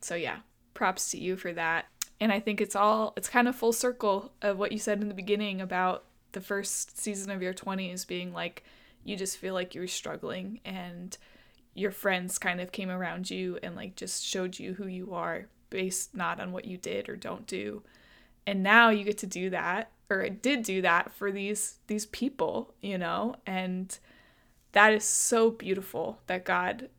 So 0.01 0.15
yeah, 0.15 0.38
props 0.73 1.11
to 1.11 1.17
you 1.17 1.36
for 1.36 1.53
that. 1.53 1.86
And 2.21 2.32
I 2.32 2.39
think 2.39 2.59
it's 2.59 2.75
all 2.75 3.13
it's 3.15 3.30
kind 3.30 3.47
of 3.47 3.55
full 3.55 3.73
circle 3.73 4.32
of 4.41 4.57
what 4.57 4.71
you 4.71 4.80
said 4.80 5.01
in 5.01 5.07
the 5.07 5.13
beginning 5.13 5.61
about 5.61 6.03
the 6.32 6.41
first 6.41 6.97
season 6.99 7.32
of 7.32 7.41
your 7.41 7.53
20s 7.53 8.07
being 8.07 8.34
like 8.34 8.63
you 9.03 9.15
just 9.15 9.38
feel 9.38 9.53
like 9.53 9.73
you 9.73 9.82
were 9.82 9.88
struggling 9.88 10.59
and 10.65 11.17
your 11.73 11.91
friends 11.91 12.38
kind 12.38 12.59
of 12.59 12.71
came 12.71 12.89
around 12.89 13.30
you 13.30 13.57
and 13.63 13.75
like 13.75 13.95
just 13.95 14.23
showed 14.25 14.59
you 14.59 14.73
who 14.73 14.88
you 14.88 15.13
are 15.13 15.47
based 15.69 16.15
not 16.15 16.39
on 16.39 16.51
what 16.51 16.65
you 16.65 16.77
did 16.77 17.09
or 17.09 17.15
don't 17.15 17.47
do. 17.47 17.84
And 18.45 18.63
now 18.63 18.89
you 18.89 19.03
get 19.03 19.17
to 19.19 19.27
do 19.27 19.49
that 19.51 19.91
or 20.09 20.21
it 20.21 20.41
did 20.41 20.63
do 20.63 20.82
that 20.82 21.11
for 21.13 21.32
these 21.32 21.77
these 21.88 22.07
people, 22.07 22.73
you 22.82 22.97
know? 22.97 23.36
And 23.45 23.97
that 24.71 24.93
is 24.93 25.03
so 25.03 25.51
beautiful 25.51 26.19
that 26.27 26.45
God 26.45 26.89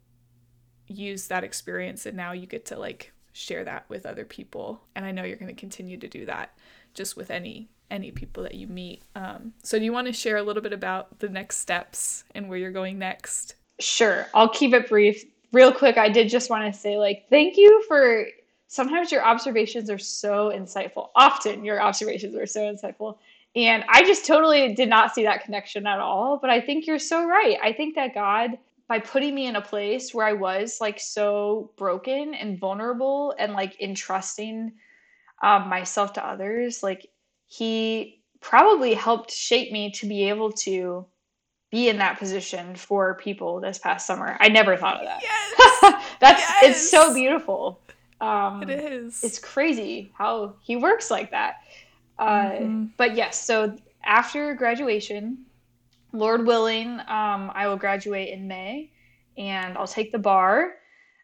used 0.86 1.28
that 1.28 1.44
experience 1.44 2.06
and 2.06 2.16
now 2.16 2.32
you 2.32 2.46
get 2.46 2.64
to 2.66 2.78
like 2.78 3.12
share 3.32 3.64
that 3.64 3.84
with 3.88 4.06
other 4.06 4.24
people. 4.24 4.82
And 4.94 5.04
I 5.04 5.12
know 5.12 5.24
you're 5.24 5.36
going 5.36 5.54
to 5.54 5.60
continue 5.60 5.96
to 5.98 6.08
do 6.08 6.26
that 6.26 6.56
just 6.94 7.16
with 7.16 7.30
any 7.30 7.68
any 7.90 8.10
people 8.10 8.42
that 8.42 8.54
you 8.54 8.66
meet. 8.66 9.02
Um, 9.14 9.52
so 9.62 9.78
do 9.78 9.84
you 9.84 9.92
want 9.92 10.06
to 10.06 10.12
share 10.12 10.36
a 10.36 10.42
little 10.42 10.62
bit 10.62 10.72
about 10.72 11.18
the 11.18 11.28
next 11.28 11.58
steps 11.58 12.24
and 12.34 12.48
where 12.48 12.58
you're 12.58 12.70
going 12.70 12.98
next? 12.98 13.54
Sure. 13.78 14.26
I'll 14.34 14.48
keep 14.48 14.74
it 14.74 14.88
brief. 14.88 15.24
Real 15.52 15.72
quick, 15.72 15.98
I 15.98 16.08
did 16.08 16.28
just 16.28 16.50
want 16.50 16.72
to 16.72 16.78
say 16.78 16.96
like 16.96 17.26
thank 17.28 17.56
you 17.56 17.82
for 17.88 18.26
sometimes 18.68 19.10
your 19.10 19.24
observations 19.24 19.90
are 19.90 19.98
so 19.98 20.50
insightful. 20.54 21.08
Often 21.16 21.64
your 21.64 21.82
observations 21.82 22.36
are 22.36 22.46
so 22.46 22.60
insightful. 22.72 23.18
And 23.56 23.84
I 23.88 24.04
just 24.04 24.26
totally 24.26 24.74
did 24.74 24.88
not 24.88 25.12
see 25.12 25.24
that 25.24 25.44
connection 25.44 25.86
at 25.86 25.98
all. 25.98 26.38
But 26.38 26.50
I 26.50 26.60
think 26.60 26.86
you're 26.86 27.00
so 27.00 27.26
right. 27.26 27.58
I 27.60 27.72
think 27.72 27.96
that 27.96 28.14
God, 28.14 28.58
by 28.86 29.00
putting 29.00 29.34
me 29.34 29.46
in 29.46 29.56
a 29.56 29.60
place 29.60 30.14
where 30.14 30.24
I 30.24 30.34
was 30.34 30.80
like 30.80 31.00
so 31.00 31.72
broken 31.76 32.34
and 32.34 32.60
vulnerable 32.60 33.34
and 33.38 33.54
like 33.54 33.80
entrusting 33.80 34.72
um, 35.42 35.68
myself 35.68 36.12
to 36.12 36.24
others, 36.24 36.82
like 36.82 37.10
He 37.52 38.22
probably 38.40 38.94
helped 38.94 39.32
shape 39.32 39.72
me 39.72 39.90
to 39.92 40.06
be 40.06 40.28
able 40.28 40.52
to 40.52 41.04
be 41.70 41.88
in 41.88 41.98
that 41.98 42.18
position 42.18 42.74
for 42.76 43.14
people 43.16 43.60
this 43.60 43.78
past 43.78 44.06
summer. 44.06 44.36
I 44.40 44.48
never 44.48 44.76
thought 44.76 45.00
of 45.00 45.04
that. 45.06 45.20
Yes. 45.22 46.04
That's 46.20 46.40
Yes. 46.40 46.62
it's 46.64 46.90
so 46.90 47.12
beautiful. 47.12 47.80
Um, 48.20 48.62
It 48.62 48.70
is. 48.70 49.22
it's 49.24 49.38
crazy 49.38 50.12
how 50.16 50.54
he 50.62 50.76
works 50.76 51.10
like 51.10 51.30
that. 51.32 51.54
Uh, 52.18 52.50
Mhm. 52.50 52.90
But 52.96 53.14
yes, 53.16 53.44
so 53.44 53.76
after 54.04 54.54
graduation, 54.54 55.46
Lord 56.12 56.46
willing, 56.46 57.00
um, 57.00 57.50
I 57.54 57.66
will 57.66 57.76
graduate 57.76 58.28
in 58.30 58.46
May, 58.46 58.90
and 59.36 59.76
I'll 59.76 59.86
take 59.88 60.12
the 60.12 60.18
bar, 60.18 60.74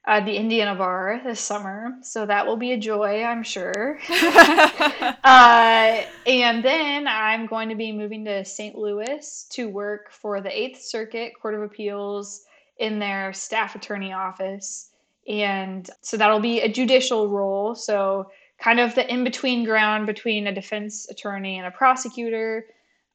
uh, 0.06 0.20
the 0.20 0.36
Indiana 0.36 0.74
bar 0.74 1.20
this 1.24 1.40
summer. 1.40 1.96
So 2.02 2.26
that 2.26 2.46
will 2.46 2.56
be 2.56 2.72
a 2.72 2.76
joy, 2.76 3.24
I'm 3.24 3.42
sure. 3.42 3.98
uh, 4.10 6.02
and 6.26 6.64
then 6.64 7.08
I'm 7.08 7.46
going 7.46 7.68
to 7.68 7.74
be 7.74 7.90
moving 7.90 8.24
to 8.26 8.44
St. 8.44 8.76
Louis 8.76 9.46
to 9.50 9.68
work 9.68 10.12
for 10.12 10.40
the 10.40 10.56
Eighth 10.56 10.80
Circuit 10.80 11.32
Court 11.40 11.54
of 11.54 11.62
Appeals 11.62 12.44
in 12.78 12.98
their 12.98 13.32
staff 13.32 13.74
attorney 13.74 14.12
office. 14.12 14.90
And 15.28 15.88
so 16.02 16.16
that'll 16.16 16.40
be 16.40 16.60
a 16.60 16.68
judicial 16.68 17.28
role. 17.28 17.74
So, 17.74 18.30
kind 18.58 18.80
of 18.80 18.94
the 18.94 19.12
in 19.12 19.24
between 19.24 19.64
ground 19.64 20.06
between 20.06 20.46
a 20.46 20.54
defense 20.54 21.08
attorney 21.10 21.58
and 21.58 21.66
a 21.66 21.70
prosecutor. 21.70 22.66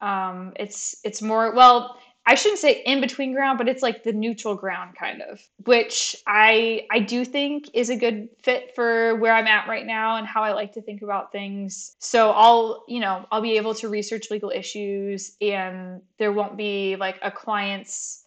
Um, 0.01 0.53
it's 0.57 0.95
it's 1.03 1.21
more 1.21 1.53
well, 1.55 1.97
I 2.25 2.35
shouldn't 2.35 2.59
say 2.59 2.83
in 2.85 3.01
between 3.01 3.33
ground, 3.33 3.57
but 3.57 3.67
it's 3.67 3.81
like 3.81 4.03
the 4.03 4.13
neutral 4.13 4.53
ground 4.53 4.95
kind 4.95 5.23
of, 5.23 5.41
which 5.65 6.15
I 6.27 6.85
I 6.91 6.99
do 6.99 7.25
think 7.25 7.69
is 7.73 7.89
a 7.89 7.95
good 7.95 8.29
fit 8.43 8.75
for 8.75 9.15
where 9.15 9.33
I'm 9.33 9.47
at 9.47 9.67
right 9.67 9.85
now 9.85 10.17
and 10.17 10.27
how 10.27 10.43
I 10.43 10.53
like 10.53 10.73
to 10.73 10.81
think 10.81 11.01
about 11.01 11.31
things. 11.31 11.95
So 11.99 12.31
I'll, 12.31 12.85
you 12.87 12.99
know, 12.99 13.25
I'll 13.31 13.41
be 13.41 13.57
able 13.57 13.73
to 13.75 13.89
research 13.89 14.29
legal 14.29 14.51
issues 14.51 15.35
and 15.41 16.01
there 16.19 16.31
won't 16.31 16.57
be 16.57 16.95
like 16.95 17.17
a 17.23 17.31
client's 17.31 18.23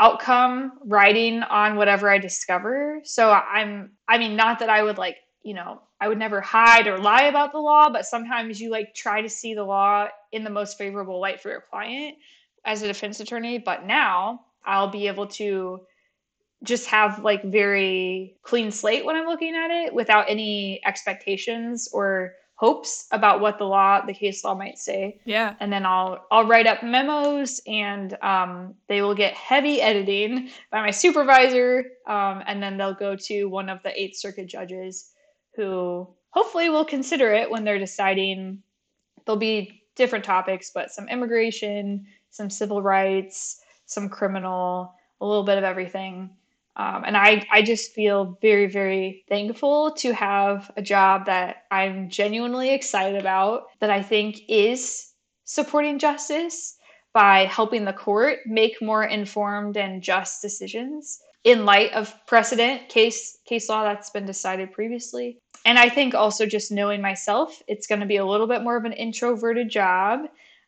outcome 0.00 0.78
riding 0.84 1.42
on 1.42 1.76
whatever 1.76 2.08
I 2.08 2.18
discover. 2.18 3.00
So 3.04 3.30
I'm 3.30 3.92
I 4.08 4.16
mean 4.16 4.36
not 4.36 4.58
that 4.60 4.70
I 4.70 4.82
would 4.82 4.96
like, 4.96 5.18
you 5.42 5.52
know, 5.52 5.82
I 6.00 6.08
would 6.08 6.18
never 6.18 6.40
hide 6.40 6.86
or 6.86 6.98
lie 6.98 7.24
about 7.24 7.52
the 7.52 7.58
law, 7.58 7.90
but 7.90 8.06
sometimes 8.06 8.58
you 8.58 8.70
like 8.70 8.94
try 8.94 9.20
to 9.20 9.28
see 9.28 9.52
the 9.54 9.64
law 9.64 10.08
in 10.32 10.44
the 10.44 10.50
most 10.50 10.78
favorable 10.78 11.20
light 11.20 11.42
for 11.42 11.50
your 11.50 11.60
client 11.60 12.16
as 12.64 12.82
a 12.82 12.86
defense 12.86 13.20
attorney, 13.20 13.58
but 13.58 13.86
now 13.86 14.40
I'll 14.64 14.90
be 14.90 15.06
able 15.06 15.26
to 15.28 15.80
just 16.62 16.86
have 16.86 17.22
like 17.22 17.44
very 17.44 18.36
clean 18.42 18.70
slate 18.70 19.04
when 19.04 19.16
I'm 19.16 19.26
looking 19.26 19.54
at 19.54 19.70
it 19.70 19.94
without 19.94 20.24
any 20.28 20.80
expectations 20.86 21.88
or 21.92 22.34
hopes 22.56 23.06
about 23.10 23.40
what 23.40 23.58
the 23.58 23.64
law, 23.64 24.00
the 24.06 24.14
case 24.14 24.44
law 24.44 24.54
might 24.54 24.78
say. 24.78 25.20
yeah. 25.24 25.54
And 25.60 25.72
then 25.72 25.84
I'll 25.84 26.24
I'll 26.30 26.46
write 26.46 26.66
up 26.66 26.82
memos 26.82 27.60
and 27.66 28.16
um, 28.22 28.74
they 28.88 29.02
will 29.02 29.14
get 29.14 29.34
heavy 29.34 29.82
editing 29.82 30.50
by 30.70 30.80
my 30.80 30.90
supervisor, 30.90 31.84
um, 32.06 32.42
and 32.46 32.62
then 32.62 32.76
they'll 32.76 32.94
go 32.94 33.16
to 33.16 33.46
one 33.46 33.68
of 33.68 33.82
the 33.82 34.00
Eighth 34.00 34.16
Circuit 34.16 34.46
judges 34.46 35.10
who 35.56 36.08
hopefully 36.30 36.70
will 36.70 36.84
consider 36.84 37.32
it 37.32 37.50
when 37.50 37.64
they're 37.64 37.78
deciding. 37.78 38.62
There'll 39.26 39.38
be 39.38 39.82
different 39.96 40.24
topics, 40.24 40.70
but 40.74 40.90
some 40.90 41.08
immigration, 41.08 42.06
some 42.34 42.50
civil 42.50 42.82
rights, 42.82 43.60
some 43.86 44.08
criminal, 44.08 44.92
a 45.20 45.26
little 45.26 45.44
bit 45.44 45.56
of 45.56 45.62
everything. 45.62 46.30
Um, 46.74 47.04
and 47.06 47.16
I, 47.16 47.46
I 47.52 47.62
just 47.62 47.92
feel 47.92 48.36
very, 48.42 48.66
very 48.66 49.24
thankful 49.28 49.92
to 49.92 50.12
have 50.12 50.72
a 50.76 50.82
job 50.82 51.26
that 51.26 51.66
I'm 51.70 52.10
genuinely 52.10 52.74
excited 52.74 53.20
about, 53.20 53.66
that 53.78 53.90
I 53.90 54.02
think 54.02 54.40
is 54.48 55.12
supporting 55.44 56.00
justice 56.00 56.76
by 57.12 57.44
helping 57.44 57.84
the 57.84 57.92
court 57.92 58.40
make 58.46 58.82
more 58.82 59.04
informed 59.04 59.76
and 59.76 60.02
just 60.02 60.42
decisions 60.42 61.20
in 61.44 61.64
light 61.64 61.92
of 61.92 62.12
precedent 62.26 62.88
case 62.88 63.38
case 63.44 63.68
law 63.68 63.84
that's 63.84 64.10
been 64.10 64.26
decided 64.26 64.72
previously. 64.72 65.38
And 65.66 65.78
I 65.78 65.88
think 65.88 66.16
also 66.16 66.46
just 66.46 66.72
knowing 66.72 67.00
myself, 67.00 67.62
it's 67.68 67.86
going 67.86 68.00
to 68.00 68.06
be 68.06 68.16
a 68.16 68.26
little 68.26 68.48
bit 68.48 68.62
more 68.62 68.76
of 68.76 68.84
an 68.84 68.92
introverted 68.92 69.70
job. 69.70 70.22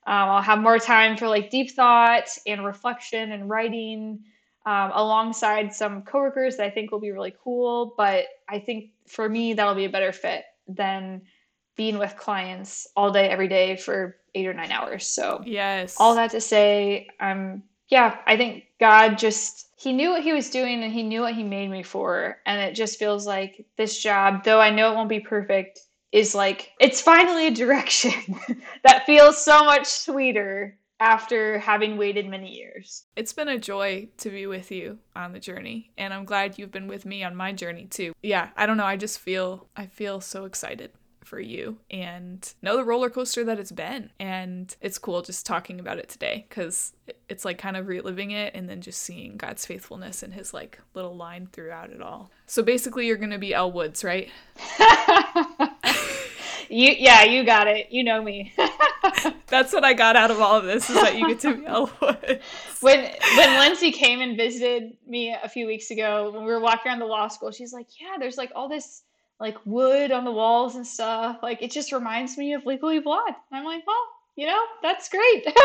Um, 0.07 0.29
I'll 0.31 0.43
have 0.43 0.61
more 0.61 0.79
time 0.79 1.17
for 1.17 1.29
like 1.29 1.51
deep 1.51 1.73
thought 1.73 2.29
and 2.47 2.65
reflection 2.65 3.33
and 3.33 3.51
writing 3.51 4.21
um, 4.65 4.93
alongside 4.95 5.75
some 5.75 6.03
coworkers 6.03 6.57
that 6.57 6.67
I 6.67 6.71
think 6.71 6.91
will 6.91 7.01
be 7.01 7.11
really 7.11 7.35
cool. 7.43 7.95
But 7.97 8.27
I 8.49 8.61
think 8.61 8.91
for 9.09 9.29
me, 9.29 9.55
that'll 9.55 9.75
be 9.75 9.85
a 9.85 9.91
better 9.91 10.13
fit 10.13 10.45
than 10.69 11.23
being 11.77 11.99
with 11.99 12.17
clients 12.17 12.87
all 12.97 13.11
day, 13.11 13.29
every 13.29 13.49
day 13.49 13.77
for 13.77 14.17
eight 14.35 14.47
or 14.47 14.55
nine 14.55 14.71
hours. 14.73 15.07
So, 15.07 15.43
Yes. 15.45 15.97
all 15.99 16.15
that 16.15 16.31
to 16.31 16.41
say, 16.41 17.09
um, 17.21 17.63
yeah, 17.89 18.19
I 18.27 18.37
think 18.37 18.65
God 18.81 19.19
just, 19.19 19.69
He 19.77 19.93
knew 19.93 20.11
what 20.11 20.23
He 20.23 20.33
was 20.33 20.51
doing 20.51 20.83
and 20.83 20.93
He 20.93 21.03
knew 21.03 21.21
what 21.21 21.35
He 21.35 21.43
made 21.43 21.71
me 21.71 21.83
for. 21.83 22.39
And 22.47 22.61
it 22.61 22.75
just 22.75 22.99
feels 22.99 23.27
like 23.27 23.67
this 23.77 24.03
job, 24.03 24.45
though 24.45 24.61
I 24.61 24.71
know 24.71 24.93
it 24.93 24.95
won't 24.95 25.09
be 25.09 25.21
perfect, 25.21 25.81
is 26.17 26.35
like, 26.35 26.73
it's 26.81 27.03
finally 27.03 27.47
a 27.47 27.51
direction 27.51 28.41
that 28.85 29.05
feels 29.05 29.37
so 29.37 29.65
much 29.65 29.85
sweeter 29.85 30.79
after 30.99 31.59
having 31.59 31.99
waited 31.99 32.27
many 32.27 32.57
years. 32.57 33.05
It's 33.17 33.35
been 33.35 33.49
a 33.49 33.59
joy 33.59 34.09
to 34.17 34.31
be 34.31 34.47
with 34.47 34.73
you 34.73 34.99
on 35.15 35.35
the 35.35 35.39
journey, 35.39 35.91
and 35.99 36.15
I'm 36.15 36.25
glad 36.25 36.59
you've 36.59 36.73
been 36.73 36.89
with 36.89 37.05
me 37.05 37.23
on 37.23 37.37
my 37.37 37.53
journey 37.53 37.85
too. 37.85 38.15
Yeah, 38.23 38.49
I 38.57 38.65
don't 38.65 38.79
know, 38.79 38.87
I 38.87 38.97
just 38.97 39.19
feel 39.19 39.69
I 39.77 39.85
feel 39.85 40.23
so 40.23 40.47
excited 40.47 40.91
for 41.27 41.41
you 41.41 41.77
and 41.91 42.55
know 42.63 42.77
the 42.77 42.85
roller 42.85 43.11
coaster 43.11 43.45
that 43.45 43.59
it's 43.59 43.73
been. 43.73 44.11
And 44.19 44.75
it's 44.81 44.97
cool 44.97 45.23
just 45.23 45.45
talking 45.45 45.81
about 45.81 45.99
it 45.99 46.09
today 46.09 46.47
cuz 46.49 46.93
it's 47.29 47.45
like 47.45 47.59
kind 47.59 47.77
of 47.77 47.89
reliving 47.89 48.31
it 48.31 48.55
and 48.55 48.69
then 48.69 48.81
just 48.81 49.03
seeing 49.03 49.37
God's 49.37 49.67
faithfulness 49.67 50.23
and 50.23 50.33
his 50.33 50.55
like 50.55 50.79
little 50.95 51.17
line 51.17 51.49
throughout 51.53 51.91
it 51.91 52.01
all. 52.01 52.31
So 52.47 52.63
basically 52.63 53.07
you're 53.07 53.17
going 53.17 53.31
to 53.31 53.39
be 53.39 53.53
Elle 53.53 53.73
Woods, 53.73 54.05
right? 54.05 54.31
you, 56.69 56.95
yeah, 56.99 57.25
you 57.25 57.45
got 57.45 57.67
it. 57.67 57.91
You 57.91 58.05
know 58.05 58.23
me. 58.23 58.53
That's 59.47 59.73
what 59.73 59.85
I 59.85 59.95
got 59.95 60.17
out 60.17 60.31
of 60.31 60.41
all 60.41 60.57
of 60.57 60.65
this 60.65 60.89
is 60.91 60.97
that 60.97 61.17
you 61.17 61.29
get 61.29 61.41
to 61.41 61.57
be 61.57 61.67
Elle 61.67 61.91
Woods. 62.01 62.43
when 62.81 63.11
when 63.37 63.61
Lindsay 63.61 63.93
came 63.93 64.21
and 64.21 64.37
visited 64.37 64.97
me 65.07 65.35
a 65.41 65.49
few 65.49 65.67
weeks 65.67 65.91
ago 65.91 66.31
when 66.33 66.45
we 66.45 66.53
were 66.53 66.61
walking 66.61 66.91
around 66.91 66.99
the 66.99 67.07
law 67.07 67.29
school, 67.29 67.51
she's 67.51 67.73
like, 67.73 67.87
"Yeah, 68.01 68.17
there's 68.19 68.37
like 68.37 68.53
all 68.55 68.69
this 68.69 69.03
like 69.39 69.57
wood 69.65 70.13
on 70.13 70.25
the 70.25 70.33
walls 70.33 70.77
and 70.77 70.87
stuff. 70.87 71.39
Like 71.43 71.63
it 71.63 71.71
just 71.71 71.93
reminds 71.93 72.37
me 72.37 72.55
of 72.55 72.67
Legally 72.67 72.99
Blonde." 72.99 73.35
And 73.51 73.59
I'm 73.59 73.65
like, 73.65 73.87
"Well, 73.87 73.97
you 74.35 74.47
know, 74.47 74.63
that's 74.83 75.09
great." 75.09 75.47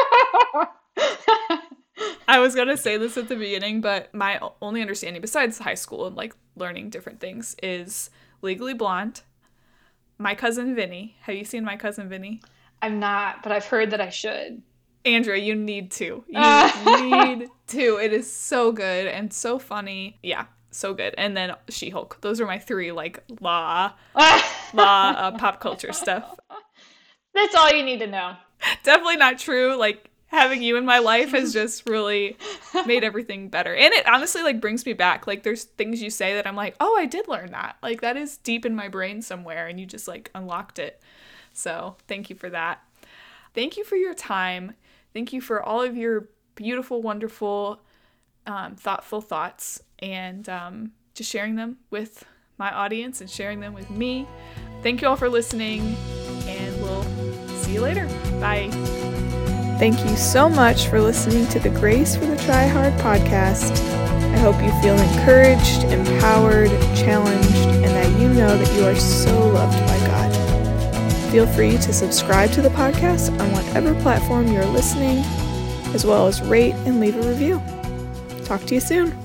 I 2.28 2.40
was 2.40 2.56
gonna 2.56 2.78
say 2.78 2.98
this 2.98 3.18
at 3.18 3.28
the 3.28 3.36
beginning, 3.36 3.82
but 3.82 4.14
my 4.14 4.40
only 4.62 4.82
understanding, 4.82 5.22
besides 5.22 5.58
high 5.58 5.76
school 5.76 6.08
and 6.08 6.16
like 6.16 6.36
learning 6.56 6.90
different 6.90 7.20
things, 7.20 7.56
is 7.62 8.10
Legally 8.42 8.74
Blonde. 8.74 9.22
My 10.22 10.36
cousin 10.36 10.76
Vinny. 10.76 11.16
Have 11.22 11.36
you 11.36 11.44
seen 11.44 11.66
My 11.66 11.76
Cousin 11.76 12.08
Vinny? 12.08 12.42
I'm 12.80 13.00
not, 13.00 13.42
but 13.42 13.52
I've 13.52 13.66
heard 13.66 13.90
that 13.90 14.00
I 14.00 14.10
should. 14.10 14.62
Andrea, 15.04 15.42
you 15.42 15.56
need 15.56 15.90
to. 15.94 16.24
You 16.28 16.86
need 17.02 17.50
to. 17.70 17.98
It 17.98 18.14
is 18.14 18.32
so 18.32 18.72
good 18.72 19.08
and 19.08 19.34
so 19.34 19.58
funny. 19.58 20.20
Yeah, 20.22 20.46
so 20.70 20.94
good. 20.94 21.16
And 21.18 21.36
then 21.36 21.56
She 21.70 21.90
Hulk. 21.90 22.20
Those 22.22 22.40
are 22.40 22.46
my 22.46 22.60
three 22.60 22.92
like 22.92 23.24
law, 23.40 23.94
law, 24.16 24.24
uh, 25.18 25.32
pop 25.40 25.60
culture 25.60 25.92
stuff. 25.92 26.38
That's 27.34 27.56
all 27.56 27.72
you 27.72 27.84
need 27.84 28.00
to 28.02 28.08
know. 28.08 28.36
Definitely 28.84 29.18
not 29.18 29.40
true. 29.40 29.76
Like 29.76 30.11
having 30.32 30.64
you 30.64 30.78
in 30.78 30.86
my 30.86 31.00
life 31.00 31.32
has 31.32 31.54
just 31.62 31.88
really 31.88 32.38
made 32.86 33.04
everything 33.04 33.50
better. 33.50 33.76
And 33.76 33.94
it 33.94 34.08
honestly 34.08 34.42
like 34.42 34.60
brings 34.60 34.86
me 34.86 34.94
back. 34.94 35.28
Like 35.28 35.44
there's 35.44 35.66
things 35.66 36.02
you 36.02 36.10
say 36.10 36.34
that 36.36 36.48
I'm 36.48 36.56
like, 36.56 36.76
"Oh, 36.80 36.98
I 36.98 37.06
did 37.06 37.28
learn 37.28 37.52
that." 37.52 37.78
Like 37.84 38.02
that 38.02 38.18
is 38.18 38.38
deep 38.38 38.66
in 38.66 38.76
my 38.76 38.88
brain 38.88 39.22
somewhere 39.22 39.68
and 39.68 39.80
you 39.80 39.86
just 39.86 40.08
like 40.08 40.32
unlocked 40.34 40.80
it. 40.80 41.02
So, 41.54 41.98
thank 42.08 42.30
you 42.30 42.36
for 42.36 42.50
that. 42.50 42.82
Thank 43.54 43.76
you 43.76 43.84
for 43.84 43.98
your 43.98 44.14
time. 44.14 44.74
Thank 45.14 45.34
you 45.34 45.42
for 45.42 45.62
all 45.62 45.82
of 45.82 45.98
your 45.98 46.30
beautiful, 46.56 47.02
wonderful, 47.02 47.82
um, 48.48 48.76
thoughtful 48.76 49.20
thoughts 49.20 49.84
and 50.00 50.48
um, 50.48 50.92
just 51.14 51.30
sharing 51.30 51.56
them 51.56 51.78
with 51.90 52.26
my 52.58 52.72
audience 52.72 53.20
and 53.20 53.30
sharing 53.30 53.60
them 53.60 53.74
with 53.74 53.90
me. 53.90 54.28
Thank 54.84 55.02
you 55.02 55.10
all 55.10 55.18
for 55.18 55.30
listening, 55.30 55.96
and 56.46 56.82
we'll 56.82 57.04
see 57.58 57.74
you 57.74 57.82
later. 57.82 58.08
Bye. 58.40 58.70
Thank 59.82 60.08
you 60.08 60.16
so 60.16 60.48
much 60.48 60.90
for 60.90 61.02
listening 61.02 61.48
to 61.48 61.58
the 61.58 61.72
Grace 61.72 62.16
for 62.16 62.28
the 62.28 62.38
Try 62.38 62.68
Hard 62.68 62.94
podcast. 63.00 63.72
I 64.32 64.38
hope 64.38 64.62
you 64.62 64.70
feel 64.80 64.96
encouraged, 64.96 65.86
empowered, 65.86 66.70
challenged, 66.96 67.56
and 67.56 67.86
that 67.86 68.22
you 68.22 68.30
know 68.30 68.56
that 68.56 68.78
you 68.78 68.86
are 68.86 68.96
so 68.96 69.48
loved 69.48 69.80
by 69.88 69.98
God. 70.06 71.32
Feel 71.32 71.48
free 71.48 71.80
to 71.80 71.94
subscribe 71.94 72.52
to 72.52 72.62
the 72.62 72.70
podcast 72.70 73.32
on 73.40 73.52
whatever 73.54 74.00
platform 74.04 74.52
you're 74.52 74.64
listening, 74.68 75.24
as 75.96 76.06
well 76.06 76.28
as 76.28 76.44
rate 76.44 76.76
and 76.86 77.00
leave 77.00 77.16
a 77.16 77.28
review. 77.28 77.60
Talk 78.46 78.64
to 78.66 78.76
you 78.76 78.82
soon. 78.82 79.21